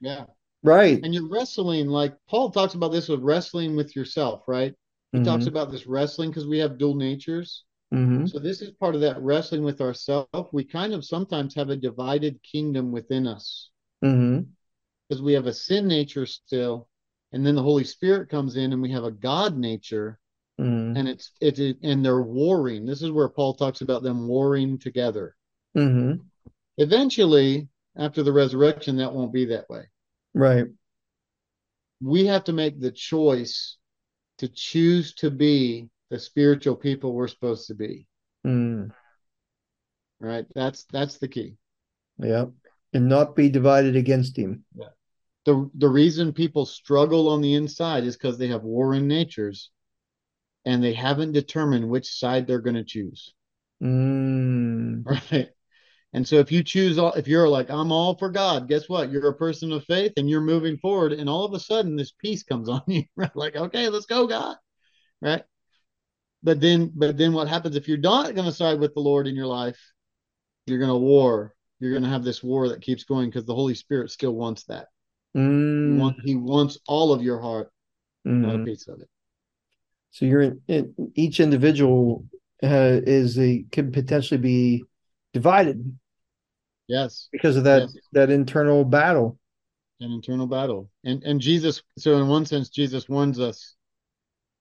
yeah 0.00 0.24
Right. 0.62 1.00
and 1.02 1.14
you're 1.14 1.28
wrestling 1.28 1.88
like 1.88 2.14
paul 2.28 2.50
talks 2.50 2.74
about 2.74 2.92
this 2.92 3.08
with 3.08 3.20
wrestling 3.20 3.76
with 3.76 3.96
yourself 3.96 4.42
right 4.46 4.74
he 5.12 5.22
talks 5.24 5.44
Mhm. 5.44 5.48
about 5.48 5.70
this 5.70 5.86
wrestling 5.86 6.30
because 6.30 6.46
we 6.46 6.58
have 6.58 6.78
dual 6.78 6.94
natures 6.94 7.64
Mhm. 7.92 8.28
So 8.30 8.38
this 8.38 8.62
is 8.62 8.70
part 8.70 8.94
of 8.94 9.00
that 9.00 9.20
wrestling 9.20 9.64
with 9.64 9.80
ourselves. 9.80 10.28
We 10.52 10.62
kind 10.62 10.92
of 10.94 11.04
sometimes 11.04 11.56
have 11.56 11.70
a 11.70 11.76
divided 11.76 12.40
kingdom 12.44 12.92
within 12.92 13.26
us 13.26 13.70
Mhm. 14.04 14.46
because 15.08 15.20
we 15.20 15.32
have 15.32 15.46
a 15.48 15.52
sin 15.52 15.88
nature 15.88 16.24
still, 16.24 16.88
and 17.32 17.44
then 17.44 17.56
the 17.56 17.62
Holy 17.64 17.82
Spirit 17.82 18.28
comes 18.28 18.54
in, 18.54 18.72
and 18.72 18.80
we 18.80 18.92
have 18.92 19.02
a 19.02 19.10
God 19.10 19.58
nature, 19.58 20.20
Mhm. 20.60 20.96
and 20.96 21.08
it's 21.08 21.32
it's 21.40 21.58
and 21.58 22.04
they're 22.04 22.22
warring. 22.22 22.86
This 22.86 23.02
is 23.02 23.10
where 23.10 23.28
Paul 23.28 23.54
talks 23.54 23.80
about 23.80 24.04
them 24.04 24.28
warring 24.28 24.78
together. 24.78 25.34
Mhm. 25.76 26.20
Eventually, 26.78 27.68
after 27.96 28.22
the 28.22 28.32
resurrection, 28.32 28.96
that 28.98 29.12
won't 29.12 29.32
be 29.32 29.46
that 29.46 29.68
way. 29.68 29.88
Right. 30.34 30.66
We 32.00 32.26
have 32.26 32.44
to 32.44 32.52
make 32.52 32.80
the 32.80 32.90
choice 32.90 33.76
to 34.38 34.48
choose 34.48 35.14
to 35.14 35.30
be 35.30 35.88
the 36.10 36.18
spiritual 36.18 36.76
people 36.76 37.12
we're 37.12 37.28
supposed 37.28 37.66
to 37.68 37.74
be. 37.74 38.06
Mm. 38.46 38.90
Right? 40.20 40.46
That's 40.54 40.84
that's 40.84 41.18
the 41.18 41.28
key. 41.28 41.56
Yep. 42.18 42.52
And 42.92 43.08
not 43.08 43.36
be 43.36 43.48
divided 43.48 43.96
against 43.96 44.36
him. 44.36 44.64
Yeah. 44.74 44.88
the 45.44 45.70
the 45.74 45.88
reason 45.88 46.32
people 46.32 46.66
struggle 46.66 47.28
on 47.28 47.40
the 47.42 47.54
inside 47.54 48.04
is 48.04 48.16
because 48.16 48.38
they 48.38 48.48
have 48.48 48.64
warring 48.64 49.08
natures 49.08 49.70
and 50.64 50.82
they 50.82 50.94
haven't 50.94 51.32
determined 51.32 51.88
which 51.88 52.08
side 52.12 52.46
they're 52.46 52.60
going 52.60 52.76
to 52.76 52.84
choose 52.84 53.34
Mm. 53.82 55.04
right 55.32 55.50
and 56.12 56.26
so 56.26 56.36
if 56.36 56.50
you 56.50 56.62
choose 56.62 56.98
all 56.98 57.12
if 57.14 57.28
you're 57.28 57.48
like 57.48 57.70
i'm 57.70 57.92
all 57.92 58.16
for 58.16 58.30
god 58.30 58.68
guess 58.68 58.88
what? 58.88 59.10
You're 59.10 59.28
a 59.28 59.34
person 59.34 59.72
of 59.72 59.84
faith 59.84 60.12
and 60.16 60.28
you're 60.28 60.40
moving 60.40 60.76
forward 60.78 61.12
and 61.12 61.28
all 61.28 61.44
of 61.44 61.54
a 61.54 61.60
sudden 61.60 61.96
this 61.96 62.12
peace 62.12 62.42
comes 62.42 62.68
on 62.68 62.82
you 62.88 63.04
right? 63.16 63.34
Like 63.36 63.56
okay 63.56 63.88
let's 63.88 64.06
go 64.06 64.26
god 64.26 64.56
right? 65.20 65.44
But 66.42 66.60
then 66.60 66.92
but 66.94 67.16
then 67.16 67.32
what 67.32 67.48
happens? 67.48 67.76
If 67.76 67.86
you're 67.88 67.98
not 67.98 68.34
going 68.34 68.46
to 68.46 68.52
side 68.52 68.80
with 68.80 68.94
the 68.94 69.00
lord 69.00 69.26
in 69.26 69.34
your 69.34 69.46
life 69.46 69.78
you're 70.66 70.78
going 70.78 70.90
to 70.90 70.96
war. 70.96 71.54
You're 71.80 71.92
going 71.92 72.02
to 72.04 72.08
have 72.08 72.24
this 72.24 72.42
war 72.42 72.68
that 72.68 72.82
keeps 72.82 73.04
going 73.04 73.28
because 73.28 73.44
the 73.44 73.54
holy 73.54 73.74
spirit 73.74 74.10
still 74.10 74.32
wants 74.34 74.64
that. 74.64 74.88
He, 75.34 75.40
Mm. 75.40 75.98
want, 75.98 76.16
he 76.24 76.34
wants 76.34 76.78
all 76.86 77.12
of 77.12 77.22
your 77.22 77.40
heart 77.40 77.70
not 78.24 78.54
a 78.54 78.58
Mhm. 78.58 78.64
piece 78.66 78.86
of 78.88 79.00
it. 79.00 79.08
So 80.10 80.26
you're 80.26 80.42
in, 80.42 80.60
in 80.68 81.12
each 81.14 81.40
individual 81.40 82.26
uh, 82.62 83.00
is 83.06 83.38
a 83.38 83.64
could 83.72 83.92
potentially 83.92 84.38
be 84.38 84.84
divided 85.32 85.98
Yes, 86.90 87.28
because 87.30 87.56
of 87.56 87.62
that 87.64 87.82
Yes. 87.82 87.96
that 88.12 88.30
internal 88.30 88.84
battle. 88.84 89.38
an 90.00 90.10
internal 90.10 90.46
battle. 90.46 90.90
And 91.04 91.22
and 91.24 91.40
Jesus, 91.40 91.82
so 91.98 92.16
in 92.18 92.26
one 92.26 92.46
sense, 92.46 92.68
Jesus 92.70 93.08
warns 93.08 93.38
us. 93.38 93.76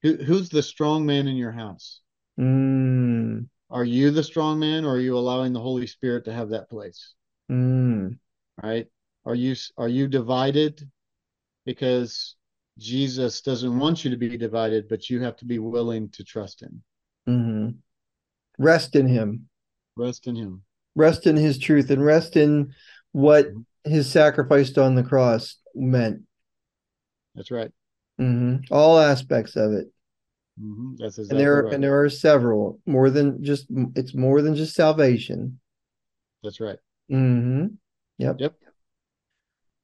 Who 0.03 0.17
who's 0.17 0.49
the 0.49 0.61
strong 0.61 1.05
man 1.05 1.27
in 1.27 1.37
your 1.37 1.53
house? 1.53 2.01
Mm. 2.39 3.47
Are 3.69 3.85
you 3.85 4.11
the 4.11 4.23
strong 4.23 4.59
man 4.59 4.85
or 4.85 4.95
are 4.95 4.99
you 4.99 5.17
allowing 5.17 5.53
the 5.53 5.61
Holy 5.61 5.87
Spirit 5.87 6.25
to 6.25 6.33
have 6.33 6.49
that 6.49 6.69
place? 6.69 7.15
Mm. 7.49 8.19
Right? 8.61 8.87
Are 9.25 9.35
you 9.35 9.55
are 9.77 9.87
you 9.87 10.07
divided 10.07 10.87
because 11.65 12.35
Jesus 12.77 13.41
doesn't 13.41 13.79
want 13.79 14.03
you 14.03 14.11
to 14.11 14.17
be 14.17 14.37
divided, 14.37 14.87
but 14.87 15.09
you 15.09 15.21
have 15.21 15.35
to 15.37 15.45
be 15.45 15.57
willing 15.59 16.09
to 16.09 16.23
trust 16.23 16.61
him. 16.61 16.83
Mm-hmm. 17.27 17.69
Rest 18.57 18.95
in 18.95 19.07
him. 19.07 19.49
Rest 19.95 20.27
in 20.27 20.35
him. 20.35 20.63
Rest 20.95 21.27
in 21.27 21.35
his 21.35 21.57
truth 21.57 21.89
and 21.91 22.03
rest 22.03 22.35
in 22.35 22.73
what 23.11 23.47
his 23.83 24.09
sacrifice 24.09 24.77
on 24.77 24.95
the 24.95 25.03
cross 25.03 25.55
meant. 25.75 26.21
That's 27.35 27.51
right. 27.51 27.71
hmm 28.17 28.57
All 28.69 28.99
aspects 28.99 29.55
of 29.55 29.71
it. 29.73 29.87
hmm 30.59 30.95
That's 30.97 31.17
exactly 31.17 31.37
and 31.37 31.39
there 31.47 31.63
right. 31.63 31.73
and 31.73 31.83
there 31.83 32.01
are 32.01 32.09
several 32.09 32.79
more 32.85 33.09
than 33.09 33.43
just 33.43 33.67
it's 33.95 34.13
more 34.13 34.41
than 34.41 34.55
just 34.55 34.75
salvation 34.75 35.59
That's 36.43 36.59
right. 36.59 36.77
hmm 37.09 37.67
yep 38.17 38.35
Yep. 38.39 38.55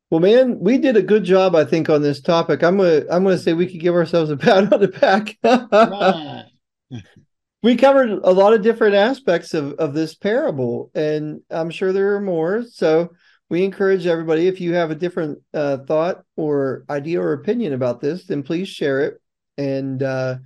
well 0.10 0.20
man 0.20 0.60
we 0.60 0.78
did 0.78 0.97
a 0.97 1.01
good 1.01 1.24
job 1.24 1.56
i 1.56 1.64
think 1.64 1.89
on 1.89 2.01
this 2.01 2.20
topic 2.20 2.64
i'm 2.64 2.78
gonna 2.78 3.03
i'm 3.10 3.24
gonna 3.24 3.38
say 3.38 3.53
we 3.53 3.68
could 3.68 3.80
give 3.80 3.95
ourselves 3.95 4.30
a 4.30 4.38
pat 4.45 4.72
on 4.74 4.80
the 4.82 4.88
back. 4.89 5.38
we 7.66 7.76
covered 7.76 8.11
a 8.11 8.32
lot 8.32 8.53
of 8.53 8.61
different 8.61 8.93
aspects 8.93 9.55
of 9.55 9.74
of 9.74 9.95
this 9.95 10.13
parable 10.13 10.91
and 10.93 11.41
i'm 11.49 11.72
sure 11.72 11.91
there 11.91 12.16
are 12.16 12.22
more. 12.22 12.61
So 12.61 13.09
we 13.49 13.63
encourage 13.63 14.05
everybody 14.05 14.45
if 14.47 14.61
you 14.61 14.76
have 14.76 14.91
a 14.91 14.95
different 14.95 15.39
uh, 15.51 15.78
thought 15.78 16.24
or 16.36 16.86
idea 16.91 17.20
or 17.20 17.34
opinion 17.34 17.74
about 17.74 18.01
this 18.01 18.28
then 18.28 18.43
please 18.43 18.70
share 18.70 19.01
it. 19.01 19.20
And 19.57 20.03
uh, 20.03 20.38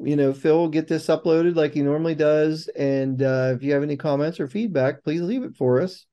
you 0.00 0.16
know 0.16 0.32
phil 0.32 0.58
will 0.58 0.68
get 0.68 0.88
this 0.88 1.06
uploaded 1.06 1.54
like 1.54 1.74
he 1.74 1.82
normally 1.82 2.16
does. 2.16 2.66
And 2.66 3.22
uh, 3.22 3.52
if 3.54 3.62
you 3.62 3.72
have 3.72 3.84
any 3.84 3.96
comments 3.96 4.40
or 4.40 4.48
feedback 4.48 5.04
please 5.04 5.20
leave 5.20 5.44
it 5.44 5.54
for 5.54 5.80
us. 5.80 6.06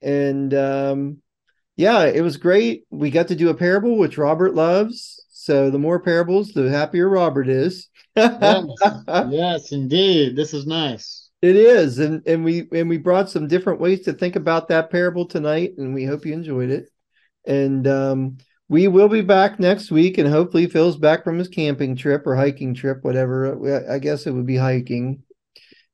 And 0.00 0.54
um, 0.54 1.16
yeah 1.74 2.04
it 2.04 2.20
was 2.20 2.36
great. 2.36 2.84
We 2.90 3.10
got 3.10 3.26
to 3.28 3.34
do 3.34 3.48
a 3.48 3.54
parable 3.54 3.98
which 3.98 4.18
robert 4.18 4.54
loves 4.54 5.20
so 5.44 5.70
the 5.70 5.78
more 5.78 6.00
parables 6.00 6.52
the 6.52 6.68
happier 6.70 7.08
robert 7.08 7.48
is 7.48 7.90
yes. 8.16 8.64
yes, 9.30 9.72
indeed. 9.72 10.36
This 10.36 10.54
is 10.54 10.66
nice. 10.66 11.28
It 11.42 11.56
is, 11.56 11.98
and 11.98 12.22
and 12.26 12.44
we 12.44 12.68
and 12.72 12.88
we 12.88 12.98
brought 12.98 13.30
some 13.30 13.48
different 13.48 13.80
ways 13.80 14.02
to 14.02 14.12
think 14.12 14.36
about 14.36 14.68
that 14.68 14.90
parable 14.90 15.26
tonight, 15.26 15.72
and 15.78 15.94
we 15.94 16.04
hope 16.04 16.26
you 16.26 16.32
enjoyed 16.32 16.70
it. 16.70 16.90
And 17.46 17.86
um, 17.86 18.38
we 18.68 18.88
will 18.88 19.08
be 19.08 19.22
back 19.22 19.58
next 19.58 19.90
week, 19.90 20.18
and 20.18 20.28
hopefully 20.28 20.66
Phil's 20.66 20.96
back 20.96 21.24
from 21.24 21.38
his 21.38 21.48
camping 21.48 21.96
trip 21.96 22.26
or 22.26 22.36
hiking 22.36 22.74
trip, 22.74 22.98
whatever. 23.02 23.90
I 23.90 23.98
guess 23.98 24.26
it 24.26 24.32
would 24.32 24.46
be 24.46 24.56
hiking. 24.56 25.22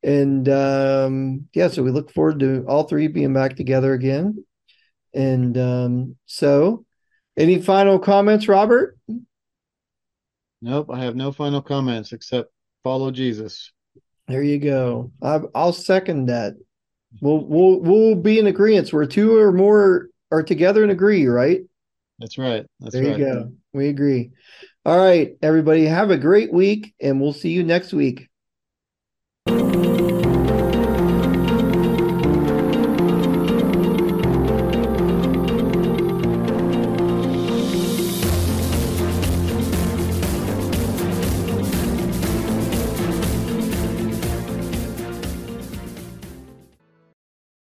And 0.03 0.49
um, 0.49 1.49
yeah, 1.55 1.69
so 1.69 1.83
we 1.83 1.91
look 1.91 2.13
forward 2.13 2.41
to 2.41 2.65
all 2.67 2.85
three 2.85 3.07
being 3.07 3.33
back 3.33 3.57
together 3.57 3.93
again. 3.93 4.45
And 5.15 5.57
um, 5.57 6.17
so, 6.27 6.85
any 7.37 7.63
final 7.63 8.01
comments, 8.01 8.49
Robert? 8.49 8.99
Nope, 10.63 10.91
I 10.93 11.01
have 11.05 11.17
no 11.17 11.33
final 11.33 11.63
comments 11.63 12.13
except 12.13 12.51
follow 12.83 13.11
Jesus. 13.11 13.73
There 14.29 14.43
you 14.43 14.59
go. 14.59 15.13
I, 15.23 15.41
I'll 15.55 15.73
second 15.73 16.27
that. 16.27 16.55
We'll 17.21 17.45
we'll 17.45 17.81
we'll 17.81 18.15
be 18.17 18.39
in 18.39 18.47
agreement. 18.47 18.93
Where 18.93 19.07
two 19.07 19.39
or 19.39 19.53
more 19.53 20.09
are 20.31 20.43
together 20.43 20.83
and 20.83 20.93
agree, 20.93 21.27
right? 21.27 21.61
That's 22.19 22.39
right. 22.39 22.67
That's 22.81 22.95
there 22.95 23.05
right. 23.05 23.19
you 23.19 23.25
go. 23.25 23.53
We 23.73 23.89
agree. 23.89 24.31
All 24.85 24.99
right, 24.99 25.37
everybody, 25.43 25.85
have 25.87 26.11
a 26.11 26.17
great 26.17 26.53
week, 26.53 26.95
and 27.01 27.21
we'll 27.21 27.33
see 27.33 27.51
you 27.51 27.63
next 27.63 27.93
week. 27.93 28.29